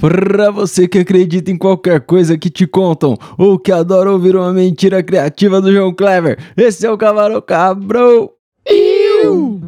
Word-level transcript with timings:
Pra 0.00 0.50
você 0.50 0.88
que 0.88 0.98
acredita 0.98 1.50
em 1.52 1.56
qualquer 1.56 2.00
coisa 2.00 2.36
que 2.36 2.50
te 2.50 2.66
contam 2.66 3.16
ou 3.38 3.56
que 3.56 3.70
adora 3.70 4.10
ouvir 4.10 4.34
uma 4.34 4.52
mentira 4.52 5.02
criativa 5.02 5.60
do 5.60 5.72
João 5.72 5.94
Clever, 5.94 6.38
esse 6.56 6.84
é 6.84 6.90
o 6.90 6.98
Camarão 6.98 7.40
Cabrão. 7.40 8.30
Eu 8.66 9.60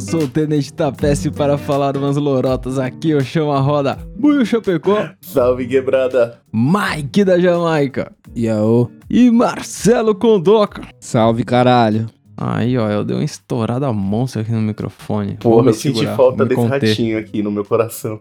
sou 0.00 0.22
o 0.24 0.28
Tenente 0.28 0.72
Tapeste 0.72 1.30
para 1.30 1.56
falar 1.56 1.96
umas 1.96 2.16
lorotas 2.16 2.78
aqui, 2.78 3.10
eu 3.10 3.20
chamo 3.20 3.52
a 3.52 3.60
roda 3.60 3.98
Buio 4.16 4.44
Chapecó, 4.44 5.08
Salve, 5.20 5.66
quebrada. 5.66 6.38
Mike 6.52 7.24
da 7.24 7.38
Jamaica 7.38 8.12
Yaô. 8.36 8.90
e 9.08 9.30
Marcelo 9.30 10.14
Condoca. 10.14 10.82
Salve, 11.00 11.44
caralho. 11.44 12.06
Aí, 12.40 12.78
ó, 12.78 12.88
eu 12.88 13.04
dei 13.04 13.16
uma 13.16 13.24
estourada 13.24 13.92
monstra 13.92 14.42
aqui 14.42 14.52
no 14.52 14.60
microfone. 14.60 15.36
Porra, 15.40 15.62
me 15.64 15.68
eu 15.70 15.74
senti 15.74 16.06
falta 16.06 16.44
desse 16.46 16.60
conter. 16.60 16.88
ratinho 16.88 17.18
aqui 17.18 17.42
no 17.42 17.50
meu 17.50 17.64
coração. 17.64 18.20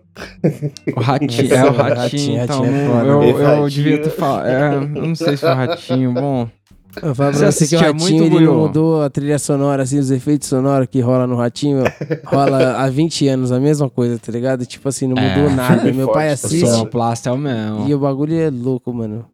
O 0.96 1.00
ratinho, 1.00 1.54
é 1.54 1.64
o 1.66 1.72
ratinho, 1.72 1.96
Ratinho, 1.96 2.44
então, 2.44 2.62
ratinho 2.62 2.76
é 2.76 2.88
foda. 2.88 3.06
eu, 3.08 3.24
Esse 3.24 3.32
eu 3.42 3.46
ratinho- 3.46 3.70
devia 3.70 4.02
ter 4.02 4.10
falado, 4.10 4.48
é, 4.48 4.76
eu 4.76 4.82
não 5.08 5.14
sei 5.16 5.38
se 5.38 5.42
foi 5.46 5.54
ratinho, 5.54 6.14
bom, 6.14 6.50
Eu 7.02 7.16
falo 7.16 7.32
pra 7.32 7.32
você 7.32 7.40
que 7.40 7.46
o 7.46 7.48
assistia 7.48 7.80
Ratinho 7.80 8.20
muito, 8.22 8.36
ele 8.38 8.46
não 8.46 8.58
mudou 8.60 9.02
a 9.04 9.10
trilha 9.10 9.40
sonora, 9.40 9.84
assim, 9.84 10.00
os 10.00 10.12
efeitos 10.12 10.48
sonoros 10.48 10.88
que 10.90 11.00
rola 11.00 11.26
no 11.28 11.36
Ratinho, 11.36 11.84
rola 12.26 12.78
há 12.78 12.90
20 12.90 13.28
anos 13.28 13.52
a 13.52 13.60
mesma 13.60 13.90
coisa, 13.90 14.18
tá 14.20 14.32
ligado? 14.32 14.66
Tipo 14.66 14.90
assim, 14.90 15.08
não 15.08 15.16
mudou 15.22 15.50
É. 15.52 15.56
nada. 15.56 15.90
E 15.90 15.94
Meu 15.94 16.06
forte, 16.06 16.16
pai 16.16 16.28
tá 16.28 16.34
assiste 16.34 16.60
só. 16.66 16.68
sonoplasta 16.74 17.30
é 17.30 17.34
o 17.34 17.38
mesmo. 17.38 17.88
e 17.88 17.94
o 17.94 18.00
bagulho 18.00 18.34
é 18.40 18.50
louco, 18.50 18.94
mano. 18.94 19.26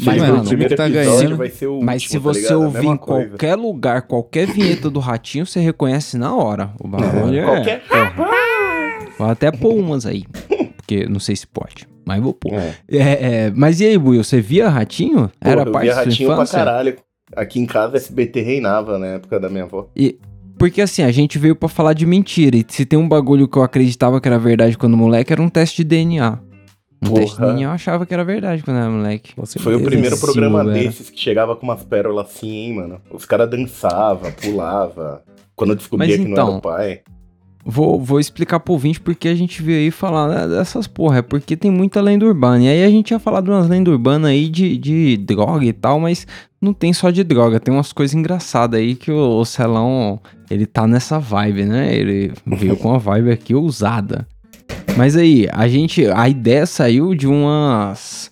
Mas, 0.00 0.20
mano, 0.20 0.42
o 0.42 0.44
primeiro 0.44 0.74
o 0.74 0.76
que 0.76 0.82
tá 0.82 0.88
ganhando- 0.88 1.36
vai 1.36 1.48
ser 1.48 1.66
o 1.68 1.80
Mas 1.80 2.02
último, 2.02 2.32
se 2.32 2.40
tá 2.40 2.46
você? 2.46 2.52
A 2.52 2.56
ouvir 2.58 2.86
em 2.86 2.96
coisa. 2.96 3.28
qualquer 3.30 3.54
lugar, 3.54 4.02
qualquer 4.02 4.46
vinheta 4.48 4.90
do 4.90 4.98
ratinho, 4.98 5.46
você 5.46 5.60
reconhece 5.60 6.18
na 6.18 6.34
hora. 6.34 6.70
O 6.80 6.88
bagulho 6.88 7.38
é... 7.38 7.44
Qualquer-. 7.44 7.82
Vou 9.18 9.28
até 9.28 9.50
pôr 9.50 9.74
umas 9.74 10.06
aí, 10.06 10.24
porque 10.76 11.06
não 11.06 11.20
sei 11.20 11.36
se 11.36 11.46
pode, 11.46 11.86
mas 12.06 12.20
vou 12.22 12.32
pôr. 12.34 12.52
É. 12.54 12.74
É, 12.90 12.98
é, 13.46 13.52
mas 13.54 13.80
e 13.80 13.84
aí, 13.86 13.98
Buiu, 13.98 14.24
você 14.24 14.40
via 14.40 14.68
ratinho? 14.68 15.30
Era 15.40 15.58
Porra, 15.64 15.68
eu 15.68 15.72
parte 15.72 15.84
via 15.84 15.94
da 15.94 16.00
sua 16.02 16.10
ratinho 16.10 16.34
pra 16.36 16.46
caralho. 16.46 16.96
Aqui 17.36 17.60
em 17.60 17.66
casa, 17.66 17.96
SBT 17.96 18.40
reinava 18.40 18.98
na 18.98 19.06
época 19.06 19.38
da 19.38 19.48
minha 19.48 19.64
avó. 19.64 19.88
Porque 20.58 20.82
assim, 20.82 21.02
a 21.02 21.10
gente 21.10 21.38
veio 21.38 21.56
pra 21.56 21.70
falar 21.70 21.94
de 21.94 22.04
mentira. 22.04 22.56
E 22.56 22.64
se 22.68 22.84
tem 22.84 22.98
um 22.98 23.08
bagulho 23.08 23.48
que 23.48 23.56
eu 23.56 23.62
acreditava 23.62 24.20
que 24.20 24.28
era 24.28 24.38
verdade 24.38 24.76
quando 24.76 24.94
moleque, 24.96 25.32
era 25.32 25.40
um 25.40 25.48
teste 25.48 25.78
de 25.78 25.84
DNA. 25.84 26.38
Um 27.02 27.08
Porra. 27.08 27.20
teste 27.20 27.36
de 27.36 27.46
DNA 27.46 27.62
eu 27.66 27.70
achava 27.70 28.04
que 28.04 28.12
era 28.12 28.22
verdade 28.22 28.62
quando 28.62 28.76
era 28.76 28.90
moleque. 28.90 29.34
Com 29.34 29.46
Foi 29.46 29.74
o 29.74 29.82
primeiro 29.82 30.18
programa 30.18 30.62
velho. 30.62 30.88
desses 30.88 31.08
que 31.08 31.18
chegava 31.18 31.56
com 31.56 31.64
umas 31.64 31.82
pérolas 31.82 32.26
assim, 32.26 32.50
hein, 32.50 32.74
mano. 32.74 33.00
Os 33.10 33.24
caras 33.24 33.48
dançavam, 33.48 34.30
pulavam. 34.32 35.20
Quando 35.56 35.70
eu 35.70 35.76
descobria 35.76 36.08
Mas 36.08 36.18
que 36.18 36.24
não 36.24 36.32
então, 36.32 36.48
era 36.48 36.58
o 36.58 36.60
pai. 36.60 37.00
Vou, 37.64 38.00
vou 38.00 38.18
explicar 38.20 38.60
pro 38.60 38.72
ouvinte 38.72 39.00
porque 39.00 39.28
a 39.28 39.34
gente 39.34 39.62
veio 39.62 39.78
aí 39.78 39.90
falar 39.90 40.28
né, 40.28 40.48
dessas 40.48 40.86
porra. 40.86 41.18
É 41.18 41.22
porque 41.22 41.56
tem 41.56 41.70
muita 41.70 42.02
lenda 42.02 42.26
urbana. 42.26 42.64
E 42.64 42.68
aí 42.68 42.84
a 42.84 42.90
gente 42.90 43.12
ia 43.12 43.18
falar 43.18 43.40
de 43.40 43.50
umas 43.50 43.68
lendas 43.68 43.92
urbanas 43.92 44.30
aí 44.30 44.48
de, 44.48 44.76
de 44.76 45.16
droga 45.16 45.64
e 45.64 45.72
tal, 45.72 46.00
mas 46.00 46.26
não 46.60 46.72
tem 46.72 46.92
só 46.92 47.10
de 47.10 47.24
droga. 47.24 47.58
Tem 47.58 47.72
umas 47.72 47.92
coisas 47.92 48.14
engraçadas 48.14 48.78
aí 48.78 48.94
que 48.94 49.10
o, 49.10 49.38
o 49.38 49.44
Celão, 49.44 50.20
ele 50.50 50.66
tá 50.66 50.86
nessa 50.86 51.18
vibe, 51.18 51.64
né? 51.64 51.94
Ele 51.94 52.32
veio 52.46 52.76
com 52.76 52.88
uma 52.90 52.98
vibe 52.98 53.30
aqui 53.30 53.54
ousada. 53.54 54.26
Mas 54.96 55.16
aí, 55.16 55.48
a 55.52 55.66
gente. 55.68 56.06
A 56.06 56.28
ideia 56.28 56.66
saiu 56.66 57.14
de 57.14 57.26
umas 57.26 58.30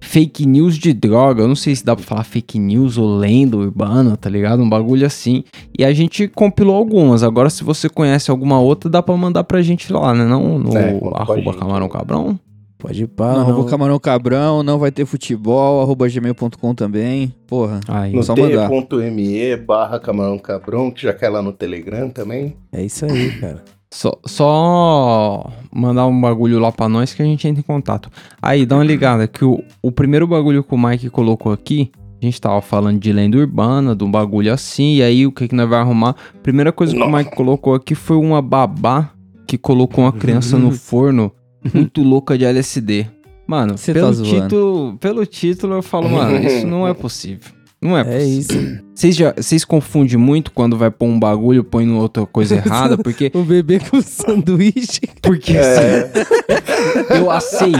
fake 0.00 0.46
news 0.46 0.76
de 0.76 0.92
droga. 0.92 1.42
Eu 1.42 1.48
não 1.48 1.54
sei 1.54 1.76
se 1.76 1.84
dá 1.84 1.94
pra 1.94 2.04
falar 2.04 2.24
fake 2.24 2.58
news 2.58 2.96
ou 2.96 3.16
lenda 3.16 3.56
urbana, 3.56 4.16
tá 4.16 4.28
ligado? 4.28 4.62
Um 4.62 4.68
bagulho 4.68 5.06
assim. 5.06 5.44
E 5.78 5.84
a 5.84 5.92
gente 5.92 6.26
compilou 6.26 6.76
algumas. 6.76 7.22
Agora, 7.22 7.50
se 7.50 7.62
você 7.62 7.88
conhece 7.88 8.30
alguma 8.30 8.58
outra, 8.58 8.90
dá 8.90 9.02
pra 9.02 9.16
mandar 9.16 9.44
pra 9.44 9.62
gente 9.62 9.92
lá, 9.92 10.14
né? 10.14 10.24
Não 10.24 10.58
no 10.58 10.76
É, 10.76 10.98
arroba 11.14 11.54
camarão 11.54 11.88
cabrão. 11.88 12.38
Pode 12.78 13.02
ir 13.02 13.08
pá, 13.08 13.32
não, 13.32 13.34
não. 13.34 13.50
arroba 13.50 13.68
Camarão 13.70 13.98
Cabrão, 13.98 14.62
não 14.62 14.78
vai 14.78 14.92
ter 14.92 15.04
futebol, 15.04 15.82
arroba 15.82 16.08
gmail.com 16.08 16.74
também. 16.74 17.34
Porra. 17.46 17.80
Aí, 17.88 18.12
No 18.14 18.22
só 18.22 18.36
mandar. 18.36 18.68
t.me 18.68 19.56
barra 19.56 19.98
camarão 19.98 20.38
cabrão, 20.38 20.90
que 20.90 21.02
já 21.02 21.12
quer 21.12 21.28
lá 21.28 21.42
no 21.42 21.52
Telegram 21.52 22.08
também. 22.08 22.56
É 22.70 22.84
isso 22.84 23.04
aí, 23.04 23.32
cara. 23.40 23.64
Só, 23.90 24.12
só 24.24 25.50
mandar 25.72 26.06
um 26.06 26.20
bagulho 26.20 26.58
lá 26.60 26.70
pra 26.70 26.88
nós 26.88 27.12
que 27.14 27.22
a 27.22 27.24
gente 27.24 27.48
entra 27.48 27.60
em 27.60 27.64
contato. 27.64 28.10
Aí, 28.40 28.64
dá 28.64 28.76
uma 28.76 28.84
ligada 28.84 29.26
que 29.26 29.44
o, 29.44 29.62
o 29.82 29.90
primeiro 29.90 30.26
bagulho 30.26 30.62
que 30.62 30.74
o 30.74 30.78
Mike 30.78 31.10
colocou 31.10 31.50
aqui, 31.52 31.90
a 32.22 32.24
gente 32.24 32.40
tava 32.40 32.60
falando 32.60 33.00
de 33.00 33.12
lenda 33.12 33.38
urbana, 33.38 33.96
de 33.96 34.04
um 34.04 34.10
bagulho 34.10 34.52
assim, 34.52 34.96
e 34.96 35.02
aí 35.02 35.26
o 35.26 35.32
que 35.32 35.48
que 35.48 35.54
nós 35.54 35.68
vai 35.68 35.80
arrumar? 35.80 36.14
Primeira 36.42 36.70
coisa 36.70 36.94
que 36.94 37.02
o 37.02 37.10
Mike 37.10 37.34
colocou 37.34 37.74
aqui 37.74 37.94
foi 37.94 38.16
uma 38.16 38.42
babá 38.42 39.10
que 39.46 39.56
colocou 39.56 40.04
uma 40.04 40.12
criança 40.12 40.58
no 40.58 40.70
forno 40.70 41.32
muito 41.72 42.02
louca 42.02 42.36
de 42.36 42.44
LSD. 42.44 43.06
Mano, 43.46 43.78
Cê 43.78 43.94
pelo 43.94 44.14
tá 44.14 44.22
título, 44.22 44.98
pelo 44.98 45.24
título 45.24 45.74
eu 45.74 45.82
falo, 45.82 46.08
mano, 46.08 46.36
isso 46.46 46.66
não 46.66 46.86
é 46.86 46.92
possível. 46.94 47.57
Não 47.80 47.96
é 47.96 48.00
É 48.00 48.04
possível. 48.04 48.28
isso. 48.38 48.78
Vocês 48.92 49.14
já, 49.14 49.32
vocês 49.36 49.64
confundem 49.64 50.16
muito 50.16 50.50
quando 50.50 50.76
vai 50.76 50.90
pôr 50.90 51.06
um 51.06 51.20
bagulho, 51.20 51.62
põe 51.62 51.86
no 51.86 52.00
outra 52.00 52.26
coisa 52.26 52.56
errada, 52.58 52.98
porque 52.98 53.30
O 53.32 53.42
bebê 53.44 53.78
com 53.78 54.00
sanduíche. 54.02 55.02
porque 55.22 55.56
É. 55.56 55.60
assim, 55.60 57.16
eu 57.16 57.30
aceito. 57.30 57.78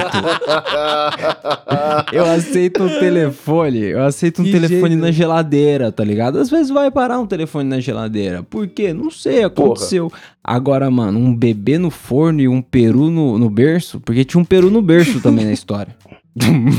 Eu 2.13 2.25
aceito 2.25 2.83
um 2.85 2.89
telefone. 3.01 3.79
Eu 3.81 4.03
aceito 4.05 4.43
um 4.43 4.45
Que 4.45 4.53
telefone 4.53 4.89
jeito. 4.91 5.01
na 5.01 5.11
geladeira, 5.11 5.91
tá 5.91 6.05
ligado? 6.05 6.39
Às 6.39 6.49
vezes 6.51 6.71
vai 6.71 6.91
parar 6.91 7.19
um 7.19 7.27
telefone 7.27 7.69
na 7.69 7.81
geladeira. 7.81 8.43
Por 8.43 8.67
quê? 8.69 8.93
Não 8.93 9.11
sei, 9.11 9.43
aconteceu. 9.45 10.13
Agora, 10.43 10.89
mano, 10.91 11.19
um 11.19 11.35
bebê 11.35 11.77
no 11.79 11.91
forno 11.91 12.41
e 12.41 12.49
um 12.49 12.63
peru 12.63 13.11
no, 13.11 13.39
no 13.39 13.51
berço. 13.51 14.01
Porque 14.01 14.25
tinha 14.25 14.41
um 14.41 14.45
peru 14.45 14.71
no 14.71 14.81
berço 14.81 15.21
também 15.21 15.45
na 15.45 15.53
história. 15.53 15.95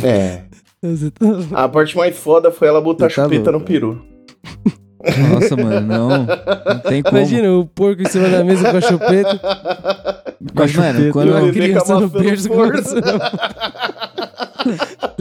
É. 0.04 0.44
A 1.54 1.68
parte 1.68 1.98
mais 1.98 2.18
foda 2.18 2.52
foi 2.52 2.68
ela 2.68 2.80
botar 2.80 3.06
tá 3.06 3.10
chupeta 3.10 3.52
louco. 3.52 3.60
no 3.60 3.66
peru. 3.66 4.02
Nossa, 5.34 5.56
mano, 5.56 5.82
não. 5.82 6.10
Não 6.10 6.80
tem 6.88 7.02
como. 7.02 7.18
Imagina 7.18 7.52
o 7.54 7.66
porco 7.66 8.02
em 8.02 8.06
cima 8.06 8.30
da 8.30 8.44
mesa 8.44 8.70
com 8.70 8.78
a 8.78 8.82
chupeta. 8.82 9.40
Mas, 10.54 10.76
mano, 10.76 11.12
quando, 11.12 11.52
criança 11.54 11.94
a 11.94 12.00
no 12.00 12.08
maçã 12.08 12.18
no 12.18 12.24
berço 12.24 12.48
forno. 12.48 12.72
começando. 12.72 13.20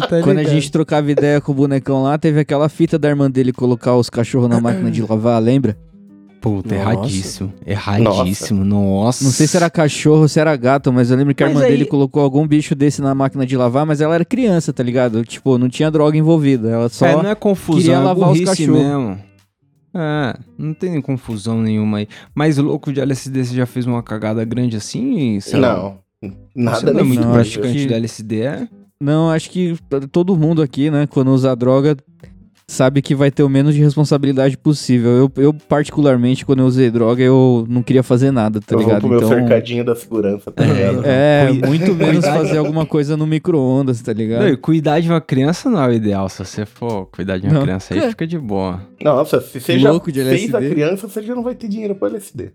Tá 0.09 0.23
quando 0.23 0.39
a 0.39 0.45
gente 0.45 0.71
trocava 0.71 1.11
ideia 1.11 1.41
com 1.41 1.53
o 1.53 1.55
bonecão 1.55 2.03
lá, 2.03 2.19
teve 2.19 2.41
aquela 2.41 2.69
fita 2.69 2.99
da 2.99 3.09
irmã 3.09 3.31
dele 3.31 3.53
colocar 3.53 3.97
os 3.97 4.11
cachorros 4.11 4.49
na 4.49 4.61
máquina 4.61 4.91
de 4.91 5.03
lavar, 5.03 5.41
lembra? 5.43 5.77
Puta, 6.41 6.75
Nossa. 6.75 6.91
erradíssimo. 6.91 7.53
Erradíssimo. 7.67 8.65
Nossa. 8.65 9.25
Não 9.25 9.31
sei 9.31 9.47
se 9.47 9.57
era 9.57 9.69
cachorro 9.69 10.21
ou 10.23 10.29
se 10.29 10.39
era 10.39 10.55
gato, 10.57 10.93
mas 10.93 11.11
eu 11.11 11.17
lembro 11.17 11.35
que 11.35 11.43
a 11.43 11.47
Mas 11.47 11.57
irmã 11.57 11.67
aí- 11.67 11.73
dele 11.73 11.85
colocou 11.87 12.23
algum 12.23 12.47
bicho 12.47 12.75
desse 12.75 13.03
na 13.03 13.15
máquina 13.15 13.45
de 13.45 13.57
lavar, 13.57 13.85
mas 13.85 14.01
ela 14.01 14.15
era 14.15 14.25
criança, 14.25 14.73
tá 14.73 14.83
ligado? 14.83 15.25
Tipo, 15.25 15.59
não 15.59 15.69
tinha 15.69 15.91
droga 15.91 16.17
envolvida. 16.17 16.69
Ela 16.71 16.89
só. 16.89 17.07
É, 17.07 17.15
não 17.15 17.29
é 17.29 17.35
confusão, 17.35 17.81
queria 17.81 17.95
é 17.97 17.99
lavar 17.99 18.31
os 18.31 18.39
burrice 18.39 18.45
cachorros. 18.67 18.83
mesmo. 18.83 19.19
É, 19.95 20.35
não 20.57 20.75
tem 20.75 21.01
confusão 21.01 21.61
nenhuma 21.61 21.99
aí. 21.99 22.09
Mas 22.35 22.57
louco 22.59 22.93
de 22.93 23.01
LSD, 23.01 23.45
você 23.45 23.55
já 23.57 23.67
fez 23.67 23.87
uma 23.87 24.03
cagada 24.03 24.45
grande 24.45 24.77
assim? 24.77 25.41
sei 25.41 25.59
lá? 25.59 25.75
Não. 25.77 25.99
Você 26.23 26.35
Nada 26.55 26.93
não 26.93 27.01
é 27.01 27.03
muito 27.05 27.23
Não, 27.25 27.33
praticante 27.33 27.73
que- 27.79 27.87
de 27.87 27.95
LSD, 27.95 28.41
é? 28.43 28.69
Não, 29.01 29.31
acho 29.31 29.51
que 29.51 29.77
todo 30.11 30.37
mundo 30.37 30.61
aqui, 30.61 30.91
né, 30.91 31.07
quando 31.07 31.29
usa 31.33 31.55
droga, 31.55 31.97
sabe 32.71 33.01
que 33.01 33.15
vai 33.15 33.31
ter 33.31 33.43
o 33.43 33.49
menos 33.49 33.75
de 33.75 33.81
responsabilidade 33.83 34.57
possível. 34.59 35.11
Eu, 35.11 35.33
eu 35.43 35.55
particularmente, 35.55 36.45
quando 36.45 36.59
eu 36.61 36.67
usei 36.67 36.91
droga, 36.91 37.23
eu 37.23 37.65
não 37.69 37.83
queria 37.83 38.03
fazer 38.03 38.31
nada, 38.31 38.61
tá 38.61 38.75
eu 38.75 38.79
vou 38.79 38.87
ligado? 38.87 39.01
pro 39.01 39.09
meu 39.09 39.19
Então, 39.19 39.29
cercadinho 39.31 39.85
da 39.85 39.97
segurança, 39.97 40.53
tá 40.53 40.63
ligado? 40.65 41.01
é, 41.07 41.47
Cui- 41.49 41.67
muito 41.67 41.95
menos 41.95 42.25
fazer 42.27 42.59
alguma 42.59 42.85
coisa 42.85 43.17
no 43.17 43.27
micro-ondas, 43.27 44.01
tá 44.03 44.13
ligado? 44.13 44.43
Não, 44.43 44.49
e 44.49 44.57
cuidar 44.57 45.01
de 45.01 45.09
uma 45.09 45.21
criança 45.21 45.71
não 45.71 45.83
é 45.83 45.89
o 45.89 45.93
ideal. 45.93 46.29
Se 46.29 46.45
você 46.45 46.67
for 46.67 47.07
cuidar 47.07 47.39
de 47.39 47.47
uma 47.47 47.55
Não. 47.55 47.63
criança 47.63 47.95
aí, 47.95 48.01
É. 48.01 48.11
fica 48.11 48.27
de 48.27 48.39
boa. 48.39 48.83
Nossa, 49.03 49.41
se 49.41 49.61
você 49.61 49.79
já 49.79 49.91
Louco 49.91 50.13
de 50.13 50.23
fez 50.23 50.55
a 50.55 50.61
criança, 50.61 51.09
você 51.09 51.23
já 51.23 51.35
não 51.35 51.43
vai 51.43 51.55
ter 51.55 51.69
dinheiro 51.69 51.95
pra 51.95 52.09
LSD. 52.09 52.51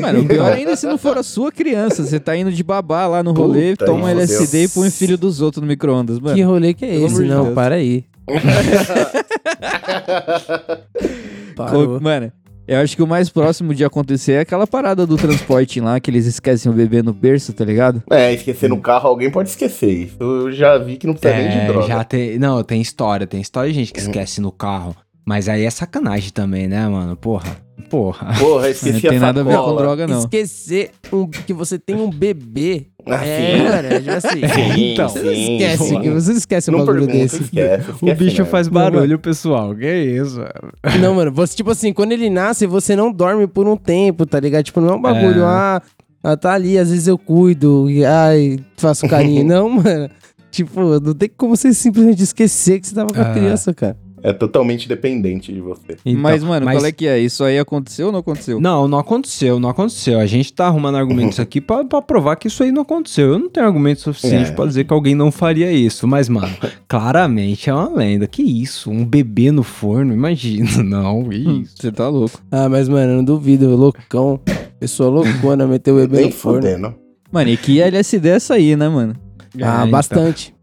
Mano, 0.00 0.20
o 0.20 0.26
pior 0.26 0.52
ainda 0.52 0.72
é 0.72 0.76
se 0.76 0.86
não 0.86 0.96
for 0.96 1.16
a 1.18 1.22
sua 1.22 1.50
criança. 1.50 2.04
Você 2.04 2.20
tá 2.20 2.36
indo 2.36 2.52
de 2.52 2.62
babá 2.62 3.06
lá 3.06 3.22
no 3.22 3.32
rolê, 3.32 3.70
Puta, 3.72 3.86
toma 3.86 3.98
meu 4.00 4.08
LSD 4.08 4.56
e 4.56 4.60
Deus. 4.60 4.74
põe 4.74 4.88
o 4.88 4.90
filho 4.92 5.18
dos 5.18 5.40
outros 5.40 5.60
no 5.62 5.66
micro-ondas, 5.68 6.18
mano. 6.20 6.36
Que 6.36 6.42
rolê 6.42 6.72
que 6.74 6.84
é 6.84 6.94
esse? 7.02 7.22
Não, 7.24 7.44
Deus. 7.44 7.54
para 7.54 7.74
aí. 7.74 8.04
Parou. 11.56 12.00
Mano, 12.00 12.32
eu 12.66 12.78
acho 12.80 12.96
que 12.96 13.02
o 13.02 13.06
mais 13.06 13.28
próximo 13.30 13.74
de 13.74 13.84
acontecer 13.84 14.32
é 14.32 14.40
aquela 14.40 14.66
parada 14.66 15.06
do 15.06 15.16
transporte 15.16 15.80
lá, 15.80 15.98
que 16.00 16.10
eles 16.10 16.26
esquecem 16.26 16.70
o 16.70 16.74
bebê 16.74 17.02
no 17.02 17.12
berço, 17.12 17.52
tá 17.52 17.64
ligado? 17.64 18.02
É, 18.10 18.32
esquecer 18.32 18.68
no 18.68 18.80
carro, 18.80 19.08
alguém 19.08 19.30
pode 19.30 19.48
esquecer. 19.48 19.90
Isso 19.90 20.16
eu 20.20 20.52
já 20.52 20.76
vi 20.78 20.96
que 20.96 21.06
não 21.06 21.14
precisa 21.14 21.40
nem 21.40 21.50
de 21.50 21.56
É, 21.58 21.66
droga. 21.66 21.86
já 21.86 22.04
tem. 22.04 22.38
Não, 22.38 22.62
tem 22.62 22.80
história. 22.80 23.26
Tem 23.26 23.40
história 23.40 23.72
de 23.72 23.78
gente 23.78 23.92
que 23.92 24.00
esquece 24.00 24.40
no 24.40 24.52
carro. 24.52 24.94
Mas 25.28 25.48
aí 25.48 25.64
é 25.64 25.70
sacanagem 25.70 26.30
também, 26.30 26.68
né, 26.68 26.86
mano? 26.88 27.16
Porra. 27.16 27.56
Porra. 27.90 28.32
Porra, 28.38 28.62
Não 28.62 28.68
esqueci 28.70 29.00
tem 29.08 29.18
a 29.18 29.20
nada 29.20 29.40
a 29.40 29.44
ver 29.44 29.56
com 29.56 29.76
droga, 29.76 30.06
não. 30.06 30.20
Esquecer 30.20 30.90
um- 31.12 31.28
que 31.28 31.52
você 31.52 31.78
tem 31.78 31.96
um 31.96 32.10
bebê 32.10 32.86
Ah, 33.08 33.24
É, 33.24 33.56
sim. 33.56 33.62
mano, 33.62 33.88
é 33.88 33.98
tipo 34.00 34.10
assim. 34.10 34.40
Sim, 34.74 34.92
Então, 34.92 35.08
Você 35.08 35.20
sim, 35.34 35.52
esquece, 35.56 36.00
que 36.00 36.10
você 36.10 36.32
esquece 36.32 36.70
um 36.70 36.76
Não 36.78 36.84
bagulho 36.84 37.06
desse. 37.06 37.42
esquece, 37.44 37.90
O 37.90 37.92
esquece 37.94 38.14
bicho 38.24 38.38
não. 38.42 38.46
faz 38.46 38.68
barulho, 38.68 39.18
pessoal. 39.18 39.74
Que 39.74 39.86
isso? 39.94 40.36
velho? 40.36 41.00
Não, 41.00 41.14
mano, 41.14 41.30
você, 41.32 41.54
tipo 41.56 41.70
assim, 41.70 41.92
quando 41.92 42.12
ele 42.12 42.28
nasce, 42.28 42.66
você 42.66 42.96
não 42.96 43.12
dorme 43.12 43.46
por 43.46 43.68
um 43.68 43.76
tempo, 43.76 44.26
tá 44.26 44.40
ligado? 44.40 44.64
Tipo, 44.64 44.80
não 44.80 44.90
é 44.90 44.94
um 44.96 45.00
bagulho, 45.00 45.42
É. 45.42 45.46
ah, 45.46 45.82
ah, 46.24 46.36
tá 46.36 46.52
ali, 46.54 46.76
às 46.78 46.90
vezes 46.90 47.06
eu 47.06 47.16
cuido, 47.16 47.88
e, 47.88 48.04
ai, 48.04 48.58
faço 48.76 49.06
carinho. 49.08 49.44
não, 49.46 49.68
mano. 49.70 50.10
Tipo, 50.50 50.98
não 51.00 51.14
tem 51.14 51.30
como 51.36 51.54
você 51.56 51.72
simplesmente 51.74 52.22
esquecer 52.22 52.80
que 52.80 52.88
você 52.88 52.94
tava 52.94 53.12
com 53.12 53.20
a 53.20 53.30
Ah. 53.30 53.34
criança, 53.34 53.72
cara. 53.74 53.96
É 54.22 54.32
totalmente 54.32 54.88
dependente 54.88 55.52
de 55.52 55.60
você. 55.60 55.96
Então, 56.04 56.20
mas, 56.20 56.42
mano, 56.42 56.64
mas- 56.66 56.76
qual 56.78 56.86
é 56.86 56.92
que 56.92 57.06
é? 57.06 57.18
Isso 57.18 57.44
aí 57.44 57.58
aconteceu 57.58 58.06
ou 58.06 58.12
não 58.12 58.20
aconteceu? 58.20 58.60
Não, 58.60 58.88
não 58.88 58.98
aconteceu, 58.98 59.60
não 59.60 59.68
aconteceu. 59.68 60.18
A 60.18 60.26
gente 60.26 60.52
tá 60.52 60.66
arrumando 60.66 60.96
argumentos 60.96 61.38
aqui 61.40 61.60
pra, 61.60 61.84
pra 61.84 62.00
provar 62.02 62.36
que 62.36 62.48
isso 62.48 62.62
aí 62.62 62.72
não 62.72 62.82
aconteceu. 62.82 63.32
Eu 63.32 63.38
não 63.38 63.48
tenho 63.48 63.66
argumento 63.66 64.00
suficiente 64.00 64.50
É. 64.50 64.52
pra 64.54 64.66
dizer 64.66 64.84
que 64.84 64.92
alguém 64.92 65.14
não 65.14 65.30
faria 65.30 65.70
isso. 65.70 66.06
Mas, 66.08 66.28
mano, 66.28 66.52
claramente 66.88 67.68
é 67.70 67.74
uma 67.74 67.88
lenda. 67.94 68.26
Que 68.26 68.42
isso? 68.42 68.90
Um 68.90 69.04
bebê 69.04 69.50
no 69.52 69.62
forno? 69.62 70.12
Imagina, 70.12 70.70
não. 70.82 71.28
que 71.28 71.36
Isso. 71.36 71.74
Você 71.78 71.92
tá 71.92 72.08
louco. 72.08 72.40
Ah, 72.50 72.68
mas, 72.68 72.88
mano, 72.88 73.12
eu 73.12 73.16
não 73.18 73.24
duvido, 73.24 73.74
loucão. 73.76 74.40
Pessoa 74.80 75.08
loucona, 75.10 75.66
meteu 75.66 75.94
o 75.94 75.98
bebê 75.98 76.22
no 76.26 76.32
forno. 76.32 76.62
fudendo. 76.62 76.94
Mano, 77.30 77.50
e 77.50 77.56
que 77.56 77.80
LSD 77.80 78.28
é 78.28 78.32
essa 78.32 78.54
aí, 78.54 78.74
né, 78.76 78.88
mano? 78.88 79.14
Ah, 79.62 79.84
É, 79.84 79.88
então. 79.88 79.94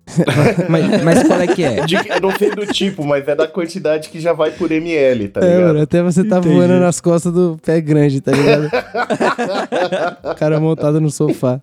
Mas, 0.70 1.02
mas 1.04 1.24
qual 1.28 1.40
é 1.42 1.48
que 1.48 1.64
é? 1.64 1.86
De- 1.86 1.96
eu 1.96 2.20
não 2.22 2.32
sei 2.38 2.52
do 2.52 2.66
tipo, 2.68 3.06
mas 3.06 3.26
é 3.28 3.36
da 3.36 3.48
quantidade 3.48 4.10
que 4.10 4.20
já 4.20 4.34
vai 4.34 4.52
por 4.52 4.70
ml, 4.72 5.30
tá 5.30 5.40
É, 5.42 5.46
ligado? 5.46 5.62
mano, 5.68 5.82
até 5.82 6.04
você 6.04 6.24
tá 6.26 6.40
Entendi. 6.40 6.56
voando 6.56 6.80
nas 6.80 7.00
costas 7.00 7.32
do 7.34 7.58
pé 7.66 7.80
grande, 7.80 8.20
tá 8.20 8.32
ligado? 8.32 8.70
o 10.24 10.36
cara 10.36 10.60
montado 10.60 11.00
no 11.00 11.10
sofá. 11.10 11.62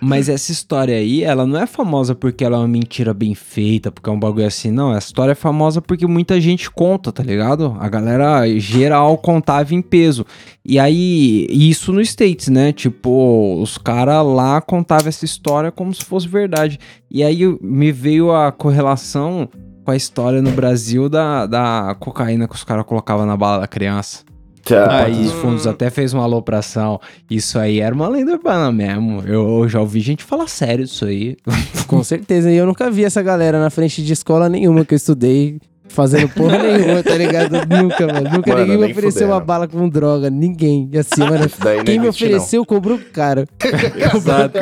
Mas 0.00 0.28
essa 0.28 0.52
história 0.52 0.96
aí, 0.96 1.22
ela 1.22 1.46
não 1.46 1.58
é 1.58 1.66
famosa 1.66 2.14
porque 2.14 2.44
ela 2.44 2.56
é 2.56 2.60
uma 2.60 2.68
mentira 2.68 3.14
bem 3.14 3.34
feita, 3.34 3.90
porque 3.90 4.08
é 4.08 4.12
um 4.12 4.18
bagulho 4.18 4.46
assim, 4.46 4.70
não. 4.70 4.94
Essa 4.94 5.08
história 5.08 5.32
é 5.32 5.34
famosa 5.34 5.80
porque 5.80 6.06
muita 6.06 6.40
gente 6.40 6.70
conta, 6.70 7.12
tá 7.12 7.22
ligado? 7.22 7.76
A 7.78 7.88
galera 7.88 8.46
geral 8.58 9.16
contava 9.18 9.74
em 9.74 9.82
peso. 9.82 10.24
E 10.64 10.78
aí, 10.78 11.46
isso 11.50 11.92
no 11.92 12.00
States, 12.00 12.48
né? 12.48 12.72
Tipo, 12.72 13.60
os 13.60 13.78
caras 13.78 14.24
lá 14.24 14.60
contavam 14.60 15.08
essa 15.08 15.24
história 15.24 15.70
como 15.70 15.94
se 15.94 16.04
fosse 16.04 16.28
verdade. 16.28 16.78
E 17.10 17.22
aí 17.22 17.40
me 17.60 17.92
veio 17.92 18.32
a 18.32 18.50
correlação 18.50 19.48
com 19.84 19.90
a 19.90 19.96
história 19.96 20.40
no 20.40 20.50
Brasil 20.50 21.08
da, 21.08 21.46
da 21.46 21.96
cocaína 22.00 22.48
que 22.48 22.54
os 22.54 22.64
caras 22.64 22.86
colocavam 22.86 23.26
na 23.26 23.36
bala 23.36 23.60
da 23.60 23.66
criança. 23.66 24.24
Tá. 24.64 25.04
Aí 25.04 25.26
os 25.26 25.32
fundos 25.32 25.66
até 25.66 25.90
fez 25.90 26.12
uma 26.14 26.22
alopração. 26.24 26.98
Isso 27.30 27.58
aí 27.58 27.80
era 27.80 27.94
uma 27.94 28.08
lenda 28.08 28.32
urbana 28.32 28.72
mesmo. 28.72 29.22
Eu 29.26 29.68
já 29.68 29.80
ouvi 29.80 30.00
gente 30.00 30.24
falar 30.24 30.48
sério 30.48 30.84
disso 30.84 31.04
aí. 31.04 31.36
Com 31.86 32.02
certeza. 32.02 32.50
E 32.50 32.56
eu 32.56 32.64
nunca 32.66 32.90
vi 32.90 33.04
essa 33.04 33.22
galera 33.22 33.60
na 33.60 33.68
frente 33.70 34.02
de 34.02 34.12
escola 34.12 34.48
nenhuma 34.48 34.84
que 34.84 34.94
eu 34.94 34.96
estudei 34.96 35.60
fazendo 35.86 36.28
porra 36.30 36.58
nenhuma, 36.58 37.02
tá 37.02 37.14
ligado? 37.14 37.52
Nunca, 37.68 38.06
mano. 38.06 38.30
Nunca 38.30 38.52
Mano, 38.52 38.66
ninguém 38.66 38.78
me 38.86 38.90
ofereceu 38.92 39.26
uma 39.28 39.34
fudendo. 39.34 39.46
bala 39.46 39.68
com 39.68 39.88
droga. 39.88 40.30
Ninguém. 40.30 40.88
E 40.92 40.98
assim, 40.98 41.20
mano. 41.20 41.44
Não 41.76 41.84
Quem 41.84 41.98
me 42.00 42.08
ofereceu 42.08 42.64
cobrou 42.64 42.98
caro. 43.12 43.44
Exato. 44.16 44.58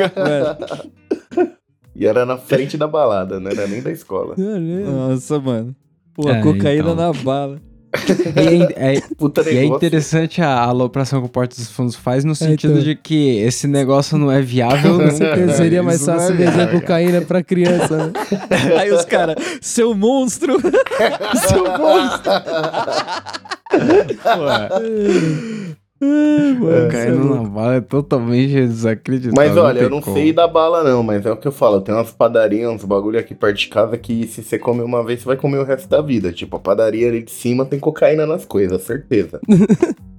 não. 1.37 1.47
E 1.95 2.05
era 2.05 2.25
na 2.25 2.37
frente 2.37 2.75
da 2.77 2.87
balada, 2.87 3.39
não 3.39 3.49
era 3.51 3.67
nem 3.67 3.81
da 3.81 3.91
escola. 3.91 4.35
Nossa, 4.37 5.39
mano. 5.39 5.75
Pô, 6.13 6.29
É, 6.29 6.41
cocaína 6.41 6.91
então. 6.91 6.95
na 6.95 7.13
bala. 7.13 7.59
E 8.35 8.73
é, 8.75 8.97
é- 8.97 9.01
Puta 9.17 9.41
e 9.49 9.57
é 9.57 9.65
interessante 9.65 10.41
a 10.41 10.63
alopração 10.63 11.21
que 11.21 11.27
o 11.27 11.29
Porta 11.29 11.55
dos 11.55 11.69
Fundos 11.69 11.95
faz 11.95 12.23
no 12.25 12.35
sentido 12.35 12.73
então. 12.73 12.83
de 12.83 12.95
que 12.95 13.37
esse 13.39 13.67
negócio 13.67 14.17
não 14.17 14.31
é 14.31 14.41
viável. 14.41 14.97
Com 14.97 15.11
certeza 15.11 15.53
seria 15.53 15.83
mais 15.83 16.07
é 16.07 16.13
fácil 16.13 16.35
vender 16.35 16.71
cocaína 16.71 17.21
pra 17.21 17.43
criança, 17.43 18.07
né? 18.07 18.13
Aí 18.79 18.91
os 18.91 19.05
caras, 19.05 19.35
seu 19.61 19.93
monstro. 19.93 20.59
seu 21.47 21.63
monstro. 21.77 22.33
Caindo 26.91 27.35
na 27.35 27.43
bala 27.43 27.75
é 27.75 27.81
totalmente 27.81 28.53
desacreditável. 28.53 29.35
Mas 29.35 29.57
olha, 29.57 29.81
eu 29.81 29.89
não 29.89 30.01
como. 30.01 30.15
sei 30.15 30.33
da 30.33 30.47
bala 30.47 30.83
não, 30.83 31.03
mas 31.03 31.25
é 31.25 31.31
o 31.31 31.37
que 31.37 31.47
eu 31.47 31.51
falo. 31.51 31.81
Tem 31.81 31.93
umas 31.93 32.11
padarias, 32.11 32.69
uns 32.69 32.83
bagulho 32.83 33.19
aqui 33.19 33.33
perto 33.33 33.57
de 33.57 33.67
casa 33.67 33.97
que 33.97 34.27
se 34.27 34.43
você 34.43 34.57
comer 34.57 34.83
uma 34.83 35.03
vez, 35.03 35.21
você 35.21 35.25
vai 35.25 35.37
comer 35.37 35.57
o 35.57 35.63
resto 35.63 35.87
da 35.87 36.01
vida. 36.01 36.31
Tipo, 36.31 36.57
a 36.57 36.59
padaria 36.59 37.07
ali 37.07 37.23
de 37.23 37.31
cima 37.31 37.65
tem 37.65 37.79
cocaína 37.79 38.25
nas 38.25 38.45
coisas, 38.45 38.81
certeza. 38.83 39.39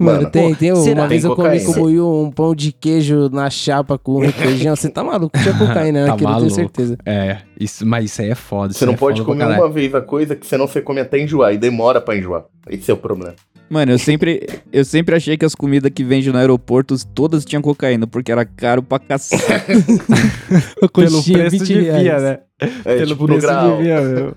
Mano, 0.00 0.18
Mano, 0.20 0.30
tem, 0.30 0.54
tem. 0.54 0.74
será? 0.76 1.02
Uma 1.02 1.08
vez 1.08 1.20
Tem 1.22 1.30
eu 1.30 1.36
comi 1.36 1.60
com 1.62 2.22
um 2.24 2.30
pão 2.30 2.54
de 2.54 2.72
queijo 2.72 3.28
na 3.28 3.50
chapa 3.50 3.98
com 3.98 4.18
requeijão. 4.24 4.74
Você 4.74 4.88
tá 4.88 5.04
maluco? 5.04 5.38
Tinha 5.38 5.52
cocaína 5.58 6.06
Tá 6.06 6.12
naquilo, 6.12 6.30
eu 6.32 6.36
tenho 6.38 6.50
certeza. 6.50 6.96
É, 7.04 7.36
isso, 7.58 7.84
mas 7.86 8.06
isso 8.06 8.22
aí 8.22 8.30
é 8.30 8.34
foda. 8.34 8.72
Você 8.72 8.86
não 8.86 8.94
é 8.94 8.96
pode 8.96 9.22
comer 9.22 9.44
uma 9.44 9.68
vez 9.68 9.94
a 9.94 10.00
coisa 10.00 10.34
que 10.34 10.46
senão 10.46 10.66
você 10.66 10.80
come 10.80 11.00
até 11.00 11.20
enjoar 11.20 11.52
e 11.52 11.58
demora 11.58 12.00
pra 12.00 12.16
enjoar. 12.16 12.44
Esse 12.68 12.90
é 12.90 12.94
o 12.94 12.96
problema. 12.96 13.34
Mano, 13.68 13.92
eu 13.92 13.98
sempre, 13.98 14.48
eu 14.72 14.84
sempre 14.84 15.14
achei 15.14 15.36
que 15.36 15.44
as 15.44 15.54
comidas 15.54 15.92
que 15.94 16.02
vendem 16.02 16.32
no 16.32 16.38
aeroporto 16.38 16.96
todas 17.14 17.44
tinham 17.44 17.62
cocaína, 17.62 18.04
porque 18.06 18.32
era 18.32 18.44
caro 18.44 18.82
pra 18.82 18.98
cacete. 18.98 19.44
Pelo 20.92 21.22
preço 21.22 21.22
20 21.50 21.62
devia, 21.66 21.96
reais. 21.96 22.22
né? 22.22 22.38
É 22.84 22.96
Pelo 22.96 23.06
tipo 23.06 23.22
no 23.22 23.26
preço 23.28 23.46
grau. 23.46 23.76
devia, 23.76 24.00
meu. 24.00 24.34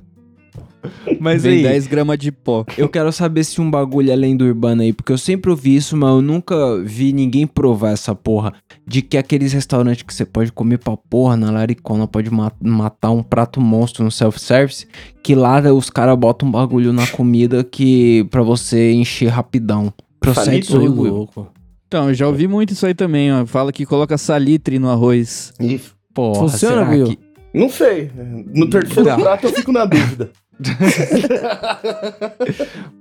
Mas 1.19 1.43
Vem 1.43 1.57
aí, 1.57 1.63
10 1.63 1.87
gramas 1.87 2.17
de 2.17 2.31
pó. 2.31 2.65
eu 2.77 2.89
quero 2.89 3.11
saber 3.11 3.43
se 3.43 3.59
um 3.61 3.69
bagulho 3.69 4.11
é 4.11 4.15
lenda 4.15 4.43
urbana 4.43 4.83
aí, 4.83 4.91
porque 4.93 5.11
eu 5.11 5.17
sempre 5.17 5.49
ouvi 5.51 5.75
isso, 5.75 5.95
mas 5.95 6.09
eu 6.09 6.21
nunca 6.21 6.55
vi 6.83 7.13
ninguém 7.13 7.47
provar 7.47 7.91
essa 7.91 8.13
porra. 8.13 8.53
De 8.85 9.01
que 9.01 9.17
aqueles 9.17 9.53
restaurantes 9.53 10.03
que 10.03 10.13
você 10.13 10.25
pode 10.25 10.51
comer 10.51 10.77
pra 10.77 10.97
porra 10.97 11.37
na 11.37 11.49
laricona, 11.51 12.05
pode 12.07 12.29
ma- 12.29 12.51
matar 12.61 13.11
um 13.11 13.23
prato 13.23 13.61
monstro 13.61 14.03
no 14.03 14.11
self-service, 14.11 14.85
que 15.23 15.33
lá 15.35 15.61
os 15.73 15.89
caras 15.89 16.17
botam 16.17 16.49
um 16.49 16.51
bagulho 16.51 16.91
na 16.91 17.07
comida 17.07 17.63
que 17.63 18.25
pra 18.29 18.41
você 18.43 18.91
encher 18.91 19.27
rapidão. 19.29 19.93
Procede 20.19 20.45
Salitre, 20.45 20.69
isso 20.69 20.79
aí, 20.79 20.87
Will? 20.89 21.13
louco. 21.13 21.47
Então, 21.87 22.09
eu 22.09 22.13
já 22.13 22.27
ouvi 22.27 22.47
muito 22.47 22.73
isso 22.73 22.85
aí 22.85 22.93
também, 22.93 23.31
ó. 23.31 23.45
Fala 23.45 23.71
que 23.71 23.85
coloca 23.85 24.17
salitre 24.17 24.79
no 24.79 24.89
arroz. 24.89 25.53
Porra, 26.13 26.39
Funciona, 26.49 26.75
será 26.85 26.89
Will? 26.89 27.07
que... 27.07 27.19
Não 27.53 27.69
sei. 27.69 28.09
No 28.53 28.67
terceiro 28.69 29.09
Não. 29.09 29.19
prato 29.21 29.45
eu 29.47 29.53
fico 29.53 29.71
na 29.71 29.85
dúvida. 29.85 30.31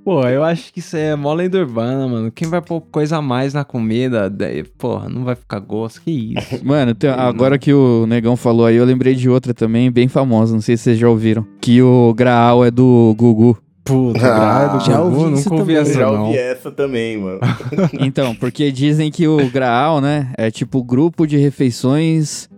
Pô, 0.04 0.26
eu 0.26 0.42
acho 0.42 0.72
que 0.72 0.80
isso 0.80 0.96
aí 0.96 1.02
é 1.02 1.16
mó 1.16 1.32
lenda 1.32 1.58
urbana, 1.58 2.08
mano. 2.08 2.30
Quem 2.32 2.48
vai 2.48 2.60
pôr 2.60 2.80
coisa 2.80 3.18
a 3.18 3.22
mais 3.22 3.54
na 3.54 3.64
comida, 3.64 4.28
daí, 4.28 4.64
porra, 4.64 5.08
não 5.08 5.24
vai 5.24 5.34
ficar 5.34 5.58
gosto. 5.60 6.02
Que 6.02 6.34
isso? 6.36 6.60
Mano, 6.64 6.94
tem- 6.94 7.10
agora 7.10 7.58
que 7.58 7.72
o 7.72 8.06
Negão 8.06 8.36
falou 8.36 8.66
aí, 8.66 8.76
eu 8.76 8.84
lembrei 8.84 9.14
de 9.14 9.28
outra 9.28 9.54
também, 9.54 9.90
bem 9.90 10.08
famosa, 10.08 10.54
não 10.54 10.60
sei 10.60 10.76
se 10.76 10.84
vocês 10.84 10.98
já 10.98 11.08
ouviram. 11.08 11.46
Que 11.60 11.80
o 11.82 12.12
Graal 12.14 12.64
é 12.64 12.70
do 12.70 13.14
Gugu. 13.16 13.56
Puta, 13.84 14.20
Ah, 14.24 14.68
grado, 14.68 14.84
já 14.86 14.96
Gugu, 15.00 15.16
ouvi 15.24 15.30
nunca 15.36 15.54
ouvi 15.54 15.74
também. 15.74 15.76
essa, 15.76 15.92
já 15.94 16.10
ouvi 16.10 16.38
essa 16.38 16.70
também, 16.70 17.18
mano. 17.18 17.40
Então, 18.00 18.32
porque 18.34 18.70
dizem 18.70 19.10
que 19.10 19.26
o 19.26 19.50
Graal, 19.50 20.00
né, 20.00 20.32
é 20.38 20.50
tipo 20.52 20.82
grupo 20.84 21.26
de 21.26 21.36
refeições 21.36 22.48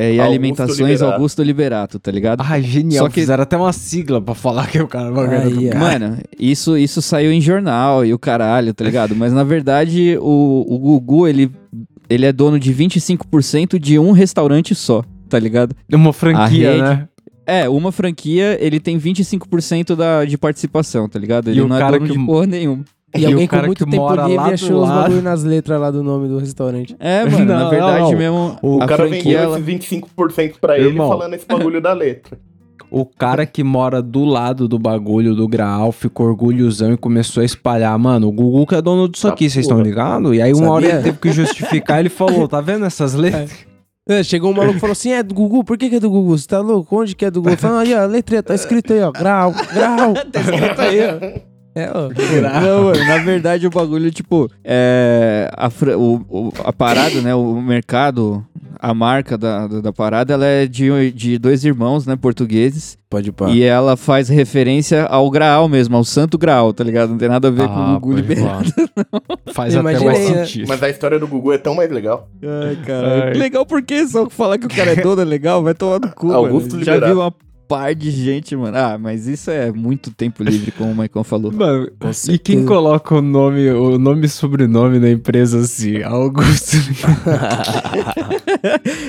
é, 0.00 0.14
e 0.14 0.20
Augusto 0.20 0.30
alimentações 0.30 0.78
Liberato. 0.78 1.04
Augusto 1.14 1.42
Liberato, 1.42 1.98
tá 1.98 2.10
ligado? 2.10 2.42
Ah, 2.46 2.60
genial. 2.60 3.04
Só 3.04 3.08
que- 3.10 3.20
Fizeram 3.20 3.42
até 3.42 3.56
uma 3.56 3.72
sigla 3.72 4.20
pra 4.20 4.34
falar 4.34 4.66
que 4.68 4.80
o 4.80 4.88
cara 4.88 5.10
vai 5.10 5.28
ganhar 5.28 5.72
cara. 5.72 5.98
Mano, 5.98 6.18
isso, 6.38 6.76
isso 6.76 7.02
saiu 7.02 7.30
em 7.32 7.40
jornal 7.40 8.04
e 8.04 8.14
o 8.14 8.18
caralho, 8.18 8.72
tá 8.72 8.84
ligado? 8.84 9.14
Mas 9.14 9.32
na 9.32 9.44
verdade, 9.44 10.16
o, 10.20 10.64
o 10.68 10.78
Gugu, 10.78 11.26
ele, 11.28 11.50
ele 12.08 12.24
é 12.26 12.32
dono 12.32 12.58
de 12.58 12.72
25% 12.74 13.78
de 13.78 13.98
um 13.98 14.12
restaurante 14.12 14.74
só, 14.74 15.02
tá 15.28 15.38
ligado? 15.38 15.74
Uma 15.92 16.12
franquia, 16.12 16.70
rede- 16.72 16.82
né? 16.82 17.06
É, 17.46 17.68
uma 17.68 17.90
franquia, 17.90 18.56
ele 18.60 18.78
tem 18.78 18.96
25% 18.98 19.96
da, 19.96 20.24
de 20.24 20.38
participação, 20.38 21.08
tá 21.08 21.18
ligado? 21.18 21.48
E 21.48 21.52
Ele 21.52 21.62
o 21.62 21.68
não 21.68 21.76
é 21.76 21.80
cara 21.80 21.98
dono 21.98 22.06
que- 22.12 22.16
de 22.18 22.24
porra 22.24 22.46
nenhuma. 22.46 22.84
E, 23.16 23.20
E 23.22 23.26
alguém 23.26 23.44
o 23.44 23.48
com 23.48 23.54
cara 23.56 23.66
muito 23.66 23.84
que 23.84 23.90
tempo 23.90 24.02
mora 24.02 24.22
lá 24.22 24.28
livre 24.28 24.44
do 24.44 24.52
achou 24.54 24.82
os 24.82 24.88
lado. 24.88 25.02
bagulho 25.02 25.22
nas 25.22 25.42
letras 25.44 25.80
lá 25.80 25.90
do 25.90 26.02
nome 26.02 26.28
do 26.28 26.38
restaurante. 26.38 26.94
É, 27.00 27.24
mano, 27.28 27.44
na 27.44 27.60
Não, 27.64 27.70
verdade 27.70 28.10
não. 28.12 28.18
mesmo, 28.18 28.56
O 28.62 28.82
a 28.82 28.86
cara 28.86 29.08
franquia, 29.08 29.22
vendeu 29.22 29.40
ela... 29.40 29.58
esses 29.60 29.66
25% 29.90 30.54
pra 30.60 30.78
ele 30.78 30.88
Irmão. 30.88 31.08
falando 31.08 31.34
esse 31.34 31.46
bagulho 31.46 31.80
da 31.80 31.92
letra. 31.92 32.38
O 32.92 33.06
cara 33.06 33.46
que 33.46 33.62
mora 33.62 34.02
do 34.02 34.24
lado 34.24 34.66
do 34.66 34.76
bagulho 34.76 35.32
do 35.32 35.46
Graal 35.46 35.92
ficou 35.92 36.26
orgulhosão 36.26 36.92
e 36.92 36.96
começou 36.96 37.40
a 37.40 37.44
espalhar. 37.44 37.96
Mano, 37.96 38.26
o 38.26 38.32
Gugu 38.32 38.66
que 38.66 38.74
é 38.74 38.82
dono 38.82 39.08
disso 39.08 39.28
Tá 39.28 39.32
aqui, 39.32 39.48
vocês 39.48 39.64
estão 39.64 39.80
ligados? 39.80 40.34
E 40.36 40.42
aí 40.42 40.52
uma 40.52 40.70
hora 40.72 40.82
Sabia? 40.86 40.94
ele 40.96 41.04
teve 41.04 41.18
que 41.18 41.30
justificar, 41.30 42.00
ele 42.00 42.08
falou, 42.08 42.48
tá 42.48 42.60
vendo 42.60 42.84
essas 42.84 43.14
letras? 43.14 43.52
É, 44.08 44.24
chegou 44.24 44.50
um 44.50 44.54
maluco 44.54 44.78
e 44.78 44.80
falou 44.80 44.90
assim: 44.92 45.12
é 45.12 45.22
do 45.22 45.32
Gugu, 45.32 45.62
por 45.62 45.78
que, 45.78 45.88
que 45.88 45.96
é 45.96 46.00
do 46.00 46.10
Gugu? 46.10 46.36
Você 46.36 46.48
tá 46.48 46.58
louco? 46.58 47.00
Onde 47.00 47.14
que 47.14 47.24
é 47.24 47.30
do 47.30 47.40
Gugu? 47.40 47.56
Falando 47.56 47.82
aí, 47.86 47.94
ó, 47.94 48.00
a 48.00 48.06
letra 48.06 48.42
tá 48.42 48.56
escrito 48.56 48.92
aí, 48.92 49.00
ó, 49.02 49.12
grau, 49.12 49.52
grau. 49.72 50.14
tá 50.32 50.40
escrito 50.40 50.80
aí, 50.80 50.98
ó. 51.06 51.49
É, 51.74 51.88
ó. 51.94 52.08
Não, 52.60 52.84
mano, 52.84 53.04
na 53.04 53.18
verdade 53.18 53.66
o 53.66 53.70
bagulho, 53.70 54.10
tipo, 54.10 54.50
é. 54.64 55.48
A, 55.56 55.70
fra- 55.70 55.96
o, 55.96 56.16
o- 56.28 56.52
a 56.64 56.72
parada, 56.72 57.20
né? 57.20 57.34
O 57.34 57.60
mercado 57.62 58.44
a 58.82 58.94
marca 58.94 59.36
da, 59.36 59.66
da, 59.66 59.80
da 59.82 59.92
parada, 59.92 60.32
ela 60.32 60.46
é 60.46 60.66
de, 60.66 61.12
de 61.12 61.38
dois 61.38 61.64
irmãos, 61.66 62.06
né, 62.06 62.16
portugueses. 62.16 62.96
Pode 63.10 63.30
pá. 63.30 63.50
E 63.50 63.62
ela 63.62 63.94
faz 63.96 64.28
referência 64.30 65.04
ao 65.04 65.30
Graal 65.30 65.68
mesmo, 65.68 65.96
ao 65.96 66.02
Santo 66.04 66.38
Graal, 66.38 66.72
tá 66.72 66.82
ligado? 66.82 67.10
Não 67.10 67.18
tem 67.18 67.28
nada 67.28 67.48
a 67.48 67.50
ver 67.50 67.68
com 67.68 67.74
o 67.74 68.00
Gugu 68.00 68.14
pode 68.14 68.22
liberado. 68.22 68.70
falar. 68.72 69.22
Faz 69.52 69.74
Eu 69.74 69.80
até 69.80 69.84
mais 69.84 70.00
imaginei, 70.02 70.30
né? 70.34 70.44
sentido. 70.46 70.68
Mas 70.68 70.82
a 70.82 70.88
história 70.88 71.18
do 71.18 71.26
Gugu 71.28 71.52
é 71.52 71.58
tão 71.58 71.74
mais 71.74 71.90
legal. 71.90 72.28
Ai, 72.42 72.76
caralho. 72.86 73.22
Ai. 73.24 73.32
Legal 73.34 73.66
por 73.66 73.82
quê? 73.82 74.06
Só 74.08 74.30
falar 74.30 74.56
que 74.58 74.66
o 74.66 74.70
cara 74.70 74.92
é 74.92 74.96
dono 74.96 75.20
é 75.20 75.24
legal, 75.26 75.62
vai 75.62 75.74
tomar 75.74 76.00
no 76.00 76.10
cu, 76.14 76.32
Augusto 76.32 76.72
mano. 76.72 76.84
Já 76.84 76.94
Liberato. 76.94 77.14
vi 77.14 77.20
uma 77.20 77.34
par 77.70 77.94
de 77.94 78.10
gente, 78.10 78.56
mano. 78.56 78.76
Ah, 78.76 78.98
mas 78.98 79.28
isso 79.28 79.48
é 79.48 79.70
muito 79.70 80.10
tempo 80.10 80.42
livre, 80.42 80.72
como 80.72 80.90
o 80.90 80.94
Maicon 80.94 81.22
falou. 81.22 81.52
Mano, 81.52 81.88
e 82.28 82.36
quem 82.36 82.66
coloca 82.66 83.14
o 83.14 83.22
nome, 83.22 83.70
o 83.70 83.96
nome 83.96 84.26
e 84.26 84.28
sobrenome 84.28 84.98
da 84.98 85.08
empresa 85.08 85.60
assim? 85.60 86.02
Augusto. 86.10 86.76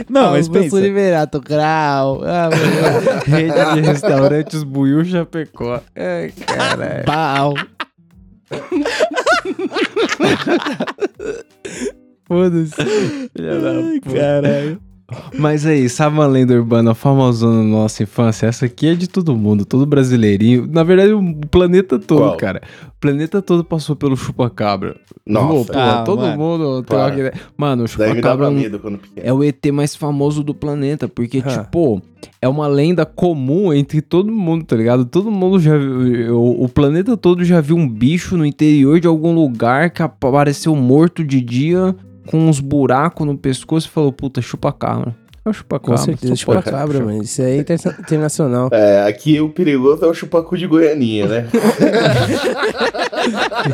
Não, 0.07 0.33
mas 0.33 0.45
Augusto 0.45 0.51
pensa. 0.51 0.79
Liberato, 0.79 1.41
grau. 1.41 2.21
Ah. 2.23 2.49
Rede 3.25 3.73
de 3.73 3.81
restaurantes 3.81 4.61
Buiú 4.61 5.03
Chapecó. 5.03 5.81
Ai, 5.95 6.31
caralho. 6.45 7.05
Pau. 7.05 7.55
Foda-se. 12.27 12.75
Caralho. 14.05 14.79
Mas 15.37 15.65
aí, 15.65 15.87
sabe 15.89 16.15
uma 16.15 16.27
lenda 16.27 16.53
urbana 16.53 16.93
famosona 16.93 17.57
na 17.57 17.69
nossa 17.69 18.03
infância? 18.03 18.47
Essa 18.47 18.65
aqui 18.65 18.87
é 18.87 18.95
de 18.95 19.07
todo 19.07 19.35
mundo, 19.35 19.65
todo 19.65 19.85
brasileirinho. 19.85 20.67
Na 20.71 20.83
verdade, 20.83 21.13
o 21.13 21.35
planeta 21.49 21.97
todo, 21.99 22.19
Qual? 22.19 22.37
cara. 22.37 22.61
O 22.87 22.99
planeta 23.01 23.41
todo 23.41 23.63
passou 23.63 23.95
pelo 23.95 24.15
chupacabra. 24.15 24.95
Nossa, 25.25 25.71
Pô, 25.73 25.79
Ah, 25.79 26.03
todo 26.03 26.21
mano. 26.21 26.37
mundo 26.37 26.83
tem 26.83 26.97
uma. 26.97 27.31
Mano, 27.57 27.83
o 27.83 27.87
chupacabra 27.87 28.47
é 28.47 28.49
um- 28.49 28.53
medo 28.53 28.79
quando 28.79 28.97
pequeno. 28.99 29.27
é 29.27 29.33
o 29.33 29.43
ET 29.43 29.71
mais 29.71 29.95
famoso 29.95 30.43
do 30.43 30.53
planeta, 30.53 31.07
porque, 31.07 31.41
Ah. 31.45 31.49
tipo, 31.63 32.01
é 32.41 32.47
uma 32.47 32.67
lenda 32.67 33.05
comum 33.05 33.73
entre 33.73 34.01
todo 34.01 34.31
mundo, 34.31 34.65
tá 34.65 34.75
ligado? 34.75 35.05
Todo 35.05 35.29
mundo 35.31 35.59
já 35.59 35.77
viu, 35.77 36.37
o, 36.37 36.65
o 36.65 36.69
planeta 36.69 37.15
todo 37.17 37.43
já 37.43 37.59
viu 37.61 37.75
um 37.75 37.87
bicho 37.87 38.35
no 38.37 38.45
interior 38.45 38.99
de 38.99 39.07
algum 39.07 39.33
lugar 39.33 39.89
que 39.89 40.01
apareceu 40.01 40.75
morto 40.75 41.23
de 41.23 41.39
dia, 41.41 41.95
com 42.27 42.37
uns 42.49 42.59
buracos 42.59 43.25
no 43.25 43.37
pescoço 43.37 43.87
e 43.87 43.91
falou, 43.91 44.11
puta, 44.11 44.41
chupacabra. 44.41 45.15
É 45.43 45.49
o 45.49 45.51
Com 45.51 45.53
chupacabra. 45.53 45.97
certeza, 45.97 46.35
só 46.35 46.45
pode- 46.45 46.59
chupacabra, 46.59 46.99
mano. 46.99 47.23
Isso 47.23 47.41
aí 47.41 47.53
é 47.53 47.57
inter- 47.61 47.79
internacional. 47.99 48.69
É, 48.71 49.07
aqui 49.07 49.41
o 49.41 49.49
perigoso 49.49 50.05
é 50.05 50.07
o 50.07 50.13
chupacu 50.13 50.55
de 50.55 50.67
Goianinha, 50.67 51.25
né? 51.27 51.47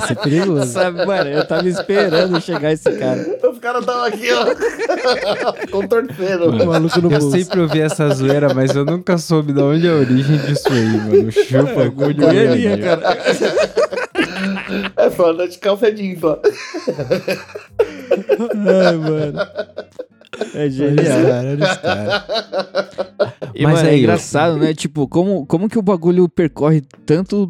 Isso 0.01 0.11
é 0.11 0.15
perigoso. 0.15 0.65
Sabe, 0.71 1.05
mano, 1.05 1.29
eu 1.29 1.45
tava 1.45 1.67
esperando 1.67 2.39
chegar 2.41 2.71
esse 2.71 2.89
cara. 2.93 3.19
Os 3.51 3.59
caras 3.59 3.81
estavam 3.81 4.03
aqui, 4.05 4.27
ó. 4.31 4.45
Contorcendo. 5.71 6.49
O 6.51 6.65
maluco 6.65 7.01
no 7.01 7.11
Eu 7.11 7.19
bolso. 7.19 7.37
sempre 7.37 7.59
ouvi 7.59 7.81
essa 7.81 8.09
zoeira, 8.11 8.53
mas 8.53 8.73
eu 8.75 8.85
nunca 8.85 9.17
soube 9.17 9.51
de 9.53 9.61
onde 9.61 9.87
é 9.87 9.91
a 9.91 9.95
origem 9.95 10.37
disso 10.37 10.67
aí, 10.71 10.85
mano. 10.85 11.31
Chupacu 11.31 12.13
de 12.13 12.21
Goianinha, 12.21 12.77
Goiânia. 12.77 12.97
cara. 12.97 13.17
É 14.95 15.09
só 15.09 15.31
andar 15.31 15.47
de 15.47 15.57
calça 15.57 15.91
jeans, 15.91 16.23
ó. 16.23 16.39
Ai, 18.55 18.97
mano. 18.97 19.39
É 20.53 20.57
Olha 20.59 20.65
esse 20.67 20.77
genial. 20.77 21.21
cara, 21.27 21.49
olha 21.49 22.25
Mas 23.63 23.73
mano, 23.73 23.87
é 23.87 23.91
aí, 23.91 23.99
engraçado, 23.99 24.57
né? 24.57 24.73
Tipo, 24.73 25.07
como, 25.07 25.45
como 25.45 25.69
que 25.69 25.79
o 25.79 25.81
bagulho 25.81 26.29
percorre 26.29 26.81
tanto, 27.05 27.47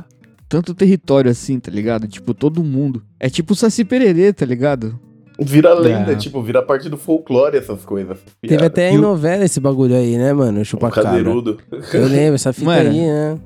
tanto 0.47 0.73
território 0.73 1.29
assim, 1.29 1.59
tá 1.59 1.69
ligado? 1.71 2.07
Tipo, 2.07 2.33
todo 2.33 2.63
mundo. 2.63 3.03
É 3.19 3.29
tipo 3.29 3.53
o 3.53 3.55
Saci 3.55 3.83
Pererê, 3.83 4.31
tá 4.31 4.45
ligado? 4.45 4.97
Vira 5.39 5.73
lenda, 5.73 6.13
É. 6.13 6.15
tipo, 6.15 6.41
vira 6.41 6.61
parte 6.63 6.89
do 6.89 6.97
folclore 6.97 7.57
essas 7.57 7.83
coisas. 7.85 8.17
Teve 8.41 8.65
até 8.65 8.89
em 8.89 8.97
novela 8.97 9.43
esse 9.45 9.59
bagulho 9.59 9.95
aí, 9.95 10.17
né, 10.17 10.33
mano? 10.33 10.57
O 10.57 10.61
Um 10.61 10.65
chupacabra. 10.65 11.11
cadeirudo. 11.11 11.59
Eu 11.93 12.07
lembro, 12.07 12.35
essa 12.35 12.51
fita 12.53 12.65
Mano. 12.65 12.89
aí, 12.89 13.01
né? 13.05 13.37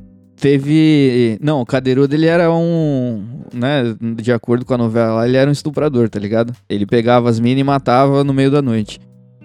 Teve. 0.42 1.38
Não, 1.40 1.62
o 1.62 1.66
Cadeirudo 1.66 2.16
ele 2.16 2.26
era 2.26 2.52
um. 2.52 3.24
Né? 3.54 3.96
De 4.20 4.32
acordo 4.32 4.66
com 4.66 4.74
a 4.74 4.78
novela 4.78 5.14
lá, 5.14 5.28
ele 5.28 5.38
era 5.38 5.48
um 5.48 5.54
estuprador, 5.54 6.10
tá 6.10 6.20
ligado? 6.20 6.52
Ele 6.68 6.88
pegava 6.88 7.30
as 7.30 7.40
minas 7.40 7.62
e 7.62 7.64
matava 7.64 8.24
no 8.24 8.34
meio 8.34 8.50
da 8.50 8.60
noite. 8.60 9.00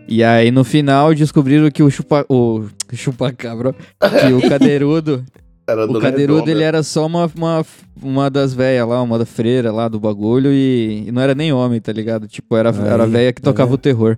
E 0.09 0.25
aí 0.25 0.51
no 0.51 0.65
final 0.65 1.15
descobriram 1.15 1.71
que 1.71 1.83
o 1.83 1.91
chupa. 1.91 2.25
O 2.31 2.65
chupacabra. 2.95 3.75
Que 4.01 4.33
o 4.33 4.49
Cadeirudo. 4.49 5.23
Era 5.69 5.85
o 5.85 6.01
Cadeirudo 6.01 6.39
Redonda. 6.39 6.51
ele 6.53 6.63
era 6.63 6.81
só 6.85 7.05
uma, 7.07 7.29
uma, 7.37 7.67
uma 8.01 8.31
das 8.31 8.55
velhas 8.55 8.87
lá, 8.87 9.03
uma 9.03 9.19
da 9.19 9.27
freira 9.27 9.73
lá 9.73 9.89
do 9.89 9.99
bagulho 9.99 10.53
e, 10.53 11.09
e 11.09 11.11
não 11.11 11.21
era 11.21 11.35
nem 11.35 11.53
homem, 11.53 11.81
tá 11.81 11.93
ligado? 11.93 12.29
Tipo, 12.29 12.57
era, 12.57 12.71
Aí, 12.71 12.87
era 12.87 13.03
a 13.03 13.07
velha 13.07 13.33
que 13.33 13.43
tá 13.43 13.51
tocava 13.51 13.75
o 13.75 13.77
terror. 13.77 14.17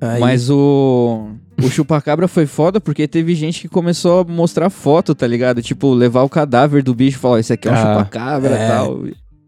Aí, 0.00 0.20
Mas 0.20 0.48
o. 0.50 1.30
O 1.62 1.68
chupacabra 1.70 2.26
foi 2.28 2.46
foda 2.46 2.80
porque 2.80 3.06
teve 3.06 3.34
gente 3.34 3.60
que 3.62 3.68
começou 3.68 4.20
a 4.20 4.24
mostrar 4.24 4.70
foto, 4.70 5.14
tá 5.14 5.26
ligado? 5.26 5.62
Tipo, 5.62 5.92
levar 5.94 6.22
o 6.22 6.28
cadáver 6.28 6.82
do 6.82 6.94
bicho 6.94 7.16
e 7.18 7.20
falar, 7.20 7.40
esse 7.40 7.52
aqui 7.52 7.68
é 7.68 7.70
um 7.70 7.74
Ah, 7.74 7.78
chupacabra 7.98 8.50
e 8.50 8.54
é. 8.54 8.68
tal. 8.68 8.98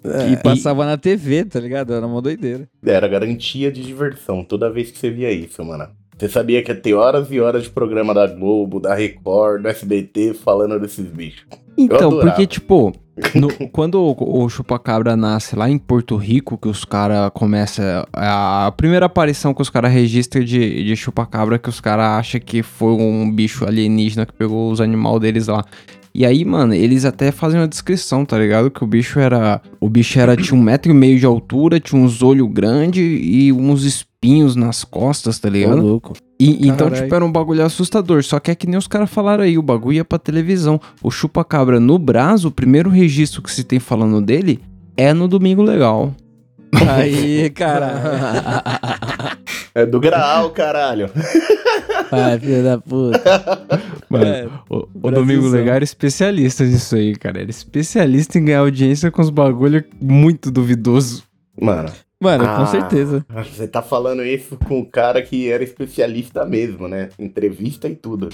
é, 0.04 0.30
E 0.32 0.36
passava 0.36 0.86
na 0.86 0.96
TV, 0.96 1.44
tá 1.44 1.58
ligado? 1.58 1.92
Era 1.92 2.06
uma 2.06 2.22
doideira. 2.22 2.68
Era 2.84 3.08
garantia 3.08 3.72
de 3.72 3.82
diversão 3.82 4.44
toda 4.44 4.70
vez 4.70 4.90
que 4.90 4.98
você 4.98 5.10
via 5.10 5.32
isso, 5.32 5.64
mano. 5.64 5.88
Você 6.18 6.28
sabia 6.28 6.62
que 6.62 6.70
ia 6.70 6.74
ter 6.80 6.94
horas 6.94 7.30
e 7.30 7.38
horas 7.40 7.64
de 7.64 7.70
programa 7.70 8.14
da 8.14 8.26
Globo, 8.26 8.80
da 8.80 8.94
Record, 8.94 9.60
do 9.62 9.68
SBT 9.68 10.32
falando 10.32 10.80
desses 10.80 11.04
bichos. 11.06 11.44
Então, 11.76 12.08
porque, 12.20 12.46
tipo, 12.46 12.92
no- 13.34 13.48
quando 13.70 13.96
o, 14.00 14.44
o 14.44 14.48
chupacabra 14.48 15.16
nasce 15.16 15.56
lá 15.56 15.68
em 15.70 15.78
Porto 15.78 16.16
Rico, 16.16 16.58
que 16.58 16.68
os 16.68 16.84
caras 16.84 17.30
começam. 17.34 17.84
A, 18.12 18.66
a 18.66 18.72
primeira 18.72 19.06
aparição 19.06 19.54
que 19.54 19.62
os 19.62 19.70
caras 19.70 19.92
registram 19.92 20.44
de, 20.44 20.84
de 20.84 20.96
chupacabra, 20.96 21.58
que 21.58 21.68
os 21.68 21.80
caras 21.80 22.06
acham 22.06 22.40
que 22.40 22.62
foi 22.62 22.92
um 22.92 23.30
bicho 23.30 23.64
alienígena 23.66 24.26
que 24.26 24.32
pegou 24.32 24.70
os 24.70 24.80
animais 24.80 25.20
deles 25.20 25.46
lá. 25.46 25.64
E 26.14 26.24
aí, 26.24 26.46
mano, 26.46 26.72
eles 26.72 27.04
até 27.04 27.30
fazem 27.30 27.60
uma 27.60 27.68
descrição, 27.68 28.24
tá 28.24 28.38
ligado? 28.38 28.70
Que 28.70 28.82
o 28.82 28.86
bicho 28.86 29.18
era. 29.20 29.60
O 29.78 29.86
bicho 29.88 30.18
era, 30.18 30.34
tinha 30.34 30.58
um 30.58 30.62
metro 30.62 30.90
e 30.90 30.94
meio 30.94 31.18
de 31.18 31.26
altura, 31.26 31.78
tinha 31.78 32.00
uns 32.00 32.22
olhos 32.22 32.48
grandes 32.50 33.02
e 33.22 33.52
uns 33.52 33.84
espinhos 33.84 34.56
nas 34.56 34.82
costas, 34.82 35.38
tá 35.38 35.48
Ô, 35.48 35.52
ligado? 35.52 35.82
louco. 35.82 36.14
E, 36.38 36.68
então, 36.68 36.90
tipo, 36.90 37.14
era 37.14 37.24
um 37.24 37.32
bagulho 37.32 37.64
assustador. 37.64 38.22
Só 38.22 38.38
que 38.38 38.50
é 38.50 38.54
que 38.54 38.66
nem 38.66 38.76
os 38.76 38.86
caras 38.86 39.10
falaram 39.10 39.42
aí, 39.42 39.56
o 39.56 39.62
bagulho 39.62 39.96
ia 39.96 40.04
pra 40.04 40.18
televisão. 40.18 40.80
O 41.02 41.10
chupacabra 41.10 41.80
no 41.80 41.98
Brasil, 41.98 42.48
o 42.48 42.52
primeiro 42.52 42.90
registro 42.90 43.40
que 43.40 43.50
se 43.50 43.64
tem 43.64 43.78
falando 43.80 44.20
dele 44.20 44.60
é 44.96 45.14
no 45.14 45.26
Domingo 45.28 45.62
Legal. 45.62 46.14
Aí, 46.88 47.48
cara. 47.50 49.36
É 49.76 49.84
do 49.84 50.00
Graal, 50.00 50.48
caralho. 50.52 51.10
Ai, 52.10 52.40
filho 52.40 52.64
da 52.64 52.78
puta. 52.78 53.20
Mano, 54.08 54.24
É, 54.24 54.48
o, 54.70 54.88
o. 55.02 55.10
Domingo 55.10 55.48
Legal 55.48 55.74
era 55.74 55.84
especialista 55.84 56.64
nisso 56.64 56.96
aí, 56.96 57.14
cara. 57.14 57.42
Era 57.42 57.50
especialista 57.50 58.38
em 58.38 58.46
ganhar 58.46 58.60
audiência 58.60 59.10
com 59.10 59.20
os 59.20 59.28
bagulho 59.28 59.84
muito 60.00 60.50
duvidoso. 60.50 61.24
Mano, 61.60 61.90
Mano, 62.22 62.44
Ah. 62.44 62.56
com 62.58 62.66
certeza. 62.66 63.24
você 63.44 63.68
tá 63.68 63.82
falando 63.82 64.24
isso 64.24 64.56
com 64.66 64.80
o 64.80 64.86
cara 64.86 65.20
que 65.22 65.50
era 65.50 65.62
especialista 65.62 66.44
mesmo, 66.46 66.88
né? 66.88 67.10
Entrevista 67.18 67.88
e 67.88 67.94
tudo. 67.94 68.28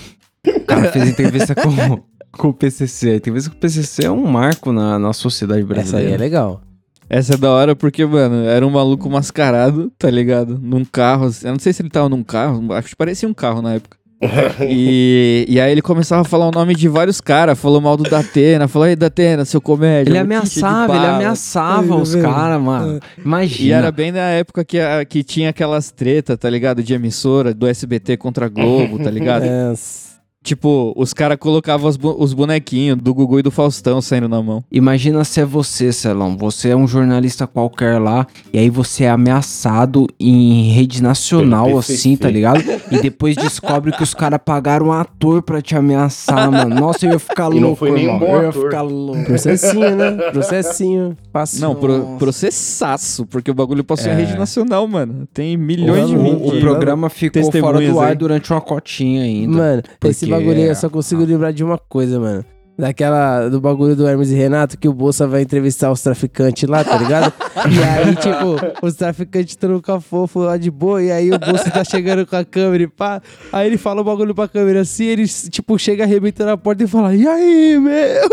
O 0.47 0.61
cara 0.67 0.91
fez 0.93 1.09
entrevista 1.09 1.55
com, 1.55 2.03
com 2.33 2.49
o 2.49 2.55
PCC. 2.55 3.11
A 3.11 3.17
entrevista 3.17 3.51
com 3.51 3.57
o 3.57 3.59
PCC 3.61 4.05
é 4.07 4.11
um 4.11 4.25
marco 4.27 4.73
na, 4.73 4.99
na 4.99 5.13
sociedade 5.13 5.61
Essa 5.63 5.71
aí 5.73 5.75
brasileira. 5.75 6.15
é 6.15 6.19
legal. 6.19 6.61
Essa 7.09 7.35
é 7.35 7.37
da 7.37 7.51
hora 7.51 7.77
porque, 7.77 8.07
mano, 8.07 8.45
era 8.47 8.67
um 8.67 8.71
maluco 8.71 9.11
mascarado, 9.11 9.91
tá 9.99 10.09
ligado? 10.11 10.59
Num 10.59 10.85
carro. 10.85 11.29
Eu 11.43 11.53
não 11.53 11.59
sei 11.59 11.73
se 11.73 11.83
ele 11.83 11.91
tava 11.91 12.09
num 12.09 12.23
carro, 12.23 12.73
acho 12.73 12.89
que 12.89 12.97
parecia 12.97 13.29
um 13.29 13.35
carro 13.35 13.61
na 13.61 13.75
época. 13.75 13.99
E, 14.69 15.45
e 15.49 15.61
aí 15.61 15.73
ele 15.73 15.83
começava 15.83 16.23
a 16.23 16.25
falar 16.25 16.47
o 16.47 16.51
nome 16.51 16.75
de 16.75 16.89
vários 16.89 17.21
caras, 17.21 17.59
falou 17.59 17.81
mal 17.81 17.97
do 17.97 18.05
Datena, 18.05 18.69
falou, 18.69 18.87
aí 18.87 18.95
Datena, 18.97 19.45
seu 19.45 19.61
comédia. 19.61 20.11
Ele 20.11 20.19
ameaçava, 20.19 20.93
ele 20.95 21.03
bala." 21.05 21.17
ameaçava 21.17 21.97
os 21.97 22.15
caras, 22.17 22.61
mano. 22.61 23.01
Imagina. 23.23 23.69
E 23.69 23.73
era 23.73 23.91
bem 23.93 24.13
na 24.13 24.21
época 24.31 24.65
que, 24.65 24.79
a- 24.79 25.05
que 25.05 25.23
tinha 25.23 25.51
aquelas 25.51 25.91
treta, 25.91 26.37
tá 26.37 26.49
ligado? 26.49 26.83
De 26.83 26.95
emissora, 26.95 27.53
do 27.53 27.67
SBT 27.67 28.17
contra 28.17 28.47
a 28.47 28.49
Globo, 28.49 28.99
tá 28.99 29.11
ligado? 29.11 29.43
É, 29.53 29.73
Tipo, 30.43 30.93
os 30.97 31.15
caras 31.15 31.37
colocavam 31.39 31.89
os, 31.89 31.97
bu- 31.97 32.17
os 32.19 32.33
bonequinhos 32.35 32.99
do 32.99 33.15
Gugu 33.15 33.39
e 33.39 33.43
do 33.43 33.51
Faustão 33.51 34.01
saindo 34.03 34.29
na 34.29 34.43
mão. 34.43 34.65
Imagina 34.73 35.23
se 35.23 35.41
é 35.41 35.45
você, 35.45 35.93
Celão. 35.93 36.37
Você 36.37 36.71
é 36.71 36.77
um 36.77 36.87
jornalista 36.87 37.47
qualquer 37.47 37.99
lá, 38.01 38.27
e 38.53 38.59
aí 38.59 38.69
você 38.69 39.05
é 39.05 39.11
ameaçado 39.11 40.07
em 40.19 40.71
rede 40.73 41.03
nacional, 41.03 41.79
assim, 41.79 42.17
tá 42.17 42.29
ligado? 42.29 42.61
E 42.91 43.01
depois 43.01 43.37
descobre 43.37 43.93
que 43.93 44.03
os 44.03 44.15
caras 44.15 44.41
pagaram 44.45 44.87
um 44.87 44.93
ator 44.93 45.43
pra 45.43 45.63
te 45.63 45.77
ameaçar, 45.77 46.51
mano. 46.51 46.75
Nossa, 46.75 47.07
eu 47.07 47.13
ia 47.13 47.19
ficar 47.21 47.45
E 47.53 47.61
louco, 47.61 47.61
não 47.69 47.77
foi 47.77 47.91
nem 47.93 48.09
um 48.09 48.15
irmão. 48.15 48.19
bom 48.29 48.37
Eu 48.37 48.43
ia 48.43 48.53
ficar 48.53 48.83
louco. 48.83 49.25
processinho, 49.25 49.97
né? 49.97 50.11
Processinho. 50.33 51.17
Fácil. 51.33 51.61
Não, 51.61 51.75
pro, 51.75 52.17
processaço, 52.19 53.25
porque 53.27 53.51
o 53.51 53.55
bagulho 53.55 53.85
passou 53.85 54.09
em 54.11 54.15
É. 54.15 54.19
rede 54.19 54.37
nacional, 54.37 54.87
mano. 54.87 55.27
Tem 55.33 55.57
milhões 55.57 56.09
de 56.09 56.17
Ô, 56.17 56.21
O, 56.21 56.49
o 56.57 56.61
programa 56.61 57.09
ficou 57.09 57.51
fora 57.53 57.81
do 57.81 58.01
ar 58.01 58.11
aí. 58.11 58.17
durante 58.17 58.51
uma 58.53 58.61
cotinha 58.61 59.23
ainda. 59.23 59.57
Mano, 59.57 59.83
esse 60.05 60.27
Porque- 60.27 60.32
bagulho 60.33 60.59
aí 60.59 60.69
eu 60.69 60.75
só 60.75 60.89
consigo 60.89 61.25
lembrar 61.25 61.53
de 61.53 61.63
uma 61.63 61.79
coisa, 61.79 62.19
mano. 62.19 62.45
Daquela, 62.79 63.51
do 63.51 63.61
bagulho 63.61 63.95
do 63.95 64.09
Hermes 64.09 64.31
e 64.31 64.35
Renato, 64.35 64.79
que 64.79 64.89
o 64.89 64.95
Bolsa 64.95 65.27
vai 65.27 65.43
entrevistar 65.43 65.93
os 65.93 66.01
traficantes 66.01 66.67
lá, 66.69 66.83
tá 66.83 66.97
ligado? 66.97 67.31
e 67.71 67.83
aí, 67.85 68.17
tipo, 68.17 68.87
os 68.87 68.95
traficantes 68.95 69.59
no 69.63 70.01
fofo 70.01 70.41
lá 70.41 70.57
de 70.57 70.71
boa, 70.71 71.03
e 71.03 71.13
aí 71.13 71.31
o 71.31 71.39
Bolsa 71.39 71.71
tá 71.71 71.85
chegando 71.85 72.27
com 72.27 72.35
a 72.35 72.45
câmera 72.45 72.83
e 72.85 72.89
pá. 72.89 73.21
Aí 73.53 73.67
ele 73.67 73.77
fala 73.77 74.01
o 74.01 74.05
bagulho 74.05 74.35
pra 74.35 74.49
câmera 74.49 74.81
assim, 74.81 75.05
ele, 75.05 75.29
tipo, 75.29 75.79
chega 75.79 76.05
arrebentando 76.05 76.51
a 76.51 76.57
porta 76.57 76.83
e 76.83 76.87
fala, 76.87 77.15
e 77.15 77.29
aí, 77.29 77.79
meu? 77.79 78.29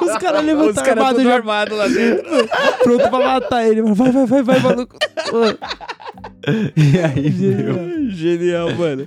os 0.00 0.18
caras 0.18 0.40
Os 0.40 0.46
levantam 0.46 0.84
caras 0.84 0.88
armado 0.88 1.16
tudo 1.16 1.28
já, 1.28 1.34
armado 1.34 1.76
lá 1.76 1.88
dentro. 1.88 2.48
pronto 2.84 3.10
pra 3.10 3.18
matar 3.18 3.66
ele. 3.66 3.82
Vai, 3.82 4.12
vai, 4.12 4.26
vai, 4.26 4.42
vai, 4.42 4.60
maluco. 4.60 4.96
E 6.76 6.98
aí, 6.98 7.30
meu? 7.30 8.10
Genial, 8.10 8.74
mano. 8.76 9.06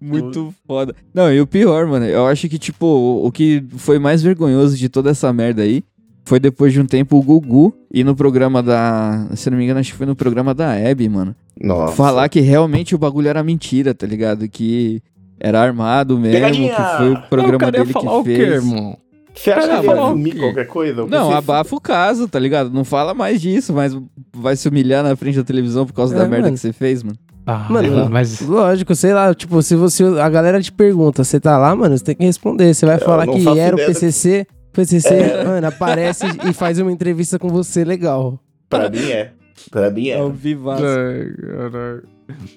Muito 0.00 0.54
foda. 0.66 0.94
Não, 1.14 1.32
e 1.32 1.40
o 1.40 1.46
pior, 1.46 1.86
mano, 1.86 2.04
eu 2.04 2.26
acho 2.26 2.48
que, 2.48 2.58
tipo, 2.58 2.86
o, 2.86 3.30
que 3.32 3.64
foi 3.76 3.98
mais 3.98 4.22
vergonhoso 4.22 4.76
de 4.76 4.88
toda 4.88 5.10
essa 5.10 5.32
merda 5.32 5.62
aí 5.62 5.82
foi 6.24 6.40
depois 6.40 6.72
de 6.72 6.80
um 6.80 6.86
tempo 6.86 7.16
o 7.16 7.22
Gugu 7.22 7.72
ir 7.92 8.04
no 8.04 8.14
programa 8.14 8.62
da. 8.62 9.28
Se 9.34 9.48
não 9.48 9.56
me 9.56 9.64
engano, 9.64 9.80
acho 9.80 9.92
que 9.92 9.98
foi 9.98 10.06
no 10.06 10.16
programa 10.16 10.52
da 10.52 10.72
Abby, 10.72 11.08
mano. 11.08 11.34
Nossa. 11.60 11.94
Falar 11.94 12.28
que 12.28 12.40
realmente 12.40 12.94
o 12.94 12.98
bagulho 12.98 13.28
era 13.28 13.42
mentira, 13.42 13.94
tá 13.94 14.06
ligado? 14.06 14.48
Que 14.48 15.00
era 15.38 15.60
armado 15.60 16.18
mesmo, 16.18 16.34
Pegadinha! 16.34 16.74
que 16.74 16.96
foi 16.96 17.12
o 17.12 17.22
programa 17.28 17.66
ia 17.66 17.72
dele 17.72 17.92
falar 17.92 18.10
que 18.10 18.16
o 18.16 18.24
quê, 18.24 18.36
fez. 18.36 18.54
irmão? 18.54 18.98
Você 19.36 19.50
acha 19.52 19.68
Cara, 19.68 19.80
que 19.82 19.86
o 19.86 20.04
assumir 20.04 20.32
quê? 20.32 20.38
qualquer 20.40 20.66
coisa? 20.66 21.00
Eu 21.02 21.06
Não, 21.06 21.30
abafa 21.30 21.76
o 21.76 21.80
caso, 21.80 22.26
tá 22.26 22.38
ligado? 22.38 22.70
Não 22.70 22.84
fala 22.84 23.12
mais 23.14 23.40
disso, 23.40 23.72
mas 23.72 23.96
vai 24.34 24.56
se 24.56 24.66
humilhar 24.68 25.04
na 25.04 25.14
frente 25.14 25.36
da 25.36 25.44
televisão 25.44 25.84
por 25.86 25.92
causa 25.92 26.14
É, 26.14 26.18
da 26.18 26.24
merda 26.24 26.46
mano. 26.46 26.54
que 26.54 26.60
você 26.60 26.72
fez, 26.72 27.02
mano. 27.02 27.18
Ah, 27.48 27.66
Mano, 27.70 28.10
mas... 28.10 28.40
Lógico, 28.40 28.92
sei 28.96 29.12
lá, 29.14 29.32
tipo, 29.32 29.62
se 29.62 29.76
você. 29.76 30.02
A 30.20 30.28
galera 30.28 30.60
te 30.60 30.72
pergunta, 30.72 31.22
você 31.22 31.38
tá 31.38 31.56
lá, 31.56 31.76
mano, 31.76 31.96
você 31.96 32.02
tem 32.02 32.14
que 32.16 32.24
responder. 32.24 32.74
Você 32.74 32.84
vai 32.84 32.96
Eu 32.96 33.00
falar 33.00 33.24
que 33.24 33.38
era 33.38 33.48
o 33.48 33.52
ideia 33.52 33.70
do 33.70 33.76
PCC. 33.76 34.46
PCC, 34.72 35.14
É. 35.14 35.44
mano, 35.44 35.66
aparece 35.68 36.24
e 36.48 36.52
faz 36.52 36.78
uma 36.80 36.90
entrevista 36.90 37.38
com 37.38 37.48
você 37.48 37.84
legal. 37.84 38.40
Pra 38.68 38.90
mim 38.90 39.10
é. 39.10 39.30
Pra 39.70 39.90
mim 39.90 40.08
é. 40.08 40.28
vivaço. 40.28 40.82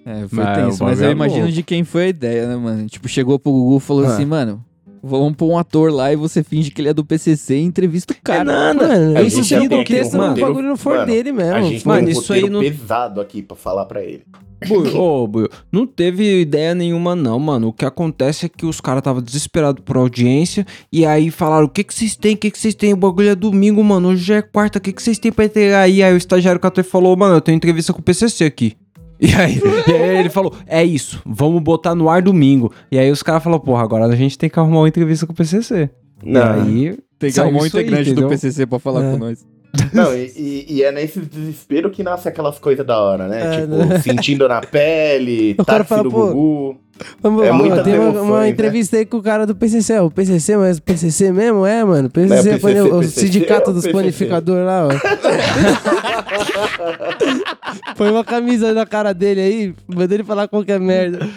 É, 0.06 0.28
foi 0.28 0.44
Mas 0.44 0.58
tenso. 0.58 0.84
o 0.84 0.88
Mas 0.88 1.00
bagulho 1.00 1.04
eu 1.04 1.08
é 1.10 1.12
imagino 1.12 1.52
de 1.52 1.64
quem 1.64 1.84
foi 1.84 2.04
a 2.04 2.08
ideia, 2.08 2.48
né, 2.48 2.56
mano? 2.56 2.88
Tipo, 2.88 3.08
chegou 3.08 3.38
pro 3.38 3.52
Gugu 3.52 3.78
e 3.78 3.80
falou 3.80 4.06
Ah. 4.06 4.08
assim, 4.08 4.26
mano, 4.26 4.64
vamos 5.04 5.36
pôr 5.36 5.52
um 5.52 5.58
ator 5.58 5.92
lá 5.92 6.12
e 6.12 6.16
você 6.16 6.44
finge 6.44 6.72
que 6.72 6.82
ele 6.82 6.90
é 6.90 6.94
do 6.94 7.04
PCC 7.06 7.56
e 7.58 7.64
entrevista 7.64 8.14
o 8.14 8.18
cara. 8.24 8.44
Mano, 8.46 9.18
a 9.18 9.22
isso 9.22 9.38
gente 9.44 9.50
tem 9.50 9.58
já 9.60 9.66
um 9.66 9.70
tem 9.70 9.80
aqui 9.82 9.94
contexto 9.94 10.14
um 10.16 10.18
no 10.22 10.28
roteiro- 10.28 10.48
bagulho 10.50 10.68
não 10.70 10.78
for 10.78 10.96
mano, 10.96 11.06
dele 11.08 11.32
mesmo. 11.32 11.54
A 11.56 11.62
gente 11.62 11.88
Mano, 11.88 12.06
tem 12.08 12.16
um 12.16 12.20
isso 12.22 12.34
aí 12.34 12.50
não- 12.50 12.60
pesado 12.62 13.22
aqui 13.22 13.42
pra 13.42 13.56
falar 13.56 13.86
pra 13.86 14.04
ele. 14.04 14.24
Buiu, 14.68 14.98
Ô, 15.00 15.26
Buiu, 15.26 15.48
não 15.72 15.88
teve 15.88 16.42
ideia 16.42 16.76
nenhuma 16.76 17.16
não, 17.16 17.40
mano. 17.40 17.70
O 17.70 17.74
que 17.74 17.86
acontece 17.86 18.46
é 18.46 18.50
que 18.50 18.66
os 18.66 18.82
caras 18.82 19.00
estavam 19.00 19.22
desesperados 19.22 19.82
por 19.86 19.96
audiência 19.96 20.66
e 20.92 21.06
aí 21.06 21.32
falaram, 21.32 21.66
o 21.66 21.70
que 21.70 21.82
que 21.82 21.94
vocês 21.94 22.14
têm, 22.18 22.36
o 22.36 22.38
que 22.38 22.52
que 22.52 22.60
vocês 22.60 22.76
têm? 22.76 22.92
O 22.92 22.98
bagulho 22.98 23.30
é 23.30 23.36
domingo, 23.36 23.82
mano, 23.82 24.10
hoje 24.10 24.22
já 24.24 24.36
é 24.36 24.42
quarta, 24.42 24.78
o 24.78 24.82
que 24.82 24.92
que 24.92 25.02
vocês 25.02 25.18
têm 25.18 25.32
pra 25.32 25.46
entregar 25.46 25.80
aí? 25.84 26.04
Aí 26.04 26.14
o 26.14 26.18
estagiário 26.18 26.60
catou 26.60 26.82
e 26.82 26.86
falou, 26.86 27.16
mano, 27.16 27.36
eu 27.36 27.42
tenho 27.42 27.56
entrevista 27.56 27.94
com 27.94 28.00
o 28.00 28.04
PCC 28.04 28.44
aqui. 28.44 28.76
E 29.22 29.34
aí, 29.36 29.62
e 29.88 29.92
aí 29.92 30.18
ele 30.20 30.30
falou, 30.30 30.54
é 30.66 30.84
isso, 30.84 31.22
vamos 31.26 31.62
botar 31.62 31.94
no 31.94 32.10
ar 32.10 32.22
domingo. 32.22 32.72
E 32.92 32.98
aí 32.98 33.12
os 33.12 33.22
caras 33.22 33.44
falaram, 33.44 33.62
porra, 33.62 33.84
agora 33.84 34.06
a 34.06 34.16
gente 34.16 34.38
tem 34.38 34.50
que 34.50 34.58
arrumar 34.60 34.80
uma 34.80 34.88
entrevista 34.88 35.26
com 35.28 35.34
o 35.34 35.36
PCC. 35.36 35.90
Não. 36.24 36.70
E 36.70 36.88
aí, 36.90 36.98
Tem 37.18 37.32
que 37.32 37.40
arrumar 37.40 37.60
um 37.60 37.64
aí, 37.64 37.68
integrante 37.68 38.14
do? 38.14 38.28
PCC 38.30 38.66
pra 38.66 38.80
falar 38.80 39.04
É. 39.06 39.12
com 39.12 39.18
nós. 39.18 39.46
Não, 39.94 40.16
e, 40.16 40.66
e- 40.68 40.84
é 40.84 40.92
nesse 40.92 41.20
desespero 41.20 41.92
que 41.92 42.02
nasce 42.02 42.28
aquelas 42.28 42.58
coisas 42.58 42.84
da 42.86 42.98
hora, 43.00 43.28
né? 43.28 43.56
É, 43.58 43.62
tipo, 43.62 43.76
né? 43.76 44.00
sentindo 44.00 44.48
na 44.48 44.62
pele, 44.62 45.56
O 45.60 45.64
cara 45.66 45.84
táxi 45.84 45.90
fala, 45.90 46.04
do 46.04 46.10
Gugu. 46.12 46.78
Vamos, 47.22 47.44
É 47.46 47.52
muitas 47.52 47.84
tem 47.84 47.94
uma, 47.94 48.06
emoções, 48.10 48.28
uma 48.28 48.40
né? 48.42 48.50
entrevista 48.50 48.98
aí 48.98 49.06
com 49.06 49.18
o 49.18 49.22
cara 49.24 49.46
do 49.46 49.56
PCC. 49.56 50.00
ó, 50.00 50.06
O 50.08 50.12
PCC, 50.12 50.58
mas 50.58 50.80
o 50.80 50.82
PCC 50.82 51.32
mesmo? 51.32 51.66
É, 51.66 51.84
mano. 51.86 52.08
O 52.08 52.12
PCC, 52.12 52.50
é 52.50 52.58
foi 52.60 52.74
PCC, 52.74 52.92
o 52.92 53.00
PCC, 53.00 53.22
sindicato 53.22 53.70
é 53.70 53.72
o 53.72 53.74
dos 53.76 53.84
PCC. 53.84 54.02
panificadores 54.02 54.66
lá, 54.66 54.88
ó. 54.88 54.90
Põe 57.98 58.10
uma 58.12 58.24
camisa 58.24 58.74
na 58.74 58.86
cara 58.86 59.14
dele 59.14 59.42
aí, 59.42 59.74
manda 59.88 60.14
ele 60.14 60.24
falar 60.24 60.48
qualquer 60.48 60.80
merda. 60.80 61.28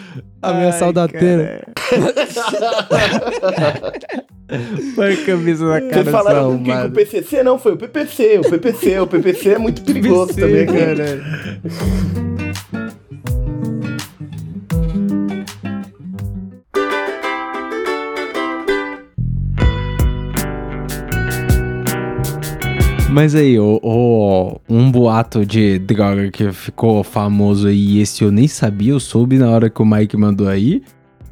Ameaçar 0.41 0.89
o 0.89 0.93
da 0.93 1.05
Atena. 1.05 1.61
põe 4.95 5.13
a 5.13 5.25
camisa 5.25 5.65
na 5.65 5.79
Vocês 5.79 6.09
falaram? 6.09 6.63
Com 6.63 6.85
o 6.87 6.91
PCC? 6.91 7.43
Não, 7.43 7.57
foi 7.57 7.73
o 7.73 7.77
PPC. 7.77 8.39
O 8.39 8.49
PPC, 8.49 8.99
o 8.99 9.07
PPC 9.07 9.49
é 9.51 9.57
muito 9.57 9.81
perigoso 9.83 10.35
também. 10.35 10.65
cara. 10.65 11.21
Mas 23.13 23.35
aí, 23.35 23.59
o, 23.59 23.79
o- 23.83 24.59
um 24.67 24.91
boato 24.91 25.45
de 25.45 25.77
droga 25.79 26.31
que 26.31 26.51
ficou 26.51 27.03
famoso 27.03 27.67
aí, 27.67 27.97
e 27.97 28.01
esse 28.01 28.23
eu 28.23 28.31
nem 28.31 28.47
sabia, 28.47 28.91
eu 28.91 28.99
soube 28.99 29.37
na 29.37 29.49
hora 29.49 29.69
que 29.69 29.81
o 29.81 29.85
Mike 29.85 30.17
mandou 30.17 30.47
aí, 30.47 30.81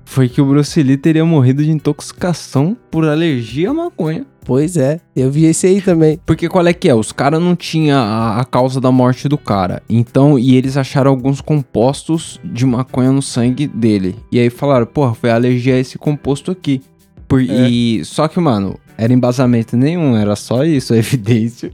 foi 0.05 0.29
que 0.29 0.41
o 0.41 0.45
Bruce 0.45 0.81
Lee 0.83 0.97
teria 0.97 1.23
morrido 1.25 1.63
de 1.63 1.71
intoxicação 1.71 2.75
por 2.91 3.05
alergia 3.07 3.69
à 3.71 3.73
maconha. 3.73 4.25
Pois 4.43 4.75
é, 4.75 4.99
eu 5.15 5.31
vi 5.31 5.45
esse 5.45 5.67
aí 5.67 5.81
também. 5.81 6.19
Porque 6.25 6.49
qual 6.49 6.65
é 6.67 6.73
que 6.73 6.89
é? 6.89 6.95
Os 6.95 7.11
caras 7.11 7.41
não 7.41 7.55
tinham 7.55 7.97
a, 7.99 8.39
a 8.39 8.45
causa 8.45 8.81
da 8.81 8.91
morte 8.91 9.27
do 9.29 9.37
cara. 9.37 9.81
Então, 9.89 10.37
e 10.37 10.55
eles 10.55 10.77
acharam 10.77 11.11
alguns 11.11 11.41
compostos 11.41 12.39
de 12.43 12.65
maconha 12.65 13.11
no 13.11 13.21
sangue 13.21 13.67
dele. 13.67 14.15
E 14.31 14.39
aí 14.39 14.49
falaram, 14.49 14.85
porra, 14.85 15.13
foi 15.13 15.29
alergia 15.31 15.75
a 15.75 15.79
esse 15.79 15.97
composto 15.97 16.51
aqui. 16.51 16.81
Por, 17.27 17.39
e, 17.41 18.03
só 18.03 18.27
que, 18.27 18.39
mano, 18.41 18.77
era 19.01 19.11
embasamento 19.11 19.75
nenhum, 19.75 20.15
era 20.15 20.35
só 20.35 20.63
isso, 20.63 20.93
a 20.93 20.97
evidência. 20.97 21.71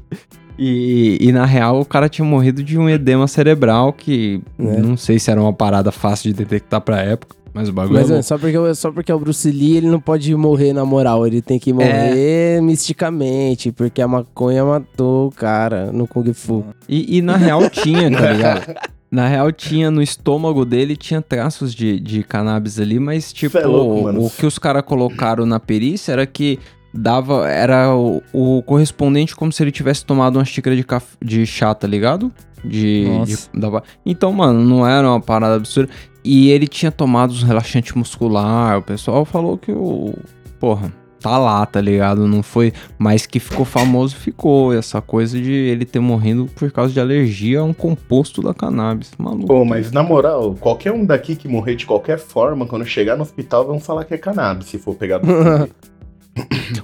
E, 0.58 1.18
e 1.22 1.32
na 1.32 1.46
real 1.46 1.82
o 1.82 1.86
cara 1.86 2.10
tinha 2.10 2.26
morrido 2.26 2.64
de 2.64 2.80
um 2.80 2.90
edema 2.90 3.28
cerebral 3.28 3.94
que 3.94 4.42
É. 4.58 4.64
não 4.80 4.98
sei 4.98 5.20
se 5.20 5.30
era 5.30 5.40
uma 5.40 5.54
parada 5.54 5.92
fácil 5.92 6.32
de 6.32 6.38
detectar 6.38 6.82
pra 6.82 7.02
época, 7.02 7.36
mas 7.54 7.70
o 7.70 7.74
bagulho 7.74 8.00
Mas 8.00 8.10
é 8.10 8.20
é, 8.20 8.22
só, 8.22 8.38
porque, 8.38 8.76
só 8.76 8.92
porque 8.92 9.12
é 9.12 9.16
o 9.16 9.20
Bruce 9.20 9.50
Lee, 9.52 9.78
ele 9.78 9.88
não 9.88 10.00
pode 10.00 10.34
morrer 10.36 10.74
na 10.74 10.86
moral. 10.86 11.26
Ele 11.26 11.42
tem 11.42 11.58
que 11.58 11.74
morrer 11.74 12.62
misticamente, 12.62 13.72
porque 13.72 14.00
a 14.02 14.08
maconha 14.08 14.64
matou 14.64 15.28
o 15.28 15.32
cara 15.32 15.92
no 15.92 16.08
Kung 16.08 16.32
Fu. 16.34 16.64
E, 16.88 17.18
e 17.18 17.22
na 17.22 17.36
real 17.36 17.68
tinha, 17.70 18.10
tá 18.12 18.32
ligado? 18.32 18.76
Na 19.10 19.26
real 19.26 19.54
tinha 19.54 19.90
no 19.90 20.02
estômago 20.02 20.66
dele, 20.66 20.98
tinha 20.98 21.22
traços 21.22 21.74
de, 21.74 21.98
de 21.98 22.24
cannabis 22.24 22.78
ali, 22.78 23.00
mas 23.00 23.32
tipo, 23.32 23.58
é 23.58 23.66
louco, 23.66 24.04
mano. 24.04 24.26
o 24.26 24.30
que 24.30 24.46
os 24.46 24.60
caras 24.60 24.84
colocaram 24.84 25.46
na 25.46 25.62
perícia 25.62 26.12
era 26.12 26.26
que 26.26 26.60
dava, 26.98 27.48
era 27.50 27.96
o, 27.96 28.22
o 28.34 28.62
correspondente 28.64 29.36
como 29.36 29.52
se 29.52 29.64
ele 29.64 29.72
tivesse 29.72 30.06
tomado 30.06 30.38
uma 30.38 30.46
xícara 30.46 30.76
de, 30.76 30.84
caf- 30.84 31.16
de 31.24 31.46
chá, 31.46 31.74
tá 31.76 31.88
ligado? 31.88 32.32
De, 32.64 33.06
Nossa. 33.08 33.50
de- 33.54 33.60
dava- 33.62 33.84
Então, 34.06 34.34
mano, 34.34 34.64
não 34.66 34.86
era 34.88 35.08
uma 35.10 35.22
parada 35.22 35.56
absurda. 35.56 35.92
E 36.24 36.50
ele 36.50 36.68
tinha 36.68 36.92
tomado 36.92 37.32
uns 37.32 37.44
relaxantes 37.44 37.94
muscular, 37.94 38.80
o 38.80 38.82
pessoal 38.82 39.24
falou 39.24 39.58
que 39.58 39.72
o... 39.72 40.14
Porra, 40.60 40.92
tá 41.22 41.38
lá, 41.38 41.66
tá 41.66 41.80
ligado? 41.80 42.28
Não 42.28 42.42
foi... 42.44 42.74
Mas 42.98 43.26
que 43.26 43.40
ficou 43.40 43.64
famoso, 43.64 44.16
ficou. 44.16 44.74
Essa 44.74 45.00
coisa 45.02 45.40
de 45.40 45.52
ele 45.54 45.86
ter 45.86 46.00
morrido 46.00 46.48
por 46.56 46.70
causa 46.72 46.92
de 46.92 47.00
alergia 47.00 47.60
a 47.60 47.64
um 47.64 47.74
composto 47.74 48.42
da 48.42 48.54
cannabis. 48.54 49.12
Maluco. 49.18 49.46
Pô, 49.48 49.64
mas 49.64 49.92
na 49.92 50.02
moral, 50.04 50.56
qualquer 50.60 50.92
um 50.92 51.06
daqui 51.06 51.36
que 51.36 51.48
morrer 51.48 51.76
de 51.76 51.86
qualquer 51.86 52.18
forma, 52.20 52.66
quando 52.66 52.84
chegar 52.86 53.16
no 53.16 53.22
hospital, 53.22 53.66
vão 53.68 53.80
falar 53.80 54.04
que 54.04 54.14
é 54.16 54.18
cannabis, 54.18 54.68
se 54.68 54.78
for 54.80 54.96
pegar 54.96 55.20
do 55.20 55.28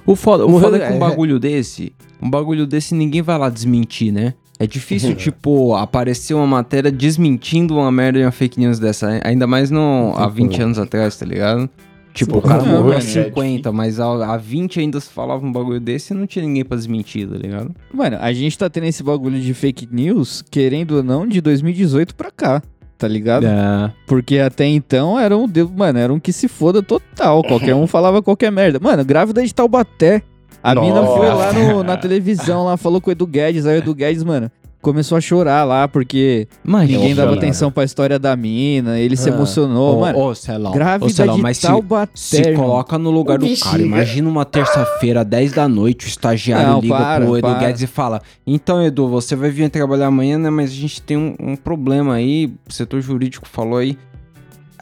O 0.06 0.14
foda, 0.16 0.44
o 0.44 0.48
Morreu- 0.50 0.70
foda 0.70 0.82
é 0.82 0.86
que 0.86 0.92
um 0.92 0.96
é. 0.96 0.98
bagulho 0.98 1.38
desse, 1.38 1.92
um 2.22 2.28
bagulho 2.30 2.66
desse 2.66 2.94
ninguém 2.94 3.22
vai 3.22 3.38
lá 3.38 3.48
desmentir, 3.48 4.12
né? 4.12 4.34
É 4.58 4.66
difícil, 4.66 5.14
tipo, 5.16 5.74
aparecer 5.74 6.34
uma 6.34 6.46
matéria 6.46 6.90
desmentindo 6.92 7.74
uma 7.76 7.90
merda 7.90 8.18
e 8.18 8.22
uma 8.24 8.30
fake 8.30 8.58
news 8.60 8.78
dessa. 8.78 9.20
Ainda 9.24 9.46
mais 9.46 9.70
no, 9.70 10.12
há 10.16 10.28
20 10.28 10.62
anos 10.62 10.78
atrás, 10.78 11.16
tá 11.16 11.26
ligado? 11.26 11.68
Tipo, 12.12 12.38
o 12.38 12.42
cara 12.42 12.62
Sim, 12.62 12.68
morreu 12.68 12.92
há 12.92 12.98
é 12.98 13.00
50, 13.00 13.72
mas 13.72 13.98
há, 13.98 14.06
há 14.34 14.36
20 14.36 14.78
ainda 14.78 15.00
se 15.00 15.10
falava 15.10 15.44
um 15.44 15.50
bagulho 15.50 15.80
desse 15.80 16.14
e 16.14 16.16
não 16.16 16.28
tinha 16.28 16.44
ninguém 16.44 16.64
pra 16.64 16.76
desmentir, 16.76 17.28
tá 17.28 17.36
ligado? 17.36 17.74
Mano, 17.92 18.16
a 18.20 18.32
gente 18.32 18.56
tá 18.56 18.70
tendo 18.70 18.84
esse 18.86 19.02
bagulho 19.02 19.40
de 19.40 19.52
fake 19.52 19.88
news, 19.90 20.40
querendo 20.48 20.92
ou 20.98 21.02
não, 21.02 21.26
de 21.26 21.40
2018 21.40 22.14
pra 22.14 22.30
cá, 22.30 22.62
tá 23.04 23.08
ligado? 23.08 23.44
É. 23.46 23.92
Porque 24.06 24.38
até 24.38 24.64
então 24.64 25.20
era 25.20 25.36
um, 25.36 25.46
mano, 25.76 25.98
era 25.98 26.12
um 26.12 26.18
que 26.18 26.32
se 26.32 26.48
foda 26.48 26.82
total. 26.82 27.42
Qualquer 27.44 27.74
um 27.74 27.86
falava 27.86 28.22
qualquer 28.22 28.50
merda. 28.50 28.80
Mano, 28.80 29.04
grávida 29.04 29.44
de 29.44 29.54
Taubaté. 29.54 30.22
A 30.62 30.74
mina 30.74 31.02
Nossa. 31.02 31.16
foi 31.18 31.28
lá 31.28 31.52
no- 31.52 31.82
na 31.84 31.96
televisão, 31.98 32.64
lá, 32.64 32.78
falou 32.78 32.98
com 32.98 33.10
o 33.10 33.12
Edu 33.12 33.26
Guedes. 33.26 33.66
Aí 33.66 33.76
o 33.76 33.78
Edu 33.78 33.94
Guedes, 33.94 34.24
mano, 34.24 34.50
começou 34.84 35.18
a 35.18 35.20
chorar 35.20 35.64
lá, 35.64 35.88
porque 35.88 36.46
Mas, 36.62 36.82
ninguém 36.88 37.14
dava 37.14 37.28
emocionado. 37.28 37.38
atenção 37.38 37.72
pra 37.72 37.82
história 37.84 38.18
da 38.18 38.36
mina. 38.36 38.98
Ele 39.00 39.16
se 39.16 39.28
Ah. 39.28 39.32
emocionou, 39.32 39.96
Ô, 39.96 40.00
mano. 40.02 40.18
ô, 40.18 40.34
Celão, 40.34 40.70
ô, 40.70 40.74
grávida 40.74 41.10
Celão, 41.12 41.38
mas 41.38 41.56
se, 41.56 41.66
Taubaté, 41.66 42.12
se 42.14 42.36
irmão. 42.40 42.66
coloca 42.66 42.98
no 42.98 43.10
lugar 43.10 43.38
do 43.38 43.46
cara. 43.58 43.82
Imagina 43.82 44.28
uma 44.28 44.44
terça-feira, 44.44 45.24
10 45.24 45.52
da 45.52 45.66
noite, 45.66 46.06
o 46.06 46.08
estagiário 46.08 46.68
Não, 46.68 46.80
liga 46.80 46.94
para, 46.96 47.24
pro 47.24 47.36
Edu 47.38 47.48
para. 47.48 47.58
Guedes 47.58 47.82
e 47.82 47.86
fala: 47.86 48.22
Então, 48.46 48.82
Edu, 48.82 49.08
você 49.08 49.34
vai 49.34 49.50
vir 49.50 49.68
trabalhar 49.70 50.06
amanhã, 50.06 50.38
né? 50.38 50.50
Mas 50.50 50.70
a 50.70 50.74
gente 50.74 51.00
tem 51.02 51.16
um, 51.16 51.34
um 51.40 51.56
problema 51.56 52.14
aí. 52.14 52.52
O 52.68 52.72
setor 52.72 53.00
jurídico 53.00 53.48
falou 53.48 53.78
aí. 53.78 53.98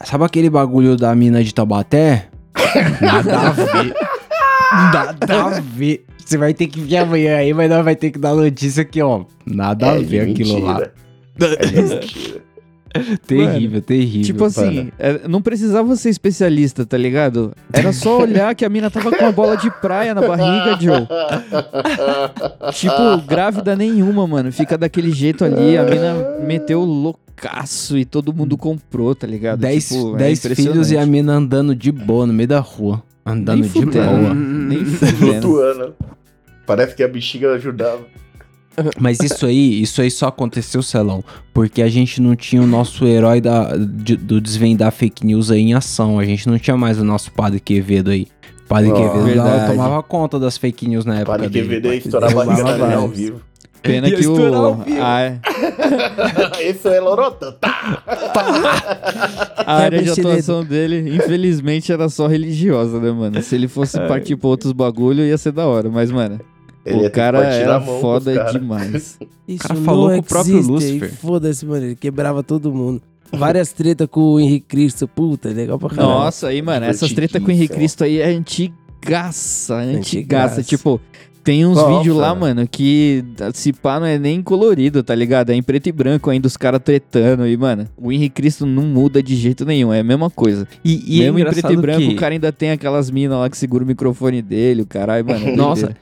Sabe 0.03 0.25
aquele 0.25 0.49
bagulho 0.49 0.97
da 0.97 1.15
mina 1.15 1.43
de 1.43 1.53
Taubaté? 1.53 2.27
Nada 3.01 3.39
a 3.39 3.49
ver. 3.51 3.95
Nada 4.71 5.43
a 5.43 5.49
ver. 5.61 6.05
Você 6.25 6.37
vai 6.37 6.53
ter 6.53 6.67
que 6.67 6.79
vir 6.79 6.97
amanhã 6.97 7.37
aí, 7.37 7.53
mas 7.53 7.69
nós 7.69 7.83
vai 7.83 7.95
ter 7.95 8.11
que 8.11 8.19
dar 8.19 8.33
notícia 8.33 8.81
aqui, 8.81 9.01
ó. 9.01 9.25
Nada 9.45 9.91
a 9.91 9.95
É 9.95 9.99
de 9.99 10.05
ver 10.05 10.31
aquilo 10.31 10.59
lá. 10.59 10.73
mentira. 10.79 10.93
É 11.59 11.65
de 11.65 11.81
mentira. 11.81 12.43
Terrível, 13.25 13.81
terrível. 13.81 14.21
Tipo 14.23 14.45
assim, 14.45 14.91
é, 14.99 15.27
não 15.27 15.41
precisava 15.41 15.95
ser 15.95 16.09
especialista, 16.09 16.85
tá 16.85 16.95
ligado? 16.95 17.51
Era 17.71 17.91
só 17.91 18.19
olhar 18.21 18.53
que 18.53 18.63
a 18.63 18.69
mina 18.69 18.91
tava 18.91 19.09
com 19.11 19.23
uma 19.23 19.31
bola 19.31 19.57
de 19.57 19.71
praia 19.81 20.13
na 20.13 20.21
barriga, 20.21 20.77
Joe. 20.79 21.07
Tipo, 22.73 23.17
grávida 23.27 23.75
nenhuma, 23.75 24.27
mano. 24.27 24.51
Fica 24.51 24.77
daquele 24.77 25.11
jeito 25.11 25.43
ali, 25.43 25.75
a 25.75 25.83
mina 25.83 26.37
meteu 26.45 26.81
loucaço 26.81 27.97
e 27.97 28.05
todo 28.05 28.31
mundo 28.31 28.55
comprou, 28.57 29.15
tá 29.15 29.25
ligado? 29.25 29.59
Dez, 29.59 29.89
tipo, 29.89 30.13
é 30.15 30.17
dez 30.19 30.45
filhos 30.55 30.91
e 30.91 30.97
a 30.97 31.05
mina 31.05 31.33
andando 31.33 31.75
de 31.75 31.91
boa 31.91 32.27
no 32.27 32.33
meio 32.33 32.47
da 32.49 32.59
rua. 32.59 33.01
Andando 33.25 33.59
Nem 33.61 33.69
de 33.69 33.69
fudendo. 33.69 34.05
boa. 34.17 34.33
Nem. 34.35 34.85
Flutuando. 34.85 35.95
Parece 36.65 36.95
que 36.95 37.03
a 37.03 37.07
bexiga 37.07 37.53
ajudava. 37.53 38.01
Mas 38.99 39.19
isso 39.19 39.45
aí, 39.45 39.81
isso 39.81 40.01
aí 40.01 40.09
só 40.09 40.27
aconteceu, 40.27 40.81
Celão, 40.81 41.23
porque 41.53 41.81
a 41.81 41.87
gente 41.89 42.19
não 42.19 42.35
tinha 42.35 42.59
o 42.61 42.65
nosso 42.65 43.05
herói 43.05 43.39
da, 43.39 43.75
de- 43.77 44.15
do 44.17 44.41
desvendar 44.41 44.91
fake 44.91 45.23
news 45.23 45.51
aí 45.51 45.61
em 45.61 45.73
ação. 45.75 46.17
A 46.17 46.25
gente 46.25 46.47
não 46.49 46.57
tinha 46.57 46.75
mais 46.75 46.99
o 46.99 47.03
nosso 47.03 47.31
padre 47.31 47.59
Quevedo 47.59 48.09
aí. 48.09 48.27
Padre 48.67 48.91
Oh, 48.91 48.95
Quevedo 48.95 49.43
tomava 49.67 50.01
conta 50.01 50.39
das 50.39 50.57
fake 50.57 50.87
news 50.87 51.05
na 51.05 51.17
época 51.17 51.33
Padre 51.33 51.49
dele. 51.49 51.67
Quevedo 51.67 51.87
ia 51.93 51.97
estourar 51.99 52.31
a 52.35 52.45
mina 52.45 52.95
ao 52.95 53.07
vivo. 53.09 53.41
Pena 53.83 54.09
que 54.09 54.15
o. 54.15 54.19
estourar 54.19 54.61
ao 54.61 54.75
vivo. 54.75 54.97
A, 55.01 55.39
Esse 56.61 56.87
é 56.87 57.01
Lorota. 57.01 57.51
Tá. 57.51 58.01
a 59.57 59.75
área 59.75 60.01
de 60.01 60.09
atuação 60.09 60.63
dele, 60.63 61.13
infelizmente, 61.15 61.91
era 61.91 62.07
só 62.07 62.27
religiosa, 62.27 62.97
né, 62.99 63.11
mano? 63.11 63.41
Se 63.43 63.55
ele 63.55 63.67
fosse 63.67 63.99
partir 64.07 64.37
pra 64.37 64.47
outros 64.47 64.71
bagulho, 64.71 65.25
ia 65.25 65.37
ser 65.37 65.51
da 65.51 65.67
hora. 65.67 65.89
Mas, 65.89 66.09
mano, 66.09 66.39
Ele 66.85 67.05
o 67.05 67.11
cara 67.11 67.43
era 67.43 67.81
foda 67.81 68.51
demais. 68.51 69.19
Isso 69.45 69.67
cara 69.67 69.79
falou 69.81 70.09
não 70.09 70.15
com 70.15 70.21
o 70.21 70.23
próprio 70.23 70.55
existe, 70.55 70.71
Lúcifer. 70.71 71.13
Foda-se, 71.15 71.65
mano. 71.65 71.85
Ele 71.85 71.95
quebrava 71.95 72.41
todo 72.41 72.71
mundo. 72.71 73.01
Várias 73.33 73.73
tretas 73.73 74.07
com 74.09 74.21
o 74.21 74.39
Henrique 74.39 74.67
Cristo. 74.67 75.07
Puta, 75.07 75.49
legal 75.49 75.77
pra 75.77 75.89
caralho. 75.89 76.07
Nossa, 76.07 76.47
aí, 76.47 76.61
mano, 76.61 76.85
essas 76.85 77.11
tretas 77.11 77.41
com 77.41 77.49
o 77.49 77.51
Henrique 77.51 77.73
Cristo 77.73 78.05
aí 78.05 78.19
é 78.19 78.27
antigaça, 78.29 79.75
antigaça. 79.75 79.89
Antigaça. 79.97 80.63
Tipo, 80.63 81.01
tem 81.43 81.65
uns 81.65 81.81
vídeos 81.97 82.17
lá, 82.17 82.33
mano. 82.33 82.67
que 82.67 83.23
se 83.53 83.73
pá 83.73 83.99
não 83.99 84.07
é 84.07 84.17
nem 84.17 84.41
colorido, 84.41 85.03
tá 85.03 85.13
ligado? 85.13 85.49
É 85.49 85.55
em 85.55 85.61
preto 85.61 85.87
e 85.87 85.91
branco 85.91 86.29
ainda, 86.29 86.47
os 86.47 86.57
caras 86.57 86.81
tretando. 86.83 87.47
E, 87.47 87.57
mano, 87.57 87.87
o 87.97 88.11
Henrique 88.11 88.35
Cristo 88.35 88.65
não 88.65 88.83
muda 88.83 89.21
de 89.21 89.35
jeito 89.35 89.65
nenhum, 89.65 89.93
é 89.93 89.99
a 89.99 90.03
mesma 90.03 90.29
coisa. 90.29 90.67
E, 90.83 91.03
e 91.05 91.21
é 91.21 91.25
Mesmo 91.25 91.39
em 91.39 91.51
preto 91.51 91.71
e 91.73 91.77
branco, 91.77 92.01
que... 92.01 92.13
o 92.13 92.15
cara 92.15 92.33
ainda 92.33 92.51
tem 92.51 92.71
aquelas 92.71 93.11
minas 93.11 93.37
lá 93.37 93.49
que 93.49 93.57
segura 93.57 93.83
o 93.83 93.87
microfone 93.87 94.41
dele, 94.41 94.81
o 94.81 94.85
caralho, 94.85 95.25
mano. 95.25 95.47
é 95.47 95.55
Nossa. 95.55 95.95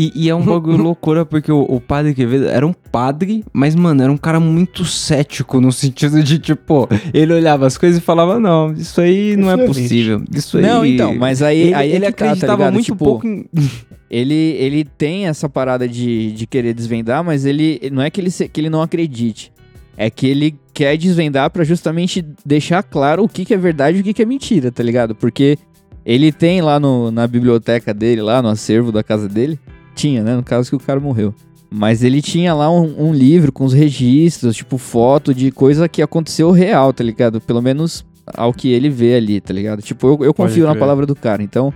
E, 0.00 0.12
e 0.14 0.28
é 0.28 0.34
um 0.34 0.44
bagulho 0.44 0.76
loucura, 0.78 1.26
porque 1.26 1.50
o, 1.50 1.60
o 1.62 1.80
padre 1.80 2.14
Quevedo 2.14 2.46
era 2.46 2.64
um 2.64 2.72
padre, 2.72 3.44
mas, 3.52 3.74
mano, 3.74 4.00
era 4.00 4.12
um 4.12 4.16
cara 4.16 4.38
muito 4.38 4.84
cético, 4.84 5.60
no 5.60 5.72
sentido 5.72 6.22
de, 6.22 6.38
tipo, 6.38 6.88
ele 7.12 7.32
olhava 7.32 7.66
as 7.66 7.76
coisas 7.76 7.98
e 7.98 8.00
falava, 8.00 8.38
não, 8.38 8.72
isso 8.72 9.00
aí 9.00 9.36
não 9.36 9.48
Isso 9.48 9.50
é 9.50 9.56
não 9.56 9.66
possível. 9.66 10.24
Isso 10.32 10.58
aí... 10.58 10.62
Não, 10.62 10.86
então, 10.86 11.16
mas 11.16 11.42
aí 11.42 11.62
Ele, 11.62 11.74
aí 11.74 11.90
é 11.90 11.96
ele 11.96 12.06
que 12.06 12.12
tá, 12.12 12.18
tá 12.18 12.24
acreditava 12.26 12.70
muito 12.70 12.84
Tipo, 12.84 13.04
pouco 13.04 13.26
em... 13.26 13.44
Ele, 14.10 14.56
ele 14.58 14.84
tem 14.84 15.26
essa 15.26 15.50
parada 15.50 15.86
de, 15.86 16.32
de 16.32 16.46
querer 16.46 16.72
desvendar, 16.72 17.22
mas 17.22 17.44
ele 17.44 17.78
não 17.92 18.02
é 18.02 18.08
que 18.08 18.18
ele, 18.18 18.30
que 18.30 18.58
ele 18.58 18.70
não 18.70 18.80
acredite. 18.80 19.52
É 19.98 20.08
que 20.08 20.26
ele 20.26 20.58
quer 20.72 20.96
desvendar 20.96 21.50
pra 21.50 21.62
justamente 21.62 22.24
deixar 22.42 22.82
claro 22.82 23.24
o 23.24 23.28
que, 23.28 23.44
que 23.44 23.52
é 23.52 23.58
verdade 23.58 23.98
e 23.98 24.00
o 24.00 24.04
que, 24.04 24.14
que 24.14 24.22
é 24.22 24.24
mentira, 24.24 24.72
tá 24.72 24.82
ligado? 24.82 25.14
Porque 25.14 25.58
ele 26.06 26.32
tem 26.32 26.62
lá 26.62 26.80
no, 26.80 27.10
na 27.10 27.26
biblioteca 27.26 27.92
dele, 27.92 28.22
lá 28.22 28.40
no 28.40 28.48
acervo 28.48 28.90
da 28.90 29.02
casa 29.02 29.28
dele, 29.28 29.58
tinha, 29.98 30.22
né? 30.22 30.36
No 30.36 30.42
caso 30.42 30.70
que 30.70 30.76
o 30.76 30.80
cara 30.80 31.00
morreu. 31.00 31.34
Mas 31.70 32.02
ele 32.02 32.22
tinha 32.22 32.54
lá 32.54 32.70
um, 32.70 33.08
um 33.08 33.12
livro 33.12 33.52
com 33.52 33.64
os 33.64 33.74
registros, 33.74 34.56
tipo 34.56 34.78
foto 34.78 35.34
de 35.34 35.50
coisa 35.50 35.88
que 35.88 36.00
aconteceu 36.00 36.50
real, 36.50 36.92
tá 36.92 37.04
ligado? 37.04 37.40
Pelo 37.40 37.60
menos 37.60 38.06
ao 38.34 38.52
que 38.52 38.72
ele 38.72 38.88
vê 38.88 39.16
ali, 39.16 39.40
tá 39.40 39.52
ligado? 39.52 39.82
Tipo, 39.82 40.06
eu, 40.08 40.24
eu 40.26 40.34
confio 40.34 40.66
na 40.66 40.74
palavra 40.74 41.04
do 41.04 41.14
cara, 41.14 41.42
então. 41.42 41.72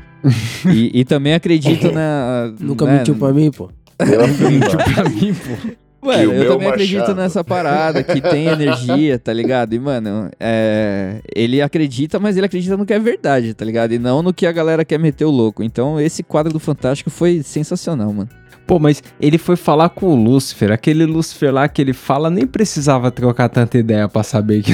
e, 0.72 1.00
e 1.00 1.04
também 1.04 1.34
acredito 1.34 1.90
na. 1.92 2.52
Nunca 2.58 2.86
né, 2.86 2.98
mentiu 2.98 3.14
pra 3.16 3.32
mim, 3.32 3.50
pô. 3.50 3.68
Prima. 3.98 4.84
pra 4.94 5.08
mim, 5.08 5.34
pô. 5.34 5.72
Mano, 6.02 6.32
eu 6.32 6.52
também 6.52 6.68
acredito 6.68 6.98
machado. 6.98 7.14
nessa 7.20 7.44
parada 7.44 8.02
que 8.02 8.20
tem 8.20 8.46
energia, 8.50 9.18
tá 9.18 9.32
ligado? 9.32 9.72
E, 9.74 9.78
mano, 9.78 10.28
é, 10.40 11.20
ele 11.34 11.62
acredita, 11.62 12.18
mas 12.18 12.36
ele 12.36 12.46
acredita 12.46 12.76
no 12.76 12.84
que 12.84 12.92
é 12.92 12.98
verdade, 12.98 13.54
tá 13.54 13.64
ligado? 13.64 13.92
E 13.92 13.98
não 13.98 14.20
no 14.22 14.32
que 14.34 14.46
a 14.46 14.52
galera 14.52 14.84
quer 14.84 14.98
meter 14.98 15.24
o 15.24 15.30
louco. 15.30 15.62
Então, 15.62 16.00
esse 16.00 16.22
quadro 16.22 16.52
do 16.52 16.58
Fantástico 16.58 17.08
foi 17.08 17.42
sensacional, 17.44 18.12
mano. 18.12 18.28
Pô, 18.64 18.78
mas 18.78 19.02
ele 19.20 19.38
foi 19.38 19.56
falar 19.56 19.88
com 19.88 20.06
o 20.06 20.14
Lúcifer. 20.14 20.70
Aquele 20.70 21.04
Lúcifer 21.04 21.52
lá 21.52 21.68
que 21.68 21.82
ele 21.82 21.92
fala 21.92 22.30
nem 22.30 22.46
precisava 22.46 23.10
trocar 23.10 23.48
tanta 23.48 23.76
ideia 23.76 24.08
pra 24.08 24.22
saber 24.22 24.62
que 24.62 24.72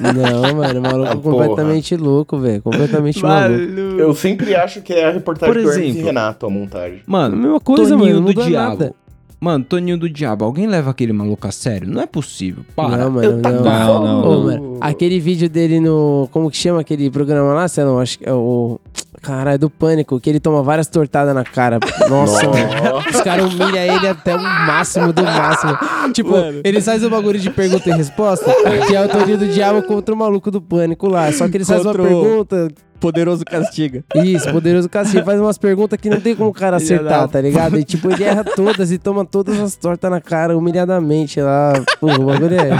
Não, 0.00 0.54
mano, 0.56 0.80
o 0.80 0.82
maluco 0.82 1.08
Ah, 1.08 1.12
é 1.12 1.16
completamente 1.16 1.96
louco, 1.96 2.38
velho. 2.38 2.60
Completamente 2.60 3.22
maluco. 3.22 3.62
Eu 3.98 4.12
sempre 4.14 4.54
acho 4.56 4.82
que 4.82 4.92
é 4.92 5.06
a 5.06 5.12
reportagem 5.12 5.54
Por 5.54 5.62
do 5.62 5.70
Hermes 5.70 5.84
e 5.86 5.88
exemplo. 5.90 6.06
Renato, 6.06 6.44
a 6.44 6.50
montagem. 6.50 7.00
Mano, 7.06 7.36
Mesma 7.36 7.60
coisa, 7.60 7.96
Toninho 7.96 8.20
mano, 8.20 8.32
do 8.34 8.44
Diabo. 8.44 8.68
nada. 8.78 8.94
Mano, 9.40 9.64
Toninho 9.64 9.96
do 9.96 10.08
Diabo, 10.08 10.44
alguém 10.44 10.66
leva 10.66 10.90
aquele 10.90 11.12
maluco 11.14 11.46
a 11.46 11.50
sério? 11.50 11.88
Não 11.88 12.02
é 12.02 12.06
possível. 12.06 12.62
Para. 12.76 12.98
Não, 12.98 13.10
mano, 13.10 13.24
Eu 13.26 13.40
tá 13.42 13.50
não. 13.50 13.62
Não, 13.64 14.04
não, 14.04 14.20
Ô, 14.20 14.34
não. 14.34 14.44
mano, 14.44 14.76
aquele 14.80 15.18
vídeo 15.18 15.48
dele 15.48 15.80
no. 15.80 16.28
Como 16.30 16.50
que 16.50 16.56
chama 16.58 16.80
aquele 16.80 17.10
programa 17.10 17.54
lá? 17.54 17.66
Sei 17.66 17.82
lá, 17.82 18.02
acho 18.02 18.18
que 18.18 18.28
é 18.28 18.32
o. 18.32 18.78
Caralho, 19.22 19.58
do 19.58 19.68
Pânico, 19.70 20.18
que 20.18 20.30
ele 20.30 20.40
toma 20.40 20.62
várias 20.62 20.86
tortadas 20.86 21.34
na 21.34 21.44
cara. 21.44 21.78
Nossa, 22.08 22.46
mano. 22.48 22.98
Os 23.14 23.20
caras 23.20 23.52
humilham 23.52 23.76
ele 23.96 24.08
até 24.08 24.34
o 24.34 24.40
máximo 24.42 25.12
do 25.12 25.22
máximo. 25.22 25.76
Tipo, 26.14 26.34
eles 26.64 26.84
fazem 26.84 27.06
um 27.06 27.10
bagulho 27.10 27.38
de 27.38 27.50
pergunta 27.50 27.88
e 27.88 27.92
resposta, 27.92 28.50
que 28.86 28.96
é 28.96 29.04
o 29.04 29.08
Toninho 29.08 29.36
do 29.38 29.46
Diabo 29.46 29.82
contra 29.82 30.14
o 30.14 30.18
maluco 30.18 30.50
do 30.50 30.60
Pânico 30.60 31.06
lá. 31.08 31.30
Só 31.32 31.48
que 31.48 31.56
eles 31.58 31.68
fazem 31.68 31.84
uma 31.86 31.92
Contra 31.94 32.02
o- 32.16 32.20
pergunta. 32.20 32.68
Poderoso 32.98 33.44
castiga. 33.46 34.04
Isso, 34.14 34.50
poderoso 34.52 34.86
Cassinho 34.86 35.24
faz 35.24 35.40
umas 35.40 35.56
perguntas 35.56 35.98
que 35.98 36.10
não 36.10 36.20
tem 36.20 36.36
como 36.36 36.50
o 36.50 36.52
cara 36.52 36.76
acertar, 36.76 37.26
tá 37.28 37.40
ligado? 37.40 37.78
E 37.78 37.82
tipo, 37.84 38.10
ele 38.12 38.22
erra 38.24 38.44
todas 38.44 38.92
e 38.92 38.98
toma 38.98 39.24
todas 39.24 39.58
as 39.58 39.74
tortas 39.74 40.10
na 40.10 40.20
cara 40.20 40.54
humilhadamente 40.56 41.40
lá. 41.40 41.72
Pô, 41.98 42.08
o 42.12 42.24
bagulho 42.26 42.56
é. 42.60 42.76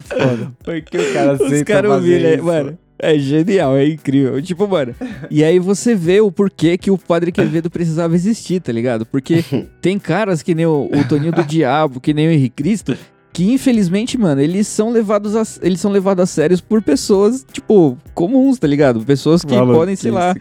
Foda. 0.00 0.52
Porque 0.62 0.98
o 0.98 1.12
cara 1.14 1.32
Os 1.34 1.62
caras 1.62 1.90
humilham, 1.98 2.44
mano. 2.44 2.78
É 2.98 3.18
genial, 3.18 3.76
é 3.76 3.86
incrível. 3.88 4.40
Tipo, 4.40 4.68
mano. 4.68 4.94
E 5.30 5.42
aí 5.42 5.58
você 5.58 5.94
vê 5.94 6.20
o 6.20 6.30
porquê 6.30 6.78
que 6.78 6.90
o 6.90 6.98
Padre 6.98 7.32
Quevedo 7.32 7.68
precisava 7.68 8.14
existir, 8.14 8.60
tá 8.60 8.72
ligado? 8.72 9.04
Porque 9.04 9.44
tem 9.82 9.98
caras 9.98 10.42
que 10.42 10.54
nem 10.54 10.66
o, 10.66 10.88
o 10.92 11.08
Toninho 11.08 11.32
do 11.32 11.42
Diabo, 11.44 12.00
que 12.00 12.14
nem 12.14 12.28
o 12.28 12.30
Henrique 12.30 12.62
Cristo, 12.62 12.96
que 13.32 13.52
infelizmente, 13.52 14.16
mano, 14.16 14.40
eles 14.40 14.68
são 14.68 14.90
levados 14.90 15.34
a, 15.34 15.42
eles 15.62 15.80
são 15.80 15.90
levados 15.90 16.22
a 16.22 16.26
sérios 16.26 16.60
por 16.60 16.80
pessoas, 16.82 17.44
tipo, 17.52 17.98
comuns, 18.14 18.58
tá 18.58 18.66
ligado? 18.66 19.00
Pessoas 19.00 19.44
que 19.44 19.56
podem, 19.56 19.96
sei 19.96 20.12
lá, 20.12 20.34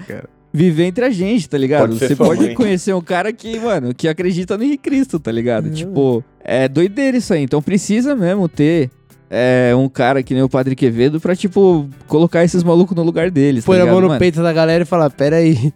viver 0.54 0.84
entre 0.84 1.04
a 1.04 1.10
gente, 1.10 1.50
tá 1.50 1.58
ligado? 1.58 1.90
Pode 1.90 2.00
Você 2.08 2.16
pode 2.16 2.44
mãe. 2.44 2.54
conhecer 2.54 2.94
um 2.94 3.02
cara 3.02 3.34
que, 3.34 3.60
mano, 3.60 3.96
que 3.96 4.08
acredita 4.08 4.56
no 4.56 4.64
Henrique 4.64 4.84
Cristo, 4.84 5.20
tá 5.20 5.32
ligado? 5.32 5.72
Tipo, 5.72 6.24
é 6.44 6.68
doideira 6.68 7.18
isso 7.18 7.34
aí. 7.34 7.42
Então 7.42 7.60
precisa 7.64 8.16
mesmo 8.16 8.48
ter 8.48 8.92
é, 9.36 9.76
um 9.76 9.90
cara 9.90 10.22
que 10.22 10.34
nem 10.34 10.44
o 10.44 10.50
Padre 10.50 10.76
Quevedo 10.76 11.20
pra, 11.20 11.36
tipo, 11.36 11.88
colocar 12.08 12.44
esses 12.44 12.64
malucos 12.64 12.96
no 12.96 13.02
lugar 13.04 13.32
deles. 13.32 13.66
Põe 13.66 13.78
tá 13.78 13.84
a 13.84 13.86
mão 13.88 14.00
no 14.00 14.08
mano? 14.08 14.20
peito 14.20 14.42
da 14.44 14.54
galera 14.54 14.84
e 14.84 14.86
fala: 14.86 15.10
Pera 15.10 15.38
aí. 15.42 15.74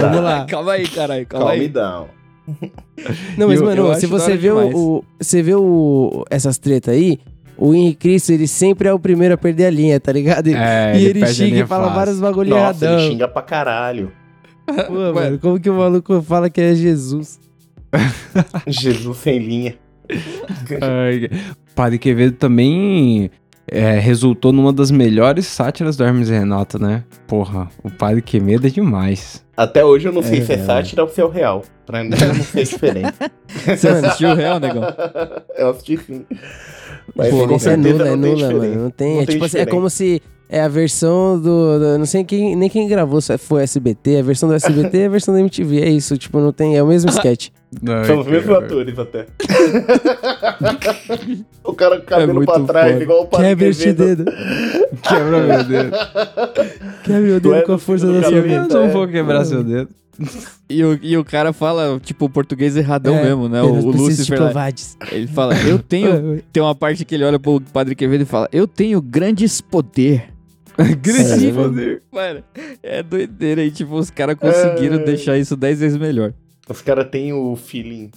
Vamos 0.00 0.22
lá. 0.22 0.44
calma 0.48 0.72
aí, 0.72 0.86
caralho, 0.88 1.26
calma 1.26 1.46
Calm 1.46 1.60
aí. 1.60 1.68
down. 1.68 2.06
Não, 3.36 3.48
mas, 3.48 3.60
Eu- 3.60 3.66
mano, 3.66 3.86
eu 3.88 3.94
se 3.96 4.06
você 4.06 4.36
vê 4.36 4.50
o, 4.50 4.54
demais. 4.58 4.74
o- 4.74 5.04
Você 5.20 5.42
vê 5.42 5.54
o, 5.56 6.24
essas 6.30 6.58
tretas 6.58 6.94
aí, 6.94 7.18
o 7.58 7.74
Henrique 7.74 7.96
Cristo, 8.08 8.30
ele 8.30 8.46
sempre 8.46 8.86
é 8.88 8.92
o 8.92 8.98
primeiro 9.00 9.34
a 9.34 9.36
perder 9.36 9.66
a 9.66 9.70
linha, 9.70 9.98
tá 9.98 10.12
ligado? 10.12 10.46
É, 10.48 10.96
e 10.96 11.04
ele, 11.06 11.24
a 11.24 11.26
xinga 11.26 11.58
e 11.60 11.66
fala 11.66 11.84
fácil. 11.86 11.96
vários 11.98 12.20
bagulho 12.20 12.50
Nossa, 12.50 12.86
ele 12.86 13.00
xinga 13.10 13.26
pra 13.26 13.42
caralho. 13.42 14.12
Pô, 14.86 14.92
mano, 15.12 15.38
como 15.40 15.58
que 15.58 15.68
o 15.68 15.74
maluco 15.74 16.22
fala 16.22 16.48
que 16.48 16.60
é 16.60 16.74
Jesus? 16.74 17.40
Jesus 18.66 19.16
sem 19.18 19.38
linha. 19.40 19.74
Ai, 20.80 21.28
Padre 21.76 21.98
Quevedo 21.98 22.32
também 22.36 23.30
é, 23.70 23.98
resultou 23.98 24.50
numa 24.50 24.72
das 24.72 24.90
melhores 24.90 25.46
sátiras 25.46 25.94
do 25.96 26.02
Hermes 26.04 26.28
e 26.30 26.32
Renato, 26.32 26.78
né? 26.78 27.04
Porra, 27.28 27.68
o 27.84 27.90
Padre 27.90 28.22
Quevedo 28.22 28.66
é 28.66 28.70
demais. 28.70 29.44
Até 29.54 29.84
hoje 29.84 30.08
eu 30.08 30.12
não 30.12 30.22
sei 30.22 30.38
É, 30.40 30.44
se 30.44 30.52
é 30.52 30.56
é. 30.56 30.64
sátira 30.64 31.02
ou 31.02 31.08
se 31.08 31.20
é 31.20 31.24
o 31.24 31.28
real. 31.28 31.62
Pra 31.84 32.02
mim 32.02 32.10
não 32.10 32.16
sei 32.42 32.62
a 32.62 32.64
diferença. 32.64 33.30
Você 33.76 33.88
assistiu 33.88 34.30
o 34.30 34.34
Real, 34.34 34.58
negão? 34.58 34.82
eu 35.56 35.68
assisti 35.70 35.96
sim. 35.98 36.24
Mas 37.14 37.28
Pô, 37.30 37.46
com 37.46 37.54
é 37.70 37.76
nula, 37.76 38.08
é 38.08 38.10
não 38.10 38.16
nula, 38.16 38.52
mano. 38.52 38.82
Não 38.84 38.90
tem. 38.90 39.14
Não 39.16 39.22
é, 39.22 39.26
tem 39.26 39.34
tipo 39.34 39.44
assim, 39.44 39.58
é 39.58 39.66
como 39.66 39.88
se 39.88 40.20
é 40.48 40.60
a 40.62 40.68
versão 40.68 41.38
do. 41.40 41.78
do- 41.78 41.98
não 41.98 42.06
sei 42.06 42.24
quem, 42.24 42.56
nem 42.56 42.68
quem 42.68 42.88
gravou, 42.88 43.20
se 43.20 43.36
foi 43.38 43.62
SBT. 43.62 44.18
A 44.18 44.22
versão 44.22 44.48
do 44.48 44.54
SBT 44.54 44.98
é 44.98 45.06
a 45.06 45.10
versão 45.10 45.32
da 45.32 45.40
MTV. 45.40 45.80
É 45.82 45.88
isso, 45.88 46.16
tipo, 46.18 46.40
não 46.40 46.52
tem. 46.52 46.76
É 46.76 46.82
o 46.82 46.86
mesmo 46.86 47.08
sketch. 47.12 47.48
São 48.06 48.20
os 48.20 48.26
mesmos 48.26 48.56
atores 48.56 48.98
até. 48.98 49.26
o 51.64 51.72
cara 51.74 51.96
com 51.96 52.02
o 52.02 52.06
cabelo 52.06 52.34
muito 52.34 52.52
pra 52.52 52.62
trás, 52.64 52.92
foda. 52.92 53.02
igual 53.02 53.22
o 53.22 53.26
Padre 53.26 53.46
Quebra 53.48 53.68
este 53.68 53.92
dedo. 53.92 54.24
Quebra 55.02 55.40
meu 55.42 55.64
dedo. 55.64 55.90
Quebra 57.04 57.20
meu 57.20 57.40
Tu 57.40 57.52
é 57.52 57.56
dedo 57.56 57.66
com 57.66 57.72
a 57.72 57.78
força 57.78 58.06
da 58.06 58.22
sua 58.22 58.40
mente. 58.40 58.54
Eu 58.54 58.68
não 58.68 58.90
vou 58.90 59.08
quebrar 59.08 59.44
seu 59.44 59.64
dedo. 59.64 59.88
E 60.68 60.82
o, 60.82 60.98
e 61.02 61.16
o 61.18 61.24
cara 61.24 61.52
fala, 61.52 62.00
tipo, 62.02 62.24
o 62.24 62.30
português 62.30 62.74
erradão 62.76 63.16
É, 63.16 63.24
mesmo, 63.24 63.48
né? 63.48 63.62
O, 63.62 63.66
o 63.74 63.90
Lúcifer 63.90 64.40
lá, 64.40 64.68
ele 65.12 65.26
fala, 65.26 65.54
eu 65.60 65.78
tenho... 65.78 66.40
Tem 66.50 66.62
uma 66.62 66.74
parte 66.74 67.04
que 67.04 67.14
ele 67.14 67.24
olha 67.24 67.38
pro 67.38 67.60
Padre 67.60 67.94
Quevedo 67.94 68.22
e 68.22 68.26
fala, 68.26 68.48
eu 68.50 68.66
tenho 68.66 69.02
grandes 69.02 69.60
poder. 69.60 70.28
Grande 71.02 71.48
É, 71.48 71.52
poder. 71.52 72.02
Mano, 72.10 72.42
é 72.82 73.02
doideira 73.02 73.60
aí, 73.60 73.70
tipo, 73.70 73.94
os 73.94 74.08
caras 74.08 74.36
conseguiram 74.36 74.96
É. 74.96 75.04
deixar 75.04 75.36
isso 75.36 75.54
10 75.54 75.80
vezes 75.80 75.98
melhor. 75.98 76.32
Os 76.68 76.82
caras 76.82 77.08
têm 77.10 77.32
o 77.32 77.54
feeling. 77.56 78.10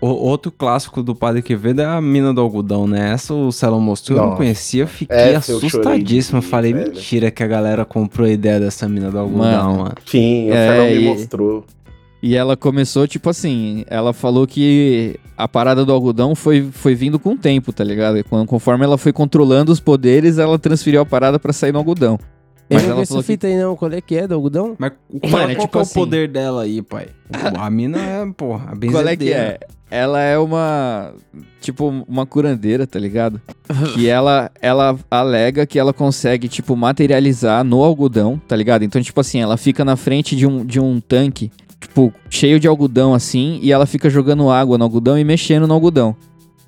O, 0.00 0.06
outro 0.08 0.52
clássico 0.52 1.02
do 1.02 1.14
Padre 1.14 1.40
Quevedo 1.40 1.80
é 1.80 1.86
a 1.86 1.98
mina 2.00 2.34
do 2.34 2.40
algodão, 2.40 2.86
né? 2.86 3.12
Essa 3.12 3.32
o 3.32 3.50
Celão 3.50 3.80
mostrou, 3.80 4.18
eu 4.18 4.26
não 4.26 4.36
conhecia, 4.36 4.82
eu 4.82 4.86
fiquei 4.86 5.16
Essa 5.16 5.52
eu 5.52 5.56
assustadíssimo. 5.56 6.40
rir, 6.40 6.46
Falei, 6.46 6.72
velho. 6.74 6.92
mentira 6.92 7.30
que 7.30 7.42
a 7.42 7.46
galera 7.46 7.84
comprou 7.86 8.26
a 8.26 8.30
ideia 8.30 8.60
dessa 8.60 8.86
mina 8.86 9.10
do 9.10 9.18
algodão, 9.18 9.68
Mano. 9.68 9.78
mano. 9.78 9.94
Sim, 10.04 10.50
o 10.50 10.54
É, 10.54 10.68
Fernão 10.68 10.86
me 10.86 10.94
e- 11.00 11.04
mostrou. 11.08 11.64
E 12.22 12.34
ela 12.36 12.56
começou, 12.56 13.06
tipo 13.06 13.28
assim, 13.30 13.84
ela 13.86 14.12
falou 14.14 14.46
que 14.46 15.14
a 15.36 15.46
parada 15.46 15.84
do 15.84 15.92
algodão 15.92 16.34
foi, 16.34 16.68
foi 16.72 16.94
vindo 16.94 17.18
com 17.18 17.30
o 17.32 17.36
tempo, 17.36 17.70
tá 17.72 17.84
ligado? 17.84 18.16
E 18.18 18.22
quando- 18.22 18.46
conforme 18.46 18.84
ela 18.84 18.96
foi 18.98 19.12
controlando 19.12 19.70
os 19.72 19.78
poderes, 19.80 20.38
ela 20.38 20.58
transferiu 20.58 21.00
a 21.02 21.06
parada 21.06 21.38
pra 21.38 21.52
sair 21.52 21.72
no 21.72 21.78
algodão. 21.78 22.18
Eu 22.70 22.76
Mas 22.76 22.82
não 22.82 22.88
vi 22.88 22.92
ela 22.92 23.02
essa 23.02 23.08
falou 23.08 23.22
que 23.22 23.26
fita 23.26 23.46
aí 23.46 23.56
não. 23.58 23.76
Qual 23.76 23.92
é 23.92 24.00
que 24.00 24.16
é 24.16 24.26
do 24.26 24.34
algodão? 24.34 24.74
Mas 24.78 24.92
qual, 25.20 25.32
Mano, 25.32 25.52
é 25.52 25.54
qual 25.54 25.66
tipo 25.66 25.78
é 25.78 25.80
o 25.80 25.82
assim- 25.82 25.94
poder 25.94 26.28
dela 26.28 26.62
aí, 26.62 26.80
pai? 26.82 27.08
A 27.58 27.68
mina 27.70 27.98
é, 27.98 28.26
porra, 28.36 28.70
a 28.70 28.74
benzedeira. 28.74 28.92
Qual 28.92 29.08
é 29.08 29.16
que 29.16 29.32
é? 29.32 29.58
Ela 29.90 30.20
é 30.22 30.38
uma. 30.38 31.12
Tipo, 31.60 32.04
uma 32.08 32.26
curandeira, 32.26 32.86
tá 32.86 32.98
ligado? 32.98 33.40
que 33.94 34.08
ela, 34.08 34.50
ela 34.60 34.98
alega 35.10 35.66
que 35.66 35.78
ela 35.78 35.92
consegue, 35.92 36.48
tipo, 36.48 36.74
materializar 36.76 37.62
no 37.64 37.82
algodão, 37.82 38.40
tá 38.48 38.56
ligado? 38.56 38.82
Então, 38.82 39.00
tipo 39.00 39.20
assim, 39.20 39.40
ela 39.40 39.56
fica 39.56 39.84
na 39.84 39.94
frente 39.96 40.34
de 40.34 40.46
um, 40.46 40.64
de 40.64 40.80
um 40.80 41.00
tanque, 41.00 41.50
tipo, 41.80 42.12
cheio 42.28 42.58
de 42.58 42.66
algodão 42.66 43.14
assim, 43.14 43.58
e 43.62 43.70
ela 43.72 43.86
fica 43.86 44.10
jogando 44.10 44.50
água 44.50 44.76
no 44.76 44.84
algodão 44.84 45.18
e 45.18 45.24
mexendo 45.24 45.66
no 45.66 45.74
algodão. 45.74 46.16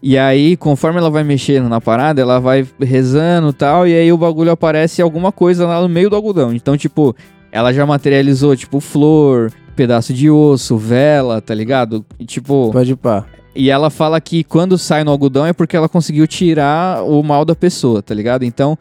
E 0.09 0.17
aí, 0.17 0.57
conforme 0.57 1.01
ela 1.01 1.11
vai 1.11 1.25
mexendo 1.25 1.69
na 1.69 1.81
parada, 1.81 2.21
ela 2.23 2.39
vai 2.39 2.65
rezando 2.81 3.49
e 3.49 3.53
tal, 3.53 3.89
e 3.89 3.93
aí 3.93 4.13
o 4.13 4.17
bagulho 4.17 4.53
aparece 4.53 5.03
alguma 5.03 5.33
coisa 5.33 5.67
lá 5.67 5.81
no 5.83 5.89
meio 5.89 6.09
do 6.09 6.15
algodão. 6.15 6.53
Então, 6.55 6.77
tipo, 6.77 7.13
ela 7.51 7.73
já 7.73 7.85
materializou, 7.85 8.55
tipo, 8.55 8.79
flor, 8.79 9.51
pedaço 9.75 10.15
de 10.15 10.31
osso, 10.31 10.77
vela, 10.79 11.41
tá 11.41 11.53
ligado? 11.53 12.07
E, 12.21 12.25
tipo, 12.25 12.71
Pode 12.71 12.95
pá. 12.95 13.25
e 13.53 13.69
ela 13.69 13.91
fala 13.91 14.21
que 14.21 14.45
quando 14.45 14.79
sai 14.79 15.03
no 15.03 15.11
algodão 15.11 15.45
é 15.45 15.53
porque 15.53 15.77
ela 15.77 15.89
conseguiu 15.89 16.29
tirar 16.29 17.03
o 17.03 17.21
mal 17.25 17.45
da 17.45 17.57
pessoa, 17.57 18.01
tá 18.01 18.15
ligado? 18.15 18.45
Então, 18.45 18.79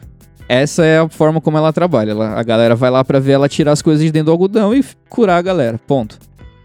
essa 0.48 0.86
é 0.86 1.00
a 1.00 1.10
forma 1.10 1.42
como 1.42 1.58
ela 1.58 1.74
trabalha. 1.74 2.12
Ela- 2.12 2.40
a 2.40 2.44
galera 2.44 2.76
vai 2.76 2.92
lá 2.92 3.04
pra 3.04 3.18
ver 3.20 3.32
ela 3.32 3.50
tirar 3.50 3.72
as 3.72 3.82
coisas 3.82 4.06
de 4.06 4.12
dentro 4.12 4.28
do 4.28 4.32
algodão 4.32 4.76
e 4.76 4.86
curar 5.10 5.38
a 5.40 5.42
galera. 5.42 5.80
Ponto. 5.88 6.20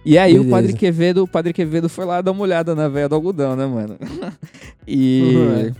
E 0.04 0.16
aí 0.16 0.32
Beleza. 0.32 0.48
o 0.48 0.50
Padre 0.50 0.72
Quevedo, 0.72 1.22
o 1.24 1.28
Padre 1.28 1.52
Quevedo 1.52 1.88
foi 1.88 2.04
lá 2.04 2.20
dar 2.22 2.32
uma 2.32 2.42
olhada 2.42 2.74
na 2.74 2.88
veia 2.88 3.08
do 3.08 3.14
algodão, 3.14 3.54
né, 3.54 3.66
mano? 3.66 3.96
e, 4.88 5.22
Uhum, 5.36 5.72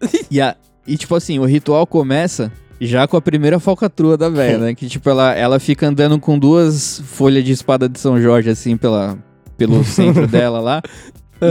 e, 0.30 0.40
a- 0.40 0.56
e 0.86 0.96
tipo 0.96 1.14
assim, 1.14 1.38
o 1.38 1.44
ritual 1.44 1.86
começa 1.86 2.52
já 2.80 3.08
com 3.08 3.16
a 3.16 3.20
primeira 3.20 3.58
falcatrua 3.58 4.16
da 4.16 4.28
véia, 4.28 4.58
né? 4.58 4.74
Que 4.74 4.86
tipo, 4.88 5.10
ela, 5.10 5.34
ela 5.34 5.58
fica 5.58 5.88
andando 5.88 6.18
com 6.20 6.38
duas 6.38 7.00
folhas 7.04 7.44
de 7.44 7.50
espada 7.52 7.88
de 7.88 7.98
São 7.98 8.20
Jorge, 8.20 8.48
assim, 8.50 8.76
pela, 8.76 9.18
pelo 9.56 9.82
centro 9.84 10.26
dela 10.28 10.60
lá. 10.60 10.80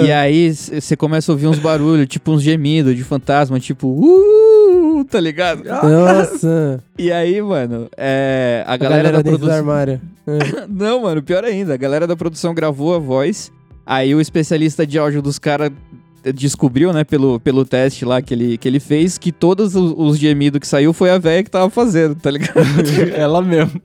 E 0.05 0.11
aí 0.11 0.53
você 0.53 0.95
começa 0.97 1.31
a 1.31 1.33
ouvir 1.33 1.47
uns 1.47 1.59
barulhos, 1.59 2.07
tipo 2.07 2.31
uns 2.31 2.41
gemidos 2.41 2.95
de 2.95 3.03
fantasma, 3.03 3.57
tipo, 3.59 3.87
uh, 3.87 4.46
tá 5.03 5.19
ligado? 5.19 5.63
Nossa. 5.63 6.83
E 6.97 7.11
aí, 7.11 7.41
mano, 7.41 7.89
é, 7.97 8.63
a 8.65 8.73
A 8.73 8.77
galera, 8.77 9.03
galera 9.03 9.23
da 9.23 9.29
do 9.29 9.37
produção. 9.37 9.57
armário. 9.57 10.01
É. 10.25 10.65
Não, 10.69 11.01
mano, 11.01 11.21
pior 11.23 11.43
ainda, 11.43 11.73
a 11.73 11.77
galera 11.77 12.05
da 12.07 12.15
produção 12.15 12.53
gravou 12.53 12.93
a 12.95 12.99
voz. 12.99 13.51
Aí 13.85 14.13
o 14.13 14.19
especialista 14.21 14.85
de 14.85 14.99
áudio 14.99 15.21
dos 15.21 15.39
caras 15.39 15.71
descobriu, 16.33 16.91
né, 16.91 17.03
pelo, 17.03 17.39
pelo 17.39 17.63
teste 17.63 18.03
lá 18.03 18.21
que 18.21 18.33
ele, 18.33 18.57
que 18.57 18.67
ele 18.67 18.79
fez, 18.79 19.17
que 19.17 19.31
todos 19.31 19.75
os, 19.75 19.93
os 19.97 20.17
gemidos 20.17 20.59
que 20.59 20.67
saiu 20.67 20.91
foi 20.91 21.09
a 21.09 21.17
véia 21.17 21.43
que 21.43 21.49
tava 21.49 21.69
fazendo, 21.69 22.15
tá 22.15 22.29
ligado? 22.29 22.59
Ela 23.15 23.41
mesmo. 23.41 23.81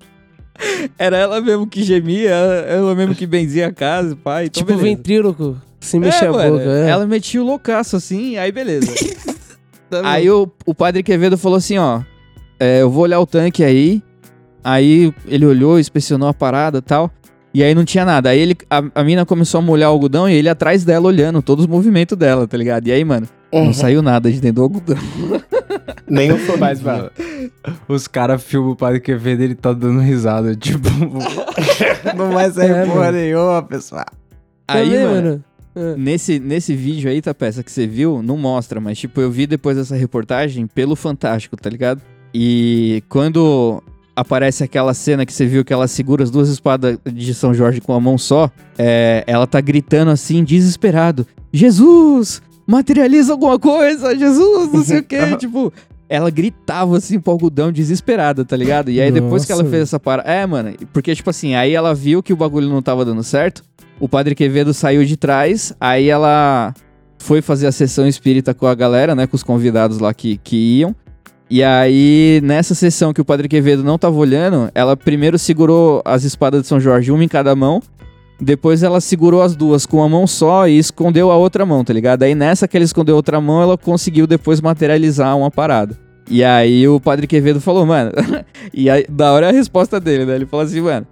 Era 0.98 1.16
ela 1.16 1.40
mesmo 1.40 1.66
que 1.66 1.82
gemia, 1.82 2.30
ela, 2.30 2.94
mesmo 2.94 3.14
que 3.14 3.26
benzia 3.26 3.68
a 3.68 3.72
casa, 3.72 4.14
pai. 4.14 4.44
Então 4.44 4.60
tipo 4.60 4.66
beleza. 4.76 4.84
ventríloco. 4.84 5.56
Se 5.80 5.98
mexe 5.98 6.24
é, 6.24 6.28
a 6.28 6.32
mano, 6.32 6.58
boca. 6.58 6.70
É. 6.70 6.90
Ela 6.90 7.06
metia 7.06 7.42
o 7.42 7.44
loucaço 7.44 7.96
assim, 7.96 8.36
aí 8.36 8.52
beleza. 8.52 8.92
Tá 10.00 10.10
aí 10.10 10.30
o, 10.30 10.48
o 10.64 10.74
padre 10.74 11.02
Quevedo 11.02 11.36
falou 11.36 11.58
assim, 11.58 11.76
ó, 11.78 12.00
é, 12.58 12.80
eu 12.82 12.90
vou 12.90 13.02
olhar 13.02 13.20
o 13.20 13.26
tanque 13.26 13.62
aí. 13.62 14.02
Aí 14.64 15.12
ele 15.26 15.44
olhou, 15.44 15.78
inspecionou 15.78 16.28
a 16.28 16.34
parada 16.34 16.78
e 16.78 16.82
tal. 16.82 17.10
E 17.52 17.62
aí 17.62 17.74
não 17.74 17.84
tinha 17.84 18.04
nada. 18.04 18.30
Aí 18.30 18.38
ele, 18.38 18.56
a, 18.70 18.82
a 18.94 19.04
mina 19.04 19.26
começou 19.26 19.58
a 19.58 19.62
molhar 19.62 19.90
o 19.90 19.92
algodão 19.92 20.28
e 20.28 20.34
ele 20.34 20.48
atrás 20.48 20.84
dela 20.84 21.06
olhando 21.08 21.42
todos 21.42 21.64
os 21.64 21.70
movimentos 21.70 22.16
dela, 22.16 22.46
tá 22.48 22.56
ligado? 22.56 22.86
E 22.88 22.92
aí, 22.92 23.04
mano, 23.04 23.26
Uhum. 23.52 23.66
não 23.66 23.72
saiu 23.74 24.00
nada 24.00 24.30
de 24.32 24.40
dentro 24.40 24.54
do 24.56 24.62
algodão. 24.62 24.96
Nem 26.08 26.32
o. 26.32 26.38
Mas, 26.58 26.80
mano, 26.80 27.10
os 27.86 28.06
caras 28.08 28.42
filmam 28.42 28.70
o 28.72 28.76
Padre 28.76 29.00
Quevedo 29.00 29.42
ele 29.42 29.54
tá 29.54 29.74
dando 29.74 30.00
risada. 30.00 30.54
Tipo, 30.56 30.88
não 32.16 32.30
vai 32.32 32.50
sair 32.50 32.70
É, 32.70 32.86
porra 32.86 33.00
mano. 33.06 33.18
nenhuma, 33.18 33.62
pessoal. 33.62 34.06
Aí, 34.68 34.88
Também, 34.90 35.06
mano, 35.06 35.44
É. 35.74 35.96
Nesse, 35.96 36.38
nesse 36.38 36.74
vídeo 36.74 37.10
aí, 37.10 37.22
tá 37.22 37.32
peça 37.32 37.62
que 37.62 37.72
você 37.72 37.86
viu, 37.86 38.22
não 38.22 38.36
mostra, 38.36 38.80
mas 38.80 38.98
tipo, 38.98 39.20
eu 39.20 39.30
vi 39.30 39.46
depois 39.46 39.76
dessa 39.76 39.96
reportagem 39.96 40.66
pelo 40.66 40.94
Fantástico, 40.94 41.56
tá 41.56 41.70
ligado? 41.70 42.02
E 42.34 43.02
quando 43.08 43.82
aparece 44.14 44.62
aquela 44.62 44.94
cena 44.94 45.24
que 45.24 45.32
você 45.32 45.46
viu 45.46 45.64
que 45.64 45.72
ela 45.72 45.88
segura 45.88 46.22
as 46.22 46.30
duas 46.30 46.48
espadas 46.48 46.98
de 47.04 47.34
São 47.34 47.52
Jorge 47.52 47.80
com 47.80 47.92
a 47.92 48.00
mão 48.00 48.16
só, 48.16 48.50
é, 48.78 49.24
ela 49.26 49.46
tá 49.46 49.60
gritando 49.60 50.10
assim, 50.10 50.44
desesperado: 50.44 51.26
Jesus! 51.52 52.42
Materializa 52.66 53.32
alguma 53.32 53.58
coisa! 53.58 54.16
Jesus! 54.16 54.72
Não 54.72 54.84
sei 54.84 54.98
o 55.00 55.02
quê! 55.02 55.36
tipo. 55.38 55.72
Ela 56.08 56.28
gritava 56.28 56.98
assim 56.98 57.18
pro 57.18 57.32
algodão 57.32 57.72
desesperada, 57.72 58.44
tá 58.44 58.54
ligado? 58.54 58.90
E 58.90 59.00
aí 59.00 59.10
depois 59.10 59.46
que 59.46 59.52
ela 59.52 59.62
Nossa. 59.62 59.70
fez 59.70 59.84
essa 59.84 59.98
parada. 59.98 60.30
É, 60.30 60.44
mano, 60.44 60.74
porque 60.92 61.14
tipo 61.14 61.30
assim, 61.30 61.54
aí 61.54 61.72
ela 61.72 61.94
viu 61.94 62.22
que 62.22 62.34
o 62.34 62.36
bagulho 62.36 62.68
não 62.68 62.82
tava 62.82 63.02
dando 63.02 63.22
certo. 63.22 63.64
O 64.02 64.08
Padre 64.08 64.34
Quevedo 64.34 64.74
saiu 64.74 65.04
de 65.04 65.16
trás, 65.16 65.72
aí 65.80 66.08
ela 66.08 66.74
foi 67.18 67.40
fazer 67.40 67.68
a 67.68 67.72
sessão 67.72 68.04
espírita 68.04 68.52
com 68.52 68.66
a 68.66 68.74
galera, 68.74 69.14
né? 69.14 69.28
Com 69.28 69.36
os 69.36 69.44
convidados 69.44 70.00
lá 70.00 70.12
que, 70.12 70.38
que 70.38 70.56
iam. 70.56 70.92
E 71.48 71.62
aí, 71.62 72.40
nessa 72.42 72.74
sessão 72.74 73.12
que 73.12 73.20
o 73.20 73.24
Padre 73.24 73.46
Quevedo 73.46 73.84
não 73.84 73.96
tava 73.96 74.16
olhando, 74.16 74.68
ela 74.74 74.96
primeiro 74.96 75.38
segurou 75.38 76.02
as 76.04 76.24
espadas 76.24 76.62
de 76.62 76.66
São 76.66 76.80
Jorge, 76.80 77.12
uma 77.12 77.22
em 77.22 77.28
cada 77.28 77.54
mão. 77.54 77.80
Depois 78.40 78.82
ela 78.82 79.00
segurou 79.00 79.40
as 79.40 79.54
duas 79.54 79.86
com 79.86 79.98
uma 79.98 80.08
mão 80.08 80.26
só 80.26 80.66
e 80.66 80.76
escondeu 80.76 81.30
a 81.30 81.36
outra 81.36 81.64
mão, 81.64 81.84
tá 81.84 81.92
ligado? 81.92 82.24
Aí 82.24 82.34
nessa 82.34 82.66
que 82.66 82.76
ela 82.76 82.82
escondeu 82.82 83.14
a 83.14 83.18
outra 83.18 83.40
mão, 83.40 83.62
ela 83.62 83.78
conseguiu 83.78 84.26
depois 84.26 84.60
materializar 84.60 85.38
uma 85.38 85.48
parada. 85.48 85.96
E 86.28 86.42
aí 86.42 86.88
o 86.88 86.98
Padre 86.98 87.28
Quevedo 87.28 87.60
falou, 87.60 87.86
mano. 87.86 88.10
e 88.74 88.90
aí, 88.90 89.06
da 89.08 89.30
hora 89.30 89.46
é 89.46 89.50
a 89.50 89.52
resposta 89.52 90.00
dele, 90.00 90.26
né? 90.26 90.34
Ele 90.34 90.46
falou 90.46 90.66
assim, 90.66 90.80
mano. 90.80 91.06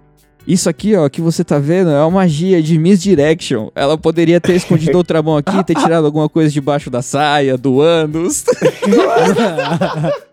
Isso 0.47 0.67
aqui, 0.69 0.95
ó, 0.95 1.07
que 1.07 1.21
você 1.21 1.43
tá 1.43 1.59
vendo 1.59 1.91
é 1.91 1.99
uma 2.01 2.09
magia 2.09 2.61
de 2.63 2.77
misdirection. 2.77 3.69
Ela 3.75 3.97
poderia 3.97 4.41
ter 4.41 4.55
escondido 4.55 4.97
outra 4.97 5.21
mão 5.21 5.37
aqui, 5.37 5.63
ter 5.63 5.75
tirado 5.75 6.05
alguma 6.05 6.27
coisa 6.27 6.49
debaixo 6.51 6.89
da 6.89 7.01
saia, 7.01 7.57
do 7.57 7.79
ânus. 7.79 8.43
Nossa. 8.87 10.11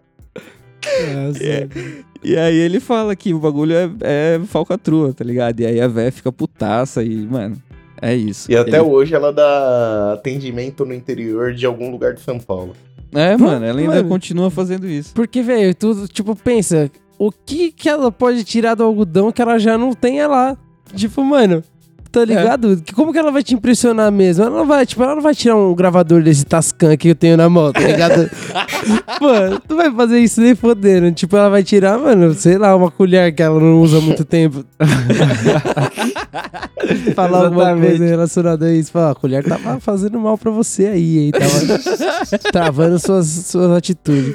E 2.22 2.36
aí 2.36 2.56
ele 2.56 2.80
fala 2.80 3.14
que 3.14 3.32
o 3.32 3.38
bagulho 3.38 3.74
é, 3.74 3.90
é 4.00 4.40
falcatrua, 4.46 5.12
tá 5.12 5.22
ligado? 5.24 5.60
E 5.60 5.66
aí 5.66 5.80
a 5.80 5.86
véia 5.86 6.10
fica 6.10 6.32
putaça 6.32 7.02
e, 7.02 7.14
mano, 7.26 7.56
é 8.02 8.14
isso. 8.14 8.50
E 8.50 8.56
até 8.56 8.78
Ele- 8.78 8.88
hoje 8.88 9.14
ela 9.14 9.32
dá 9.32 10.14
atendimento 10.14 10.84
no 10.84 10.92
interior 10.94 11.52
de 11.54 11.64
algum 11.66 11.90
lugar 11.90 12.14
de 12.14 12.20
São 12.20 12.38
Paulo. 12.40 12.72
É, 13.12 13.36
mano, 13.36 13.64
ela 13.64 13.78
ainda 13.80 13.96
Mano. 13.96 14.08
continua 14.08 14.50
fazendo 14.50 14.86
isso. 14.86 15.14
Porque, 15.14 15.42
velho, 15.42 15.74
tu, 15.74 16.06
tipo, 16.08 16.34
pensa, 16.34 16.90
o 17.18 17.32
que 17.32 17.72
que 17.72 17.88
ela 17.88 18.12
pode 18.12 18.44
tirar 18.44 18.74
do 18.74 18.84
algodão 18.84 19.32
que 19.32 19.42
ela 19.42 19.58
já 19.58 19.76
não 19.76 19.92
tenha 19.92 20.28
lá? 20.28 20.56
Tipo, 20.94 21.22
mano, 21.24 21.62
tá 22.10 22.24
ligado? 22.24 22.80
Que- 22.82 22.94
Como 22.94 23.12
que 23.12 23.18
ela 23.18 23.30
vai 23.30 23.42
te 23.42 23.54
impressionar 23.54 24.10
mesmo? 24.10 24.44
Ela 24.44 24.56
não 24.58 24.66
vai, 24.66 24.86
tipo, 24.86 25.02
ela 25.02 25.14
não 25.14 25.22
vai 25.22 25.34
tirar 25.34 25.56
um 25.56 25.74
gravador 25.74 26.22
desse 26.22 26.44
Tascam 26.46 26.96
que 26.96 27.08
eu 27.08 27.14
tenho 27.14 27.36
na 27.36 27.48
mão, 27.48 27.72
tá 27.72 27.80
ligado? 27.80 28.30
mano, 29.20 29.60
tu 29.66 29.76
vai 29.76 29.90
fazer 29.92 30.18
isso 30.20 30.40
nem 30.40 30.54
fodendo. 30.54 31.12
Tipo, 31.12 31.36
ela 31.36 31.50
vai 31.50 31.62
tirar, 31.62 31.98
mano, 31.98 32.32
sei 32.34 32.56
lá, 32.56 32.74
uma 32.74 32.90
colher 32.90 33.34
que 33.34 33.42
ela 33.42 33.60
não 33.60 33.80
usa 33.82 33.98
há 33.98 34.00
muito 34.00 34.24
tempo. 34.24 34.64
Falar 37.14 37.46
alguma 37.46 37.76
coisa 37.76 38.04
relacionada 38.04 38.66
a 38.66 38.72
isso. 38.74 38.90
Falar, 38.90 39.10
a 39.10 39.14
colher 39.14 39.44
tava 39.44 39.78
fazendo 39.80 40.18
mal 40.18 40.38
pra 40.38 40.50
você 40.50 40.86
aí, 40.86 41.18
hein? 41.18 41.30
Tava 41.32 42.38
travando 42.52 42.98
suas, 42.98 43.26
suas 43.26 43.70
atitudes. 43.76 44.34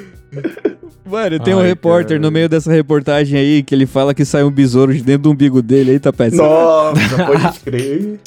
Mano, 1.06 1.38
tem 1.38 1.54
um 1.54 1.60
Ai, 1.60 1.66
repórter 1.68 2.16
cara. 2.16 2.20
no 2.20 2.30
meio 2.30 2.48
dessa 2.48 2.72
reportagem 2.72 3.38
aí 3.38 3.62
que 3.62 3.74
ele 3.74 3.84
fala 3.86 4.14
que 4.14 4.24
sai 4.24 4.42
um 4.42 4.50
besouro 4.50 4.92
de 4.94 5.02
dentro 5.02 5.24
do 5.24 5.30
umbigo 5.32 5.60
dele 5.60 5.92
aí, 5.92 5.98
tá 6.00 6.12
péssimo. 6.12 6.42
Nossa, 6.42 7.24
pode 7.26 7.60
crer. 7.64 8.20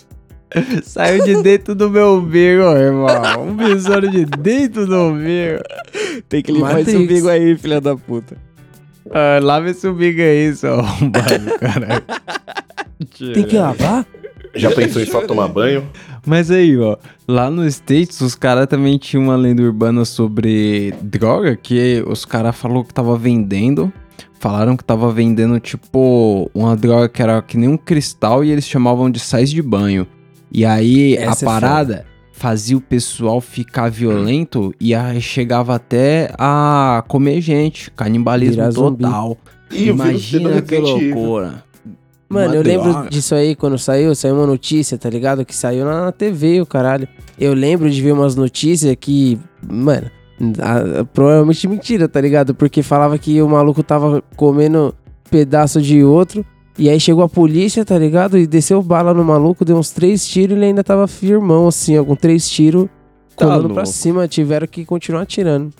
Saiu 0.83 1.23
de 1.25 1.41
dentro 1.43 1.75
do 1.75 1.89
meu 1.89 2.15
umbigo, 2.15 2.63
irmão. 2.63 3.47
Um 3.47 3.55
besouro 3.55 4.09
de 4.09 4.25
dentro 4.25 4.85
do 4.85 4.95
umbigo. 4.95 5.59
Tem 6.29 6.41
que 6.41 6.51
limpar 6.51 6.69
Matrix. 6.75 6.87
esse 6.89 6.97
umbigo 6.97 7.27
aí, 7.27 7.57
filha 7.57 7.81
da 7.81 7.95
puta. 7.97 8.37
Ah, 9.11 9.39
lava 9.41 9.69
esse 9.69 9.87
umbigo 9.87 10.21
aí, 10.21 10.55
seu 10.55 10.75
arrombado, 10.79 11.59
caralho. 11.59 12.03
Tem 13.33 13.43
que 13.43 13.57
lavar? 13.57 14.05
Já 14.55 14.71
pensou 14.71 15.01
em 15.01 15.05
só 15.05 15.21
tomar 15.25 15.47
banho? 15.47 15.87
Mas 16.27 16.51
aí, 16.51 16.77
ó, 16.77 16.97
lá 17.27 17.49
nos 17.49 17.75
States, 17.75 18.19
os 18.19 18.35
caras 18.35 18.67
também 18.67 18.97
tinham 18.97 19.23
uma 19.23 19.35
lenda 19.37 19.63
urbana 19.63 20.03
sobre 20.03 20.93
droga, 21.01 21.55
que 21.55 22.03
os 22.05 22.25
caras 22.25 22.55
falaram 22.55 22.83
que 22.83 22.93
tava 22.93 23.17
vendendo. 23.17 23.91
Falaram 24.39 24.77
que 24.77 24.83
tava 24.83 25.11
vendendo, 25.11 25.59
tipo, 25.59 26.51
uma 26.53 26.75
droga 26.75 27.09
que 27.09 27.23
era 27.23 27.41
que 27.41 27.57
nem 27.57 27.69
um 27.69 27.77
cristal 27.77 28.43
e 28.43 28.51
eles 28.51 28.67
chamavam 28.67 29.09
de 29.09 29.19
sais 29.19 29.49
de 29.49 29.61
banho. 29.63 30.05
E 30.51 30.63
aí 30.63 31.15
Essa 31.15 31.45
é 31.45 31.47
a 31.47 31.51
parada 31.51 32.05
fazia 32.37 32.77
o 32.77 32.81
pessoal 32.81 33.41
ficar 33.41 33.89
violento 33.89 34.71
e 34.79 34.93
aí 34.93 35.19
chegava 35.19 35.73
até 35.73 36.31
a 36.37 37.03
comer 37.07 37.41
gente, 37.41 37.89
canibalismo 37.91 38.57
Virar 38.57 38.73
total. 38.73 39.37
Ih, 39.71 39.89
Imagina 39.89 40.61
que 40.61 40.77
loucura. 40.77 41.63
Mano, 42.29 42.55
eu 42.55 42.61
lembro 42.61 43.09
disso 43.09 43.33
aí 43.35 43.55
quando 43.55 43.77
saiu, 43.77 44.13
saiu 44.13 44.35
uma 44.35 44.45
notícia, 44.47 44.97
tá 44.97 45.09
ligado? 45.09 45.45
Que 45.45 45.55
saiu 45.55 45.85
na, 45.85 46.11
TV, 46.11 46.59
o 46.61 46.65
caralho. 46.65 47.07
Eu 47.39 47.53
lembro 47.53 47.89
de 47.89 48.01
ver 48.01 48.11
umas 48.11 48.35
notícias 48.35 48.93
que, 48.99 49.39
mano, 49.65 50.11
a- 50.59 50.99
a- 51.01 51.05
provavelmente 51.05 51.67
mentira, 51.67 52.07
tá 52.07 52.19
ligado? 52.19 52.53
Porque 52.53 52.83
falava 52.83 53.17
que 53.17 53.41
o 53.41 53.47
maluco 53.47 53.81
tava 53.81 54.21
comendo 54.35 54.93
pedaço 55.31 55.81
de 55.81 56.03
outro. 56.03 56.45
E 56.77 56.89
aí 56.89 56.99
chegou 56.99 57.23
a 57.23 57.29
polícia, 57.29 57.83
tá 57.83 57.97
ligado? 57.97 58.37
E 58.37 58.45
desceu 58.45 58.83
bala 58.83 59.13
no 59.13 59.23
maluco, 59.23 59.65
deu 59.65 59.77
uns 59.77 59.89
três 59.91 60.27
tiros 60.27 60.55
e 60.55 60.59
ele 60.59 60.65
ainda 60.65 60.83
tava 60.83 61.07
firmão, 61.07 61.67
assim, 61.67 61.97
ó, 61.97 62.03
com 62.03 62.15
três 62.15 62.47
tiros 62.49 62.87
Tá 63.35 63.45
colando 63.45 63.73
pra 63.73 63.85
cima. 63.85 64.27
Tiveram 64.27 64.67
que 64.67 64.83
continuar 64.85 65.21
atirando. 65.21 65.71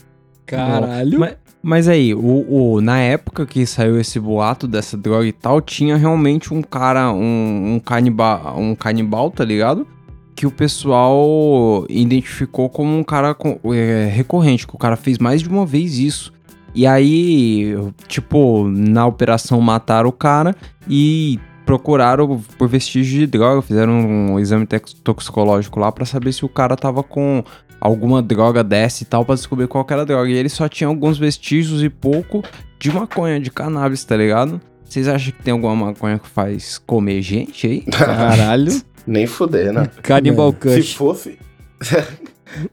Caralho. 0.46 1.20
Mas, 1.20 1.36
mas 1.68 1.88
aí, 1.90 2.14
o, 2.16 2.46
o- 2.76 2.82
na 2.82 3.00
época 3.00 3.46
que 3.46 3.66
saiu 3.66 4.00
esse 4.00 4.20
boato 4.20 4.68
dessa 4.68 4.96
droga 4.98 5.26
e 5.28 5.34
tal, 5.34 5.60
tinha 5.60 5.98
realmente 5.98 6.54
um 6.54 6.62
cara, 6.62 7.12
um, 7.12 7.76
um, 7.76 7.80
canibal, 7.80 8.56
um 8.58 8.74
canibal, 8.74 9.30
tá 9.30 9.44
ligado? 9.44 9.86
Que 10.34 10.48
o 10.48 10.52
pessoal 10.52 11.86
identificou 11.90 12.70
como 12.70 12.98
um 12.98 13.04
cara 13.04 13.34
com- 13.34 13.60
é, 13.74 14.10
recorrente, 14.12 14.66
que 14.66 14.76
o 14.76 14.78
cara 14.78 14.96
fez 14.96 15.18
mais 15.18 15.42
de 15.42 15.50
uma 15.50 15.66
vez 15.66 15.98
isso. 16.00 16.32
E 16.74 16.86
aí, 16.88 17.76
tipo, 18.08 18.68
na 18.68 19.06
operação 19.06 19.60
mataram 19.60 20.10
o 20.10 20.14
cara 20.14 20.56
e 20.88 21.40
procuraram 21.68 22.42
por 22.58 22.70
vestígios 22.70 23.20
de 23.20 23.28
droga, 23.28 23.62
fizeram 23.62 23.92
um 23.92 24.40
exame 24.40 24.66
toxicológico 25.04 25.82
lá 25.82 25.92
pra 25.92 26.06
saber 26.06 26.32
se 26.32 26.46
o 26.46 26.50
cara 26.50 26.78
tava 26.78 27.04
com 27.04 27.44
alguma 27.80 28.22
droga 28.24 28.64
dessa 28.64 29.04
e 29.04 29.06
tal 29.06 29.26
pra 29.26 29.36
descobrir 29.36 29.68
qual 29.68 29.84
que 29.84 29.92
era 29.92 30.04
a 30.04 30.06
droga. 30.06 30.30
E 30.30 30.34
ele 30.34 30.48
só 30.48 30.70
tinha 30.70 30.88
alguns 30.88 31.18
vestígios 31.18 31.84
e 31.84 31.90
pouco 31.90 32.42
de 32.80 32.90
maconha, 32.90 33.38
de 33.38 33.52
cannabis, 33.52 34.06
tá 34.06 34.16
ligado? 34.16 34.62
Vocês 34.86 35.10
acham 35.10 35.34
que 35.34 35.44
tem 35.44 35.52
alguma 35.52 35.76
maconha 35.76 36.18
que 36.18 36.30
faz 36.30 36.78
comer 36.78 37.22
gente 37.22 37.68
aí? 37.68 37.82
Caralho. 37.92 38.82
Nem 39.06 39.28
fuder, 39.28 39.74
né? 39.74 39.90
Cannibal 40.02 40.56
Se 40.62 40.84
fosse. 40.94 41.38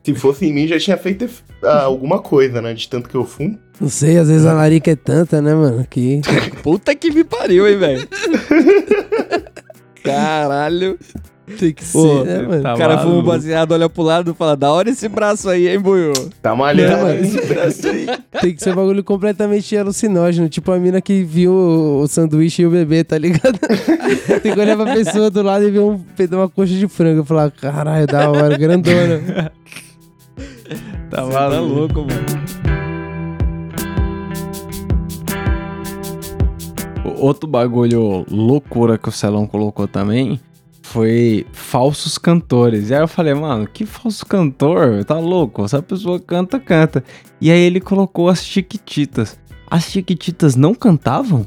Se 0.05 0.15
fosse 0.15 0.47
em 0.47 0.53
mim, 0.53 0.69
já 0.69 0.79
tinha 0.79 0.97
feito 0.97 1.29
alguma 1.67 2.19
coisa, 2.21 2.61
né? 2.63 2.75
De 2.75 2.89
tanto 2.89 3.09
que 3.09 3.15
eu 3.15 3.25
fumo. 3.25 3.59
Não 3.81 3.89
sei, 3.89 4.19
às 4.19 4.29
vezes 4.29 4.47
a 4.47 4.53
larica 4.53 4.91
é 4.91 4.97
tanta, 4.97 5.41
né, 5.43 5.55
mano? 5.55 5.85
Que. 5.89 6.21
Puta 6.63 6.95
que 6.95 7.11
me 7.11 7.25
pariu, 7.25 7.67
hein, 7.69 7.77
velho. 7.77 8.09
Caralho. 10.03 10.99
Tem 11.59 11.75
que 11.75 11.85
Pô, 11.85 12.21
ser, 12.21 12.25
né, 12.25 12.43
mano? 12.43 12.63
tá 12.63 12.75
o 12.75 12.79
cara 12.79 12.97
fuma 12.99 13.05
um 13.05 13.17
maluco. 13.17 13.29
baseado, 13.29 13.73
olha 13.73 13.87
pro 13.87 14.03
lado 14.03 14.31
e 14.31 14.35
fala, 14.35 14.57
da 14.57 14.73
hora 14.73 14.89
esse 14.89 15.07
braço 15.11 15.51
aí, 15.51 15.69
hein, 15.69 15.79
Buiu? 15.79 16.13
Tá 16.41 16.55
malhando 16.57 17.03
Não, 17.03 17.15
esse 17.15 17.39
braço 17.47 17.87
aí. 17.87 18.07
Tem 18.41 18.55
que 18.55 18.63
ser 18.63 18.73
um 18.73 18.77
bagulho 18.77 19.05
completamente 19.05 19.77
alucinógeno. 19.77 20.49
Tipo 20.49 20.73
a 20.73 20.79
mina 20.79 21.03
que 21.03 21.23
viu 21.23 21.53
o, 21.53 22.01
o 22.01 22.09
sanduíche 22.09 22.63
e 22.63 22.67
o 22.67 22.71
bebê, 22.71 23.05
tá 23.05 23.19
ligado? 23.19 23.59
Tem 24.43 24.55
que 24.55 24.59
olhar 24.61 24.75
pra 24.75 24.95
pessoa 24.95 25.29
do 25.29 25.43
lado 25.43 25.69
e 25.69 25.71
ver 25.71 25.81
um, 25.81 26.03
uma 26.33 26.49
coxa 26.49 26.73
de 26.73 26.89
frango 26.89 27.23
e 27.23 27.27
falar, 27.27 27.51
caralho, 27.51 28.07
da 28.07 28.31
hora, 28.31 28.57
grandona. 28.57 29.53
Tá 31.15 31.23
tá 31.23 31.61
louco, 31.61 32.01
mano. 32.01 32.27
Outro 37.19 37.49
bagulho 37.49 38.27
loucura 38.29 38.99
que 38.99 39.09
o 39.09 39.13
Celão 39.13 39.47
colocou 39.47 39.87
também 39.87 40.41
foi 40.83 41.47
falsos 41.53 42.19
cantores. 42.19 42.91
E 42.91 42.95
aí 42.97 43.01
eu 43.01 43.07
falei, 43.07 43.33
mano, 43.33 43.69
que 43.73 43.87
falso 43.87 44.27
cantor? 44.27 45.05
Tá 45.05 45.17
louco? 45.17 45.69
Se 45.69 45.77
a 45.77 45.83
pessoa 45.83 46.19
canta, 46.19 46.59
canta. 46.59 47.05
E 47.41 47.49
aí 47.49 47.61
ele 47.61 47.81
colocou 47.81 48.29
as 48.29 48.45
Chiquititas. 48.45 49.39
As 49.71 49.85
Chiquititas 49.85 50.57
não 50.57 50.75
cantavam? 50.75 51.47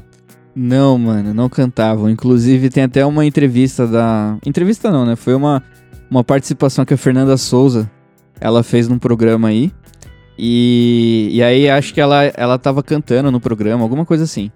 Não, 0.56 0.96
mano, 0.96 1.34
não 1.34 1.50
cantavam. 1.50 2.08
Inclusive, 2.08 2.70
tem 2.70 2.84
até 2.84 3.04
uma 3.04 3.26
entrevista 3.26 3.86
da. 3.86 4.38
Entrevista 4.46 4.90
não, 4.90 5.04
né? 5.04 5.14
Foi 5.14 5.34
uma, 5.34 5.62
uma 6.10 6.24
participação 6.24 6.86
que 6.86 6.94
a 6.94 6.96
Fernanda 6.98 7.36
Souza 7.36 7.90
ela 8.40 8.62
fez 8.62 8.88
num 8.88 8.98
programa 8.98 9.48
aí. 9.48 9.72
E, 10.38 11.30
e 11.32 11.42
aí 11.42 11.68
acho 11.68 11.92
que 11.92 12.00
ela, 12.00 12.24
ela 12.36 12.58
tava 12.58 12.82
cantando 12.82 13.30
no 13.30 13.40
programa, 13.40 13.82
alguma 13.82 14.04
coisa 14.06 14.24
assim. 14.24 14.50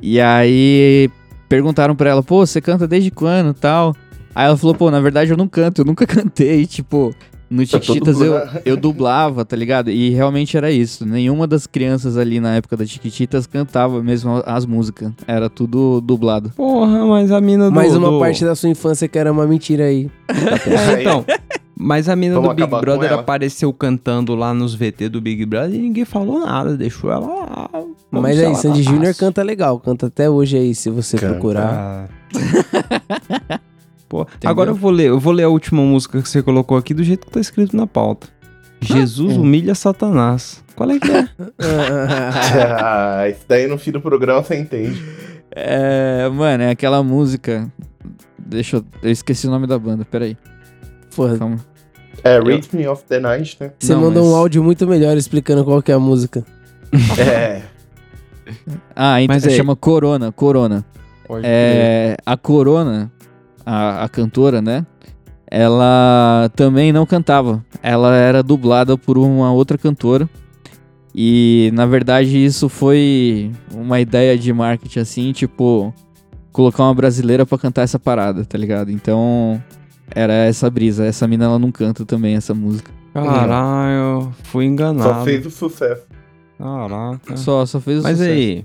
E 0.00 0.20
aí 0.20 1.10
perguntaram 1.48 1.96
pra 1.96 2.10
ela, 2.10 2.22
pô, 2.22 2.46
você 2.46 2.60
canta 2.60 2.86
desde 2.86 3.10
quando 3.10 3.52
tal? 3.54 3.94
Aí 4.34 4.46
ela 4.46 4.56
falou, 4.56 4.74
pô, 4.74 4.90
na 4.90 5.00
verdade 5.00 5.30
eu 5.30 5.36
não 5.36 5.48
canto, 5.48 5.80
eu 5.80 5.84
nunca 5.84 6.06
cantei, 6.06 6.66
tipo. 6.66 7.14
No 7.48 7.64
Tá 7.64 7.80
Chiquititas 7.80 8.20
eu, 8.20 8.34
eu 8.64 8.76
dublava, 8.76 9.44
tá 9.44 9.54
ligado? 9.54 9.88
E 9.88 10.10
realmente 10.10 10.56
era 10.56 10.68
isso. 10.68 11.06
Nenhuma 11.06 11.46
das 11.46 11.64
crianças 11.64 12.16
ali 12.16 12.40
na 12.40 12.56
época 12.56 12.76
das 12.76 12.90
Chiquititas 12.90 13.46
cantava 13.46 14.02
mesmo 14.02 14.42
as 14.44 14.66
músicas. 14.66 15.12
Era 15.28 15.48
tudo 15.48 16.00
dublado. 16.00 16.50
Porra, 16.56 17.06
mas 17.06 17.30
a 17.30 17.40
mina 17.40 17.66
do... 17.66 17.72
Mais 17.72 17.94
uma 17.94 18.10
do- 18.10 18.18
parte 18.18 18.44
da 18.44 18.56
sua 18.56 18.68
infância 18.68 19.06
que 19.06 19.16
era 19.16 19.30
uma 19.30 19.46
mentira 19.46 19.84
aí. 19.84 20.10
É, 20.96 21.00
então... 21.00 21.24
Mas 21.78 22.08
a 22.08 22.16
mina 22.16 22.36
Vamos 22.36 22.56
do 22.56 22.66
Big 22.66 22.80
Brother 22.80 23.12
apareceu 23.12 23.70
cantando 23.70 24.34
lá 24.34 24.54
nos 24.54 24.74
VT 24.74 25.10
do 25.10 25.20
Big 25.20 25.44
Brother 25.44 25.74
e 25.74 25.78
ninguém 25.78 26.06
falou 26.06 26.40
nada, 26.40 26.74
deixou 26.74 27.12
ela 27.12 27.26
lá. 27.26 27.70
Mas 28.10 28.38
aí, 28.38 28.54
Sandy. 28.54 28.82
Júnior 28.82 29.14
canta 29.14 29.42
legal, 29.42 29.78
canta 29.78 30.06
até 30.06 30.30
hoje 30.30 30.56
aí, 30.56 30.74
se 30.74 30.88
você 30.88 31.18
Canta. 31.18 31.34
procurar. 31.34 32.08
Ah. 32.34 33.60
Pô, 34.08 34.26
agora 34.44 34.70
eu 34.70 34.74
vou 34.74 34.90
ler, 34.90 35.08
eu 35.08 35.20
vou 35.20 35.32
ler 35.32 35.42
a 35.42 35.48
última 35.48 35.82
música 35.82 36.22
que 36.22 36.28
você 36.28 36.42
colocou 36.42 36.78
aqui 36.78 36.94
do 36.94 37.04
jeito 37.04 37.26
que 37.26 37.32
tá 37.32 37.40
escrito 37.40 37.76
na 37.76 37.86
pauta. 37.86 38.28
Jesus 38.80 39.34
é. 39.34 39.38
humilha 39.38 39.74
Satanás. 39.74 40.64
Qual 40.74 40.90
é 40.90 40.98
que 40.98 41.10
é? 41.10 41.28
ah, 42.80 43.28
isso 43.28 43.44
daí 43.46 43.66
no 43.66 43.76
fim 43.76 43.90
do 43.90 44.00
programa 44.00 44.42
você 44.42 44.56
entende. 44.56 45.02
É, 45.50 46.26
mano, 46.30 46.62
é 46.62 46.70
aquela 46.70 47.02
música. 47.02 47.70
Deixa 48.38 48.76
eu. 48.76 48.84
Eu 49.02 49.10
esqueci 49.10 49.46
o 49.46 49.50
nome 49.50 49.66
da 49.66 49.78
banda, 49.78 50.04
peraí. 50.04 50.36
Porra, 51.16 51.38
Calma. 51.38 51.58
É, 52.22 52.38
Rhythm 52.38 52.86
of 52.90 53.04
the 53.04 53.18
Night, 53.20 53.56
né? 53.60 53.72
você 53.78 53.92
Não, 53.94 54.02
mandou 54.02 54.22
mas- 54.24 54.32
um 54.32 54.36
áudio 54.36 54.62
muito 54.62 54.86
melhor 54.86 55.16
explicando 55.16 55.64
qual 55.64 55.82
que 55.82 55.90
é 55.90 55.94
a 55.94 55.98
música. 55.98 56.44
É. 57.18 57.62
Ah, 58.94 59.20
então 59.20 59.34
Mas 59.34 59.46
aí- 59.46 59.56
chama 59.56 59.74
Corona, 59.74 60.30
Corona. 60.30 60.84
É, 61.42 62.16
a 62.24 62.36
Corona, 62.36 63.10
a, 63.64 64.04
a 64.04 64.08
cantora, 64.08 64.62
né? 64.62 64.86
Ela 65.50 66.48
também 66.54 66.92
não 66.92 67.04
cantava. 67.04 67.64
Ela 67.82 68.14
era 68.16 68.42
dublada 68.42 68.96
por 68.96 69.18
uma 69.18 69.52
outra 69.52 69.76
cantora. 69.76 70.28
E 71.14 71.70
na 71.74 71.86
verdade 71.86 72.44
isso 72.44 72.68
foi 72.68 73.50
uma 73.74 73.98
ideia 74.00 74.38
de 74.38 74.52
marketing 74.52 74.98
assim, 75.00 75.32
tipo, 75.32 75.92
colocar 76.52 76.84
uma 76.84 76.94
brasileira 76.94 77.44
pra 77.46 77.58
cantar 77.58 77.82
essa 77.82 77.98
parada, 77.98 78.44
tá 78.44 78.56
ligado? 78.58 78.90
Então 78.92 79.60
era 80.14 80.32
essa 80.32 80.68
brisa. 80.70 81.04
Essa 81.04 81.26
mina 81.26 81.44
ela 81.44 81.58
não 81.58 81.70
canta 81.72 82.04
também 82.04 82.34
essa 82.36 82.54
música. 82.54 82.90
Caralho, 83.12 84.32
fui 84.44 84.64
enganado. 84.66 85.08
Só 85.20 85.24
fez 85.24 85.46
o 85.46 85.50
sucesso. 85.50 86.02
Caraca. 86.58 87.36
Só, 87.36 87.64
só 87.66 87.80
fez 87.80 88.00
o 88.00 88.02
Mas 88.02 88.18
sucesso. 88.18 88.32
aí, 88.32 88.64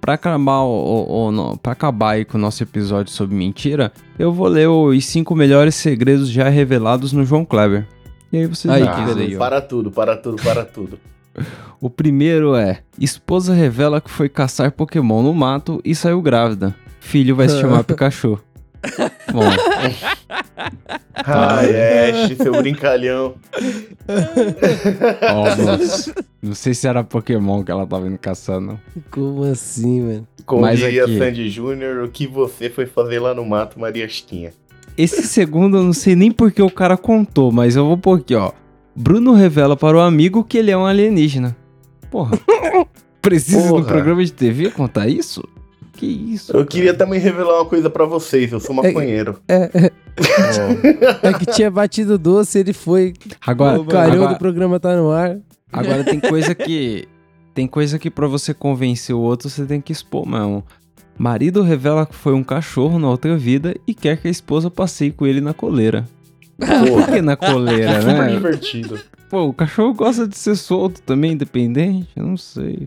pra 0.00 0.14
acabar, 0.14 0.60
o, 0.62 1.28
o, 1.30 1.58
pra 1.58 1.72
acabar 1.72 2.10
aí 2.12 2.24
com 2.24 2.38
o 2.38 2.40
nosso 2.40 2.62
episódio 2.62 3.12
sobre 3.12 3.34
mentira, 3.36 3.92
eu 4.18 4.32
vou 4.32 4.46
ler 4.48 4.68
os 4.68 5.04
cinco 5.04 5.34
melhores 5.34 5.74
segredos 5.74 6.28
já 6.30 6.48
revelados 6.48 7.12
no 7.12 7.24
João 7.24 7.44
Kleber. 7.44 7.86
E 8.32 8.38
aí 8.38 8.46
vocês 8.46 8.72
Aí, 8.72 8.82
Ah, 8.82 9.06
aí, 9.06 9.36
ó. 9.36 9.38
para 9.38 9.60
tudo, 9.60 9.90
para 9.90 10.16
tudo, 10.16 10.42
para 10.42 10.64
tudo. 10.64 10.98
O 11.80 11.88
primeiro 11.88 12.56
é: 12.56 12.80
esposa 12.98 13.54
revela 13.54 14.00
que 14.00 14.10
foi 14.10 14.28
caçar 14.28 14.72
Pokémon 14.72 15.22
no 15.22 15.32
mato 15.32 15.80
e 15.84 15.94
saiu 15.94 16.20
grávida. 16.20 16.74
Filho 16.98 17.36
vai 17.36 17.48
se 17.48 17.60
chamar 17.60 17.84
Pikachu. 17.84 18.40
Bom, 19.32 19.42
Ai, 21.14 22.10
Ash, 22.10 22.36
seu 22.36 22.52
brincalhão. 22.62 23.34
ó, 25.22 25.56
moço, 25.56 26.14
não 26.42 26.54
sei 26.54 26.74
se 26.74 26.86
era 26.86 27.02
Pokémon 27.02 27.62
que 27.64 27.70
ela 27.70 27.86
tava 27.86 28.06
indo 28.06 28.18
caçando. 28.18 28.78
Como 29.10 29.44
assim, 29.44 30.00
mano? 30.00 30.28
Como 30.46 30.62
Mas 30.62 30.78
diria 30.78 31.04
aqui- 31.04 31.18
Sandy 31.18 31.50
Júnior, 31.50 32.04
o 32.04 32.08
que 32.08 32.26
você 32.26 32.70
foi 32.70 32.86
fazer 32.86 33.18
lá 33.18 33.34
no 33.34 33.44
mato, 33.44 33.78
Maria 33.80 34.08
Chiquinha? 34.08 34.52
Esse 34.96 35.22
segundo 35.24 35.76
eu 35.78 35.82
não 35.82 35.92
sei 35.92 36.16
nem 36.16 36.30
porque 36.32 36.62
o 36.62 36.70
cara 36.70 36.96
contou, 36.96 37.52
mas 37.52 37.76
eu 37.76 37.84
vou 37.86 37.98
pôr 37.98 38.18
aqui, 38.20 38.34
ó. 38.34 38.52
Bruno 38.96 39.32
revela 39.34 39.76
para 39.76 39.96
o 39.96 40.00
amigo 40.00 40.42
que 40.42 40.58
ele 40.58 40.70
é 40.70 40.76
um 40.76 40.86
alienígena. 40.86 41.56
Porra. 42.10 42.38
Precisa 43.22 43.68
Porra. 43.68 43.80
no 43.80 43.86
programa 43.86 44.24
de 44.24 44.32
TV 44.32 44.70
contar 44.70 45.08
isso? 45.08 45.46
Que 45.98 46.06
isso? 46.06 46.56
Eu 46.56 46.64
queria 46.64 46.94
também 46.94 47.18
revelar 47.18 47.56
uma 47.56 47.64
coisa 47.64 47.90
pra 47.90 48.04
vocês, 48.04 48.52
eu 48.52 48.60
sou 48.60 48.72
maconheiro. 48.72 49.40
É 49.48 51.32
que 51.36 51.46
tinha 51.46 51.68
batido 51.68 52.16
doce, 52.16 52.60
ele 52.60 52.72
foi. 52.72 53.14
Agora, 53.44 53.80
o 53.80 53.84
calhou 53.84 54.18
agora, 54.22 54.34
do 54.34 54.38
programa 54.38 54.78
tá 54.78 54.96
no 54.96 55.10
ar. 55.10 55.38
agora 55.72 56.04
tem 56.04 56.20
coisa 56.20 56.54
que. 56.54 57.08
Tem 57.52 57.66
coisa 57.66 57.98
que 57.98 58.08
pra 58.08 58.28
você 58.28 58.54
convencer 58.54 59.12
o 59.12 59.18
outro 59.18 59.50
você 59.50 59.64
tem 59.64 59.80
que 59.80 59.90
expor 59.90 60.24
mesmo. 60.24 60.64
Marido 61.18 61.62
revela 61.62 62.06
que 62.06 62.14
foi 62.14 62.32
um 62.32 62.44
cachorro 62.44 62.96
na 62.96 63.10
outra 63.10 63.36
vida 63.36 63.74
e 63.84 63.92
quer 63.92 64.18
que 64.18 64.28
a 64.28 64.30
esposa 64.30 64.70
passeie 64.70 65.10
com 65.10 65.26
ele 65.26 65.40
na 65.40 65.52
coleira. 65.52 66.04
Por 66.58 67.08
que 67.08 67.20
na 67.20 67.36
coleira, 67.36 67.98
Super 68.00 68.14
né? 68.14 68.30
divertido. 68.30 69.00
Pô, 69.28 69.48
o 69.48 69.52
cachorro 69.52 69.92
gosta 69.94 70.28
de 70.28 70.38
ser 70.38 70.54
solto 70.54 71.02
também, 71.02 71.32
independente? 71.32 72.06
Eu 72.14 72.24
não 72.24 72.36
sei. 72.36 72.86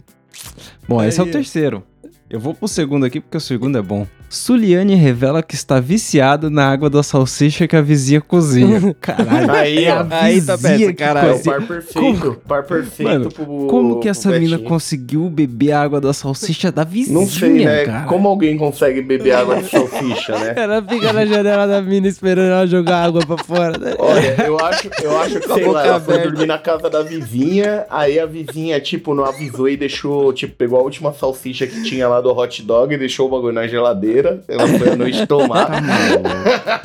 Bom, 0.88 1.04
esse 1.04 1.20
é 1.20 1.24
o 1.24 1.30
terceiro. 1.30 1.84
Eu 2.32 2.40
vou 2.40 2.54
pro 2.54 2.66
segundo 2.66 3.06
aqui 3.06 3.20
porque 3.20 3.36
o 3.36 3.42
segundo 3.42 3.78
é 3.78 3.82
bom. 3.82 4.08
Suliane 4.30 4.96
revela 4.96 5.44
que 5.44 5.54
está 5.54 5.82
viciada 5.82 6.50
na 6.50 6.66
água 6.66 6.90
da 6.90 7.04
salsicha 7.04 7.68
que 7.68 7.76
a 7.76 7.82
vizinha 7.82 8.22
cozinha. 8.22 8.96
Caralho. 9.02 9.52
Aí, 9.52 9.84
é 9.84 10.06
Aí 10.10 10.42
tá 10.42 10.58
que 10.58 10.94
caralho. 10.94 11.28
É 11.28 11.32
o 11.32 11.36
cozinha. 11.36 11.56
par 11.58 11.68
perfeito. 11.68 12.42
Par 12.48 12.64
perfeito 12.64 13.10
Mano, 13.12 13.30
pro. 13.30 13.68
Como 13.68 14.00
que 14.00 14.08
essa 14.08 14.30
mina 14.40 14.58
conseguiu 14.58 15.30
beber 15.30 15.74
a 15.74 15.82
água 15.82 16.00
da 16.00 16.14
salsicha 16.14 16.72
da 16.72 16.86
vizinha, 16.86 17.20
Não 17.20 17.28
sei, 17.28 17.66
né? 17.66 17.84
cara? 17.84 18.06
Como 18.06 18.30
alguém 18.30 18.58
consegue 18.58 19.02
beber 19.02 19.34
água 19.34 19.62
de 19.62 19.70
salsicha, 19.70 20.40
né? 20.40 20.54
Ela 20.56 20.82
fica 20.82 21.12
na 21.12 21.26
janela 21.26 21.68
da 21.68 21.82
mina 21.82 22.08
esperando 22.08 22.52
ela 22.52 22.66
jogar 22.66 23.04
água 23.04 23.26
pra 23.26 23.38
fora. 23.44 23.78
né? 23.78 23.94
Olha, 24.00 24.46
eu 24.46 24.58
acho, 24.58 24.90
eu 25.04 25.20
acho 25.20 25.42
que, 25.42 25.54
sei 25.54 25.66
lá, 25.66 25.86
ela 25.86 26.00
foi 26.00 26.20
dormir 26.20 26.46
na 26.46 26.58
casa 26.58 26.90
da 26.90 27.04
vizinha, 27.04 27.86
aí 27.90 28.18
a 28.18 28.26
vizinha, 28.26 28.80
tipo, 28.80 29.14
não 29.14 29.26
avisou 29.26 29.68
e 29.68 29.76
deixou, 29.76 30.32
tipo, 30.32 30.56
pegou 30.56 30.80
a 30.80 30.84
última 30.84 31.12
salsicha 31.12 31.68
que 31.68 31.84
tinha 31.84 32.08
lá 32.08 32.21
do 32.22 32.32
hot 32.32 32.62
dog 32.64 32.94
e 32.94 32.98
deixou 32.98 33.28
o 33.28 33.32
bagulho 33.32 33.54
na 33.54 33.68
geladeira. 33.68 34.44
Ela 34.48 34.68
foi 34.68 34.90
à 34.92 34.96
noite 34.96 35.26
tomar. 35.28 35.68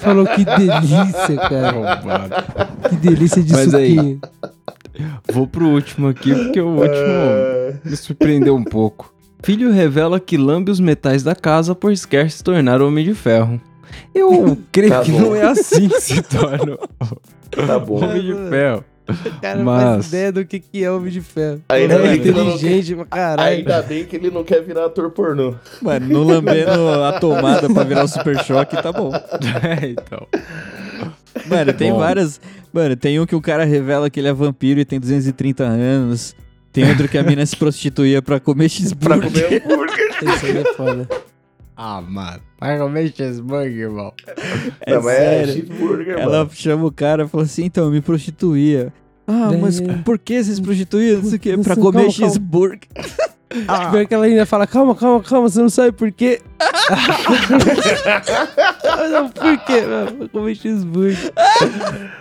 Falou 0.01 0.27
que 0.27 0.45
delícia, 0.45 1.37
cara. 1.37 2.29
Que 2.89 2.97
delícia 2.97 3.43
de 3.43 3.53
Mas 3.53 3.75
aí- 3.75 3.95
suquinho. 3.97 4.21
Vou 5.31 5.47
pro 5.47 5.67
último 5.69 6.09
aqui 6.09 6.35
porque 6.35 6.61
o 6.61 6.69
último 6.69 6.89
É, 6.97 7.75
me 7.85 7.97
surpreendeu 7.97 8.57
um 8.57 8.65
pouco. 8.65 9.13
Filho 9.43 9.71
revela 9.71 10.19
que 10.19 10.37
lambe 10.39 10.71
os 10.71 10.81
metais 10.81 11.23
da 11.23 11.35
casa 11.35 11.75
pois 11.75 12.07
quer 12.07 12.31
se 12.31 12.43
tornar 12.43 12.81
homem 12.81 13.05
de 13.05 13.13
ferro. 13.15 13.61
Eu 14.15 14.57
creio 14.73 14.91
Tá 14.93 15.03
que 15.03 15.13
bom. 15.13 15.21
não 15.21 15.37
é 15.37 15.43
assim 15.43 15.89
que 15.89 16.01
se 16.01 16.23
torna 16.23 16.79
tá 17.67 17.79
bom. 17.79 18.03
homem 18.05 18.23
de 18.23 18.35
ferro. 18.49 18.85
O 19.09 19.15
cara 19.41 19.57
não 19.59 19.65
Mas- 19.65 19.83
faz 19.85 20.09
ideia 20.09 20.33
do 20.33 20.45
que, 20.45 20.59
que 20.61 20.83
é 20.85 20.91
homem 20.91 21.13
de 21.13 21.21
ferro. 21.21 21.63
Ainda 21.69 21.95
é 21.95 21.99
bem 22.03 22.21
que 22.21 22.29
ele 22.29 22.39
não 22.39 22.47
inteligente 22.55 22.95
pra 22.97 23.05
caralho. 23.05 23.57
Ainda 23.59 23.83
bem 23.83 24.05
que 24.05 24.17
ele 24.17 24.31
não 24.31 24.43
quer 24.45 24.63
virar 24.63 24.87
ator 24.87 25.11
pornô. 25.11 25.55
Mano, 25.81 26.09
não 26.09 26.23
lambendo 26.25 26.89
a 27.05 27.19
tomada 27.21 27.73
pra 27.73 27.85
virar 27.85 28.05
o 28.05 28.09
super 28.09 28.43
choque, 28.45 28.81
tá 28.83 28.93
bom. 28.93 29.11
É, 29.63 29.87
então. 29.91 30.27
Mano, 31.47 31.73
tem 31.73 31.93
Bom. 31.93 31.99
várias. 31.99 32.41
Mano, 32.73 32.97
tem 32.97 33.21
um 33.21 33.27
que 33.27 33.35
o 33.37 33.41
cara 33.41 33.65
revela 33.65 34.09
que 34.11 34.19
ele 34.19 34.29
é 34.29 34.33
vampiro 34.33 34.81
e 34.81 34.85
tem 34.85 34.99
230 34.99 35.63
anos. 35.65 36.35
Tem 36.73 36.89
outro 36.91 37.09
que 37.09 37.17
a 37.17 37.23
mina 37.23 37.45
se 37.47 37.57
prostituía 37.57 38.21
pra 38.21 38.39
comer 38.41 38.65
Pra 38.65 38.69
cheeseburger. 38.69 39.31
comer 39.33 39.63
hambúrguer. 39.65 40.09
Isso 40.23 40.45
aí 40.47 40.57
é 40.59 40.65
foda. 40.75 41.09
Ah, 41.77 42.01
mano. 42.01 42.41
Vai 42.59 42.79
comer 42.79 43.13
cheeseburger, 43.15 43.85
irmão. 43.85 44.13
É 44.81 44.95
não, 44.95 45.03
mas 45.03 45.15
é 45.15 45.19
sério. 45.19 45.53
cheeseburger, 45.55 46.19
Ela 46.19 46.39
mano. 46.39 46.51
chama 46.55 46.87
o 46.87 46.93
cara 46.93 47.25
e 47.25 47.29
fala 47.29 47.45
assim: 47.45 47.65
então, 47.65 47.85
eu 47.85 47.91
me 47.91 48.01
prostituía. 48.01 48.93
Ah, 49.27 49.49
Daí- 49.51 49.61
mas 49.61 49.81
por 50.05 50.19
que 50.19 50.43
você 50.43 50.55
se 50.55 50.63
prostituía? 50.63 51.17
Não 51.17 51.25
sei 51.25 51.37
o 51.37 51.41
quê. 51.41 51.57
Não 51.57 51.65
Pra 51.65 51.75
comer 51.75 51.85
calma, 51.93 51.99
calma. 52.01 52.13
cheeseburger. 52.13 52.81
Ah. 53.69 53.91
Pior 53.91 54.07
que 54.07 54.13
ela 54.13 54.27
ainda 54.27 54.45
fala, 54.45 54.67
calma, 54.67 54.95
calma, 54.95 55.23
calma, 55.23 55.49
você 55.49 55.61
não 55.63 55.71
sabe 55.71 55.93
por 55.93 56.11
quê. 56.13 56.43
não, 59.13 59.29
por 59.31 59.59
quê? 59.65 59.81
mano? 59.83 60.29
Comer 60.29 60.55
cheeseburger. 60.57 61.33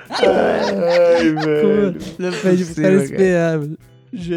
Ai, 0.09 1.31
velho. 1.33 1.95
Já 2.19 2.31
pede 2.41 2.65
pro 2.65 2.75
cara 2.75 2.93
esperar. 3.03 3.57
mano. 3.59 3.77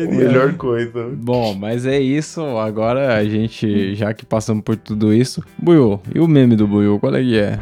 Melhor 0.09 0.55
coisa. 0.55 1.09
Bom, 1.17 1.55
mas 1.55 1.87
é 1.87 1.99
isso. 2.01 2.41
Agora 2.59 3.15
a 3.17 3.25
gente, 3.25 3.95
já 3.95 4.13
que 4.13 4.27
passamos 4.27 4.63
por 4.65 4.77
tudo 4.77 5.13
isso. 5.15 5.43
Buiu, 5.57 6.01
e 6.15 6.19
o 6.19 6.27
meme 6.27 6.57
do 6.57 6.67
Buiu, 6.67 6.99
qual 6.99 7.15
é 7.15 7.23
que 7.23 7.39
é? 7.39 7.59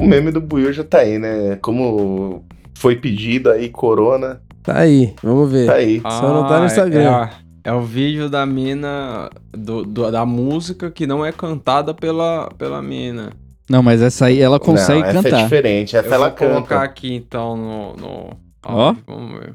O 0.00 0.04
meme 0.06 0.30
do 0.30 0.40
Buiu 0.40 0.72
já 0.72 0.84
tá 0.84 0.98
aí, 0.98 1.18
né? 1.18 1.56
Como 1.62 2.44
foi 2.74 2.96
pedido 2.96 3.50
aí, 3.50 3.68
Corona, 3.68 4.40
Tá 4.62 4.78
aí, 4.80 5.14
vamos 5.22 5.50
ver. 5.50 5.66
tá 5.66 5.74
aí. 5.74 6.00
Só 6.02 6.34
não 6.34 6.46
tá 6.46 6.56
no 6.58 6.64
Ah, 6.64 6.66
Instagram. 6.66 7.00
É, 7.02 7.06
a- 7.06 7.30
é 7.64 7.72
o 7.72 7.82
vídeo 7.82 8.28
da 8.28 8.44
mina, 8.44 9.30
do, 9.52 9.84
do- 9.84 10.10
da 10.10 10.26
música 10.26 10.90
que 10.90 11.06
não 11.06 11.24
é 11.24 11.30
cantada 11.32 11.94
pela, 11.94 12.48
pela 12.58 12.82
mina. 12.82 13.30
Não, 13.68 13.82
mas 13.82 14.00
essa 14.00 14.26
aí 14.26 14.40
ela 14.40 14.60
consegue 14.60 15.00
não, 15.00 15.08
essa 15.08 15.22
cantar. 15.22 15.28
Essa 15.28 15.38
é 15.38 15.42
diferente, 15.42 15.96
essa 15.96 16.08
eu 16.08 16.14
ela 16.14 16.28
vou 16.28 16.36
canta. 16.36 16.52
Vou 16.52 16.62
colocar 16.62 16.82
aqui 16.82 17.14
então 17.14 17.56
no. 17.56 17.96
no... 17.96 18.30
Ó. 18.64 18.90
Oh. 18.90 18.96
Vamos 19.06 19.40
ver. 19.40 19.54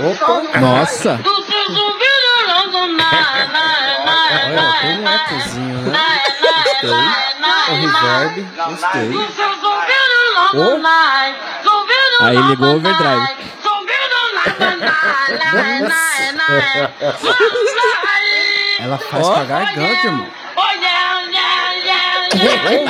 Opa. 0.00 0.60
Nossa! 0.60 1.20
Olha, 4.04 4.72
tem 4.80 4.98
um 4.98 5.08
ecozinho, 5.08 5.78
né? 5.82 5.98
Gostei. 6.40 6.90
O 7.68 7.74
reverb, 7.74 8.36
gostei. 8.56 9.10
Oh. 10.54 12.24
Aí 12.24 12.36
ligou 12.36 12.68
o 12.68 12.76
overdrive. 12.76 13.42
Ela 18.80 18.98
faz 18.98 19.28
oh. 19.28 19.32
com 19.32 19.40
a 19.40 19.44
garganta, 19.44 20.06
irmão. 20.06 20.41
Vai. 22.32 22.84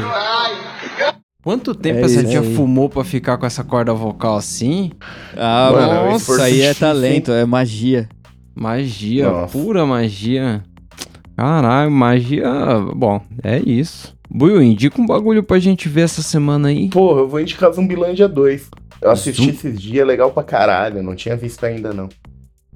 Vai. 0.00 0.54
Quanto 1.42 1.74
tempo 1.74 2.00
é 2.00 2.04
essa 2.04 2.24
tia 2.24 2.42
fumou 2.42 2.88
pra 2.88 3.04
ficar 3.04 3.36
com 3.36 3.44
essa 3.44 3.62
corda 3.62 3.92
vocal 3.92 4.36
assim? 4.36 4.92
Ah, 5.36 5.70
mano, 5.70 6.12
nossa, 6.12 6.40
é 6.40 6.44
aí 6.44 6.62
é 6.62 6.72
talento, 6.72 7.32
é 7.32 7.44
magia. 7.44 8.08
Magia, 8.54 9.30
nossa. 9.30 9.58
pura 9.58 9.84
magia. 9.84 10.62
Caralho, 11.36 11.90
magia. 11.90 12.48
Bom, 12.94 13.20
é 13.42 13.58
isso. 13.58 14.16
Buiu, 14.30 14.62
indica 14.62 15.00
um 15.00 15.06
bagulho 15.06 15.42
pra 15.42 15.58
gente 15.58 15.86
ver 15.86 16.02
essa 16.02 16.22
semana 16.22 16.68
aí. 16.68 16.88
Porra, 16.88 17.20
eu 17.20 17.28
vou 17.28 17.40
indicar 17.40 17.70
Zumbilândia 17.72 18.26
2. 18.26 18.70
Eu 19.04 19.10
assisti 19.10 19.42
Zum- 19.42 19.50
esses 19.50 19.80
dias, 19.80 20.06
legal 20.06 20.32
pra 20.32 20.42
caralho. 20.42 21.02
Não 21.02 21.14
tinha 21.14 21.36
visto 21.36 21.62
ainda, 21.64 21.92
não. 21.92 22.08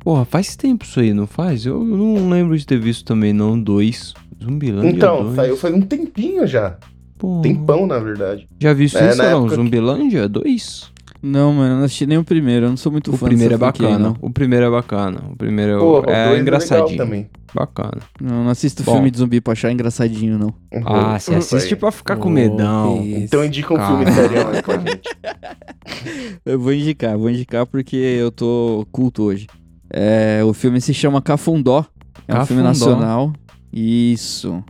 Porra, 0.01 0.25
faz 0.25 0.55
tempo 0.55 0.85
isso 0.85 1.01
aí, 1.01 1.13
não 1.13 1.27
faz? 1.27 1.65
Eu 1.67 1.83
não 1.83 2.29
lembro 2.29 2.57
de 2.57 2.67
ter 2.67 2.79
visto 2.79 3.05
também, 3.05 3.33
não. 3.33 3.59
Dois. 3.61 4.15
Zumbilândia 4.43 4.91
Então, 4.91 5.23
2. 5.25 5.35
saiu 5.37 5.57
faz 5.57 5.75
um 5.75 5.81
tempinho 5.81 6.47
já. 6.47 6.77
Porra. 7.19 7.43
Tempão, 7.43 7.87
na 7.87 7.99
verdade. 7.99 8.47
Já 8.61 8.73
viu 8.73 8.87
isso 8.87 8.97
É, 8.99 9.07
na 9.07 9.13
Salão? 9.15 9.31
época 9.41 9.49
que- 9.51 9.57
Zumbilândia 9.57 10.29
2? 10.29 10.93
Não, 11.21 11.53
mano, 11.53 11.75
eu 11.75 11.77
não 11.79 11.85
assisti 11.85 12.07
nem 12.07 12.17
o 12.17 12.23
primeiro, 12.25 12.67
eu 12.67 12.71
não 12.71 12.77
sou 12.77 12.93
muito 12.93 13.13
O 13.13 13.17
fã 13.17 13.27
primeiro 13.27 13.55
é 13.55 13.59
franquia, 13.59 13.89
bacana. 13.89 14.09
não. 14.11 14.17
O 14.21 14.31
primeiro 14.31 14.67
é 14.67 14.71
bacana. 14.71 15.21
O 15.33 15.37
primeiro 15.37 15.73
é- 15.73 15.77
o 15.79 16.05
é, 16.07 16.29
dois 16.29 16.41
engraçadinho. 16.43 16.89
legal 16.91 17.07
também. 17.07 17.31
Bacana. 17.55 17.99
Não, 18.21 18.45
não 18.45 18.51
assisto 18.51 18.83
Bom. 18.85 18.93
filme 18.93 19.11
de 19.11 19.19
zumbi 19.19 19.41
pra 19.41 19.53
achar 19.53 19.73
engraçadinho, 19.73 20.39
não. 20.39 20.55
Ah, 20.85 21.19
você 21.19 21.33
Uhum. 21.33 21.39
assiste 21.39 21.75
Aí. 21.75 21.81
pra 21.81 21.91
ficar 21.91 22.17
com 22.17 22.29
medão. 22.31 23.03
isso. 23.05 23.17
Então 23.25 23.45
indica 23.45 23.75
um 23.75 23.79
filme 23.85 24.05
Caralho. 24.05 24.29
sério 24.31 24.49
aí 24.49 24.63
pra 24.63 24.79
gente. 24.79 25.09
Eu 26.47 26.61
vou 26.61 26.73
indicar, 26.73 27.17
vou 27.19 27.31
indicar 27.31 27.67
porque 27.67 27.97
eu 27.97 28.31
tô 28.31 28.87
culto 28.93 29.23
hoje. 29.25 29.47
É, 29.91 30.43
o 30.45 30.53
filme 30.53 30.81
se 30.81 30.93
chama 30.95 31.21
Cafundó. 31.23 31.85
É 32.29 32.39
um 32.39 32.45
filme 32.47 32.63
Cafundó. 32.63 32.87
nacional. 32.91 33.33
Isso. 33.73 34.63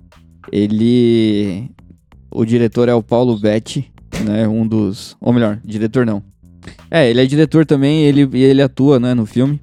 Ele. 0.52 1.70
O 2.30 2.44
diretor 2.44 2.88
é 2.88 2.94
o 2.94 3.02
Paulo 3.02 3.38
Betti, 3.38 3.90
né? 4.24 4.46
Um 4.46 4.66
dos. 4.66 5.16
Ou 5.20 5.32
melhor, 5.32 5.58
diretor 5.64 6.06
não. 6.06 6.22
É, 6.90 7.08
ele 7.10 7.20
é 7.20 7.26
diretor 7.26 7.64
também 7.66 8.02
ele, 8.04 8.28
e 8.32 8.42
ele 8.42 8.62
atua, 8.62 8.98
né, 9.00 9.14
no 9.14 9.26
filme. 9.26 9.60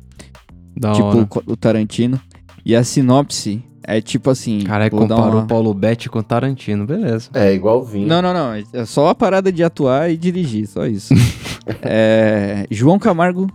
Da 0.78 0.92
tipo 0.94 1.08
hora. 1.08 1.28
o 1.48 1.56
Tarantino. 1.56 2.20
E 2.66 2.76
a 2.76 2.84
sinopse 2.84 3.64
é 3.84 4.02
tipo 4.02 4.30
assim. 4.30 4.62
Caralho, 4.62 4.92
vou 4.92 5.08
dar 5.08 5.16
comparou 5.16 5.38
uma- 5.40 5.44
o 5.44 5.48
Paulo 5.48 5.74
Betti 5.74 6.10
com 6.10 6.20
o 6.20 6.24
Tarantino, 6.24 6.86
beleza. 6.86 7.30
É, 7.34 7.54
igualzinho. 7.54 8.08
Não, 8.08 8.22
não, 8.22 8.34
não. 8.34 8.54
É 8.74 8.86
só 8.86 9.08
a 9.10 9.16
parada 9.16 9.52
de 9.52 9.64
atuar 9.64 10.10
e 10.12 10.18
dirigir, 10.18 10.68
só 10.68 10.86
isso. 10.86 11.14
É, 11.82 12.68
João 12.70 13.00
Camargo 13.00 13.48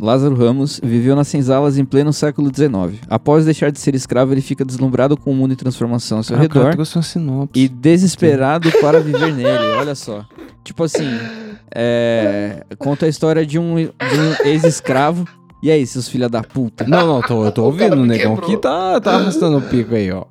Lázaro 0.00 0.34
Ramos 0.34 0.80
viveu 0.82 1.14
nas 1.16 1.28
senzalas 1.28 1.78
em 1.78 1.84
pleno 1.84 2.12
século 2.12 2.50
XIX. 2.54 3.00
Após 3.08 3.44
deixar 3.44 3.70
de 3.70 3.78
ser 3.80 3.94
escravo, 3.94 4.32
ele 4.32 4.40
fica 4.40 4.64
deslumbrado 4.64 5.16
com 5.16 5.30
o 5.30 5.34
mundo 5.34 5.52
em 5.52 5.56
transformação 5.56 6.18
ao 6.18 6.22
seu 6.24 6.36
Ah, 6.36 6.40
cara 6.40 6.42
redor 6.70 6.76
sinopse. 7.02 7.50
e 7.60 7.68
desesperado 7.68 8.70
para 8.80 9.00
viver 9.00 9.32
nele. 9.32 9.64
Olha 9.78 9.94
só. 9.94 10.24
Tipo 10.64 10.84
assim, 10.84 11.08
É, 11.74 12.64
conta 12.78 13.06
a 13.06 13.08
história 13.08 13.44
de 13.44 13.58
um, 13.58 13.74
de 13.76 13.84
um 13.84 14.46
ex-escravo. 14.48 15.26
E 15.62 15.70
aí, 15.70 15.86
seus 15.86 16.08
filha 16.08 16.28
da 16.28 16.42
puta? 16.42 16.84
Não, 16.86 17.06
não, 17.06 17.20
tô, 17.22 17.44
eu 17.44 17.50
tô 17.50 17.64
ouvindo 17.64 17.88
cara 17.90 18.00
o 18.00 18.04
negão 18.06 18.34
quebrou. 18.36 18.50
que 18.50 18.56
tá, 18.58 19.00
tá 19.00 19.14
arrastando 19.16 19.56
o 19.58 19.62
pico 19.62 19.94
aí, 19.94 20.12
ó. 20.12 20.24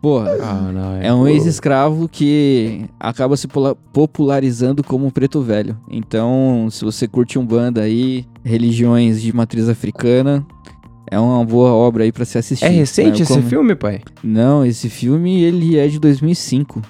Porra. 0.00 0.36
Caralho. 0.36 1.02
É 1.02 1.12
um 1.12 1.26
ex-escravo 1.26 2.08
que 2.08 2.84
acaba 3.00 3.36
se 3.36 3.48
popularizando 3.92 4.84
como 4.84 5.06
um 5.06 5.10
preto 5.10 5.40
velho. 5.40 5.76
Então, 5.90 6.68
se 6.70 6.84
você 6.84 7.08
curte 7.08 7.38
um 7.38 7.46
banda 7.46 7.80
aí, 7.82 8.24
religiões 8.44 9.20
de 9.20 9.34
matriz 9.34 9.68
africana, 9.68 10.46
é 11.10 11.18
uma 11.18 11.44
boa 11.44 11.70
obra 11.72 12.04
aí 12.04 12.12
pra 12.12 12.24
se 12.24 12.38
assistir. 12.38 12.64
É 12.64 12.68
recente 12.68 13.18
né? 13.18 13.22
esse 13.22 13.34
Como- 13.34 13.48
filme, 13.48 13.74
pai? 13.74 14.00
Não, 14.22 14.64
esse 14.64 14.88
filme 14.88 15.42
ele 15.42 15.76
é 15.78 15.88
de 15.88 15.98
2005. 15.98 16.82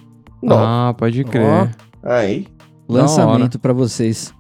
Não. 0.42 0.58
Ah, 0.58 0.94
pode 0.96 1.24
crer. 1.24 1.70
Aí. 2.02 2.46
Da 2.88 3.00
Lançamento 3.02 3.58
pra 3.58 3.72
vocês. 3.72 4.32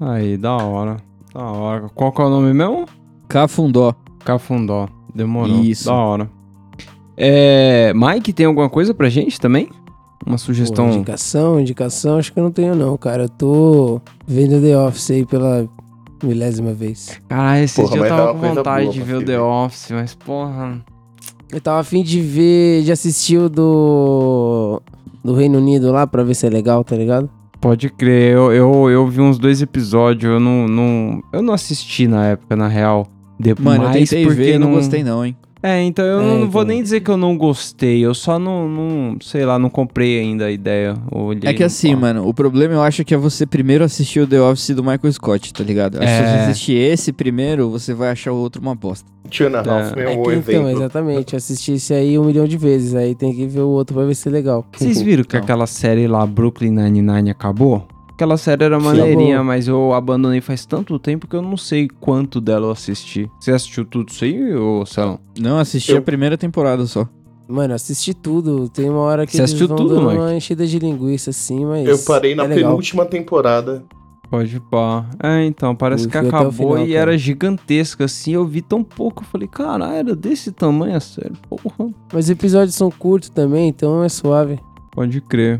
Aí, 0.00 0.36
da 0.36 0.56
hora. 0.56 0.96
Da 1.32 1.42
hora. 1.42 1.88
Qual 1.94 2.10
que 2.12 2.20
é 2.20 2.24
o 2.24 2.30
nome 2.30 2.52
mesmo? 2.52 2.86
Cafundó. 3.28 3.94
Cafundó. 4.24 4.88
Demorou. 5.14 5.60
Isso. 5.62 5.86
Da 5.86 5.94
hora. 5.94 6.30
É, 7.22 7.92
Mike, 7.94 8.32
tem 8.32 8.46
alguma 8.46 8.70
coisa 8.70 8.94
pra 8.94 9.10
gente 9.10 9.38
também? 9.38 9.68
Uma 10.26 10.36
Pô, 10.36 10.38
sugestão? 10.38 10.90
indicação, 10.90 11.60
indicação, 11.60 12.16
acho 12.16 12.32
que 12.32 12.38
eu 12.38 12.44
não 12.44 12.50
tenho 12.50 12.74
não, 12.74 12.96
cara. 12.96 13.24
Eu 13.24 13.28
tô 13.28 14.00
vendo 14.26 14.58
The 14.58 14.78
Office 14.78 15.10
aí 15.10 15.26
pela 15.26 15.68
milésima 16.24 16.72
vez. 16.72 17.20
Caralho, 17.28 17.64
esses 17.64 17.76
Porra, 17.76 17.90
dias 17.92 18.00
eu 18.00 18.04
é 18.06 18.08
tava 18.08 18.32
uma 18.32 18.40
com 18.40 18.54
vontade 18.54 18.84
boa 18.84 18.92
de 18.94 19.02
ver 19.02 19.16
o 19.16 19.24
The. 19.24 19.38
Office, 19.38 19.90
mas 19.90 20.14
porra. 20.14 20.80
Eu 21.52 21.60
tava 21.60 21.80
afim 21.80 22.02
de 22.02 22.22
ver, 22.22 22.84
de 22.84 22.92
assistir 22.92 23.36
o 23.36 23.50
do. 23.50 24.80
do 25.22 25.34
Reino 25.34 25.58
Unido 25.58 25.92
lá 25.92 26.06
pra 26.06 26.22
ver 26.22 26.34
se 26.34 26.46
é 26.46 26.50
legal, 26.50 26.82
tá 26.82 26.96
ligado? 26.96 27.28
Pode 27.60 27.90
crer, 27.90 28.32
eu, 28.32 28.50
eu, 28.50 28.88
eu 28.88 29.06
vi 29.08 29.20
uns 29.20 29.38
dois 29.38 29.60
episódios, 29.60 30.32
eu 30.32 30.40
não, 30.40 30.66
não. 30.66 31.22
Eu 31.34 31.42
não 31.42 31.52
assisti 31.52 32.08
na 32.08 32.28
época, 32.28 32.56
na 32.56 32.66
real. 32.68 33.06
Depois, 33.38 33.66
Mano, 33.66 33.84
eu 33.84 33.92
tentei 33.92 34.26
ver 34.26 34.54
e 34.54 34.58
não 34.58 34.72
gostei 34.72 35.04
não, 35.04 35.24
hein? 35.24 35.36
É, 35.62 35.82
então 35.82 36.04
eu 36.04 36.20
É, 36.20 36.22
não 36.24 36.36
então. 36.38 36.50
vou 36.50 36.64
nem 36.64 36.82
dizer 36.82 37.00
que 37.00 37.10
eu 37.10 37.16
não 37.18 37.36
gostei, 37.36 38.00
eu 38.04 38.14
só 38.14 38.38
não, 38.38 38.66
não 38.68 39.16
sei 39.20 39.44
lá, 39.44 39.58
não 39.58 39.68
comprei 39.68 40.18
ainda 40.18 40.46
a 40.46 40.50
ideia. 40.50 40.94
Olhei 41.12 41.50
É 41.50 41.52
que 41.54 41.62
assim, 41.62 41.92
pau. 41.92 42.00
mano, 42.00 42.26
o 42.26 42.32
problema 42.32 42.74
eu 42.74 42.82
acho 42.82 43.04
que 43.04 43.12
é 43.12 43.16
você 43.18 43.44
primeiro 43.44 43.84
assistir 43.84 44.20
o 44.20 44.26
The 44.26 44.40
Office 44.40 44.70
do 44.70 44.82
Michael 44.82 45.12
Scott, 45.12 45.52
tá 45.52 45.62
ligado? 45.62 45.96
Acho 45.98 46.06
que 46.06 46.06
se 46.06 46.22
É. 46.22 46.44
você 46.44 46.50
assistir 46.50 46.72
esse 46.76 47.12
primeiro, 47.12 47.68
você 47.68 47.92
vai 47.92 48.10
achar 48.10 48.32
o 48.32 48.36
outro 48.36 48.62
uma 48.62 48.74
bosta. 48.74 49.06
Two 49.30 49.46
and 49.48 49.56
a 49.56 49.60
Half 49.60 49.96
É. 49.96 50.04
é 50.04 50.08
um 50.18 50.22
que, 50.22 50.32
então, 50.34 50.68
exatamente. 50.70 51.34
Eu 51.34 51.36
assisti 51.36 51.72
esse 51.74 51.92
aí 51.94 52.18
um 52.18 52.24
milhão 52.24 52.46
de 52.48 52.56
vezes. 52.56 52.94
Aí 52.94 53.14
tem 53.14 53.32
que 53.34 53.46
ver 53.46 53.60
o 53.60 53.68
outro 53.68 53.94
pra 53.94 54.04
ver 54.04 54.14
se 54.14 54.28
é 54.28 54.32
legal. 54.32 54.64
Vocês 54.76 55.00
viram 55.02 55.22
que 55.24 55.36
Não. 55.36 55.42
aquela 55.42 55.66
série 55.66 56.06
lá, 56.08 56.26
Brooklyn 56.26 56.70
Nine-Nine, 56.72 57.30
acabou? 57.30 57.86
Aquela 58.20 58.36
série 58.36 58.64
era 58.64 58.78
Sim. 58.78 58.84
maneirinha, 58.84 59.36
Acabou. 59.36 59.44
mas 59.46 59.66
eu 59.66 59.94
abandonei 59.94 60.42
faz 60.42 60.66
tanto 60.66 60.98
tempo 60.98 61.26
que 61.26 61.34
eu 61.34 61.40
não 61.40 61.56
sei 61.56 61.88
quanto 61.88 62.38
dela 62.38 62.66
eu 62.66 62.70
assisti. 62.70 63.26
Você 63.40 63.50
assistiu 63.50 63.82
tudo 63.82 64.10
isso 64.10 64.22
aí, 64.26 64.54
ô 64.54 64.84
Celão? 64.84 65.18
Não, 65.38 65.56
assisti 65.58 65.92
Eu- 65.92 65.96
a 65.98 66.02
primeira 66.02 66.36
temporada 66.36 66.84
só. 66.84 67.08
Mano, 67.48 67.72
assisti 67.72 68.12
tudo. 68.12 68.68
Tem 68.68 68.90
uma 68.90 68.98
hora 69.00 69.24
que 69.24 69.32
Você 69.32 69.38
eles 69.38 69.50
assistiu 69.52 69.68
vão 69.68 69.76
tudo, 69.78 69.94
dando 69.94 70.08
Mike? 70.08 70.20
uma 70.20 70.34
enchida 70.34 70.66
de 70.66 70.78
linguiça 70.78 71.30
assim, 71.30 71.64
mas 71.64 71.88
Eu 71.88 71.98
parei 72.00 72.34
na 72.34 72.44
é 72.44 72.48
legal. 72.48 72.72
penúltima 72.72 73.06
temporada. 73.06 73.82
Pode 74.30 74.60
pá. 74.70 75.06
É, 75.22 75.42
então, 75.46 75.74
parece 75.74 76.04
Eu 76.04 76.10
que 76.10 76.18
acabou 76.18 76.52
final, 76.52 76.78
e 76.86 76.88
cara. 76.88 76.98
era 77.00 77.16
gigantesca, 77.16 78.04
assim. 78.04 78.32
Eu 78.34 78.44
vi 78.46 78.60
tão 78.60 78.84
pouco, 78.84 79.22
eu 79.22 79.26
falei, 79.28 79.48
caralho, 79.48 79.94
era 79.94 80.14
desse 80.14 80.52
tamanho 80.52 80.94
a 80.94 81.00
série. 81.00 81.32
Porra. 81.48 81.90
Mas 82.12 82.26
os 82.26 82.30
episódios 82.30 82.74
são 82.74 82.90
curtos 82.90 83.30
também, 83.30 83.68
então 83.70 84.04
é 84.04 84.10
suave. 84.10 84.58
Pode 84.92 85.22
crer. 85.22 85.58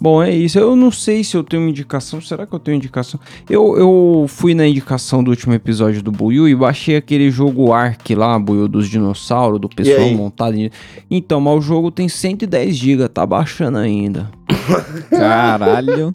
Bom, 0.00 0.22
é 0.22 0.30
isso. 0.30 0.58
Eu 0.58 0.76
não 0.76 0.90
sei 0.90 1.24
se 1.24 1.36
eu 1.36 1.42
tenho 1.42 1.62
uma 1.62 1.70
indicação. 1.70 2.20
Será 2.20 2.46
que 2.46 2.52
eu 2.54 2.58
tenho 2.58 2.76
indicação? 2.76 3.18
Eu, 3.50 3.76
eu 3.76 4.26
fui 4.28 4.54
na 4.54 4.66
indicação 4.66 5.22
do 5.24 5.30
último 5.30 5.54
episódio 5.54 6.02
do 6.02 6.12
Buiu 6.12 6.48
e 6.48 6.54
baixei 6.54 6.96
aquele 6.96 7.30
jogo 7.30 7.72
Ark 7.72 8.14
lá, 8.14 8.38
Buiu 8.38 8.68
dos 8.68 8.88
dinossauros, 8.88 9.60
do 9.60 9.68
pessoal 9.68 10.08
montado. 10.10 10.54
Em... 10.54 10.70
Então, 11.10 11.40
mas 11.40 11.58
o 11.58 11.60
jogo 11.60 11.90
tem 11.90 12.08
110 12.08 12.76
GB, 12.76 13.08
tá 13.08 13.26
baixando 13.26 13.78
ainda. 13.78 14.30
Caralho. 15.10 16.12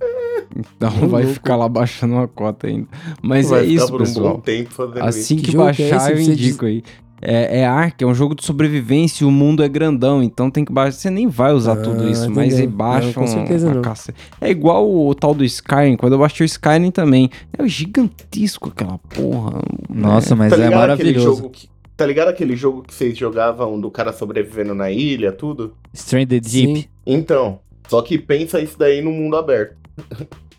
Então 0.55 1.09
vai 1.09 1.25
ficar 1.25 1.55
lá 1.55 1.67
baixando 1.67 2.13
uma 2.13 2.27
cota 2.27 2.67
ainda. 2.67 2.87
Mas 3.21 3.49
Vai 3.49 3.61
é 3.61 3.63
ficar 3.63 3.73
isso, 3.75 3.87
por 3.87 4.01
um 4.01 4.05
pessoal. 4.05 4.33
bom 4.35 4.39
tempo 4.39 4.71
fazendo 4.71 5.03
Assim 5.03 5.19
isso. 5.19 5.35
que, 5.35 5.41
Que 5.41 5.51
que 5.51 5.55
é 5.55 5.59
baixar, 5.59 6.11
esse? 6.11 6.29
eu 6.29 6.33
indico 6.33 6.65
aí. 6.65 6.83
É, 7.25 7.59
é 7.61 7.65
Ark, 7.65 8.03
é 8.03 8.07
um 8.07 8.13
jogo 8.13 8.35
de 8.35 8.43
sobrevivência 8.45 9.23
e 9.23 9.27
o 9.27 9.31
mundo 9.31 9.63
é 9.63 9.69
grandão, 9.69 10.21
então 10.21 10.51
tem 10.51 10.65
que 10.65 10.73
baixar. 10.73 10.91
Você 10.97 11.09
nem 11.09 11.27
vai 11.27 11.53
usar 11.53 11.73
Ah, 11.73 11.77
tudo 11.77 12.09
isso, 12.09 12.29
mas 12.29 12.59
baixa 12.65 13.07
Não, 13.07 13.13
com 13.13 13.27
certeza 13.27 13.73
não. 13.73 13.81
cacete. 13.81 14.17
É 14.41 14.49
igual 14.49 14.85
o, 14.89 15.07
o 15.07 15.15
tal 15.15 15.33
do 15.33 15.45
Skyrim, 15.45 15.95
quando 15.95 16.13
eu 16.13 16.19
baixei 16.19 16.43
o 16.43 16.47
Skyrim 16.47 16.91
também. 16.91 17.29
É 17.57 17.65
gigantesco 17.65 18.69
aquela 18.69 18.97
porra. 18.97 19.61
Nossa, 19.89 20.35
mas 20.35 20.51
Tá 20.53 20.61
é 20.61 20.69
maravilhoso. 20.69 21.49
que. 21.49 21.69
Tá 21.95 22.05
ligado 22.07 22.27
aquele 22.29 22.55
jogo 22.55 22.81
que 22.81 22.93
vocês 22.93 23.15
jogavam 23.17 23.79
do 23.79 23.89
cara 23.91 24.11
sobrevivendo 24.11 24.73
na 24.73 24.89
ilha, 24.91 25.31
tudo? 25.31 25.75
Stranded 25.93 26.41
Deep. 26.43 26.75
Sim. 26.81 26.85
Então, 27.05 27.59
só 27.87 28.01
que 28.01 28.17
pensa 28.17 28.59
isso 28.59 28.77
daí 28.77 28.99
no 29.01 29.11
mundo 29.11 29.37
aberto. 29.37 29.75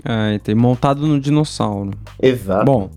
É, 0.05 0.39
tem 0.39 0.55
montado 0.55 1.07
no 1.07 1.19
dinossauro. 1.19 1.91
Exato. 2.23 2.65
Bom, 2.65 2.89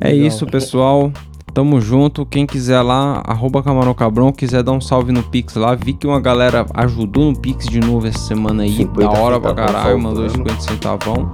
é 0.00 0.08
Legal. 0.10 0.26
isso, 0.26 0.46
pessoal. 0.46 1.12
Tamo 1.56 1.80
junto. 1.80 2.26
Quem 2.26 2.44
quiser 2.44 2.82
lá, 2.82 3.22
arroba 3.26 3.62
Camarão 3.62 3.94
Cabrão, 3.94 4.30
quiser 4.30 4.62
dar 4.62 4.72
um 4.72 4.80
salve 4.80 5.10
no 5.10 5.22
Pix 5.22 5.54
lá. 5.54 5.74
Vi 5.74 5.94
que 5.94 6.06
uma 6.06 6.20
galera 6.20 6.66
ajudou 6.74 7.30
no 7.32 7.40
Pix 7.40 7.64
de 7.64 7.80
novo 7.80 8.06
essa 8.06 8.18
semana 8.18 8.64
aí. 8.64 8.76
50 8.76 9.00
Da 9.00 9.18
hora 9.18 9.40
pra 9.40 9.50
centavos 9.52 9.72
caralho, 9.72 9.98
mandou 9.98 10.28
faltando. 10.28 10.50
50 10.50 10.60
centavão. 10.60 11.32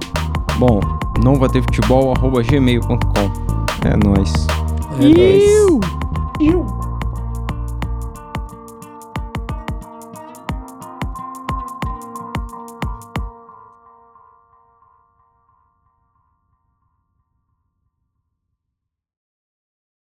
Bom, 0.57 0.79
não 1.21 1.35
vai 1.35 1.49
ter 1.49 1.61
futebol, 1.61 2.13
arroba 2.15 2.41
gmail.com. 2.41 2.97
É 3.85 3.97
nóis. 4.07 4.31
É 4.97 5.09
nóis. 5.09 5.79
Iu. 6.39 6.82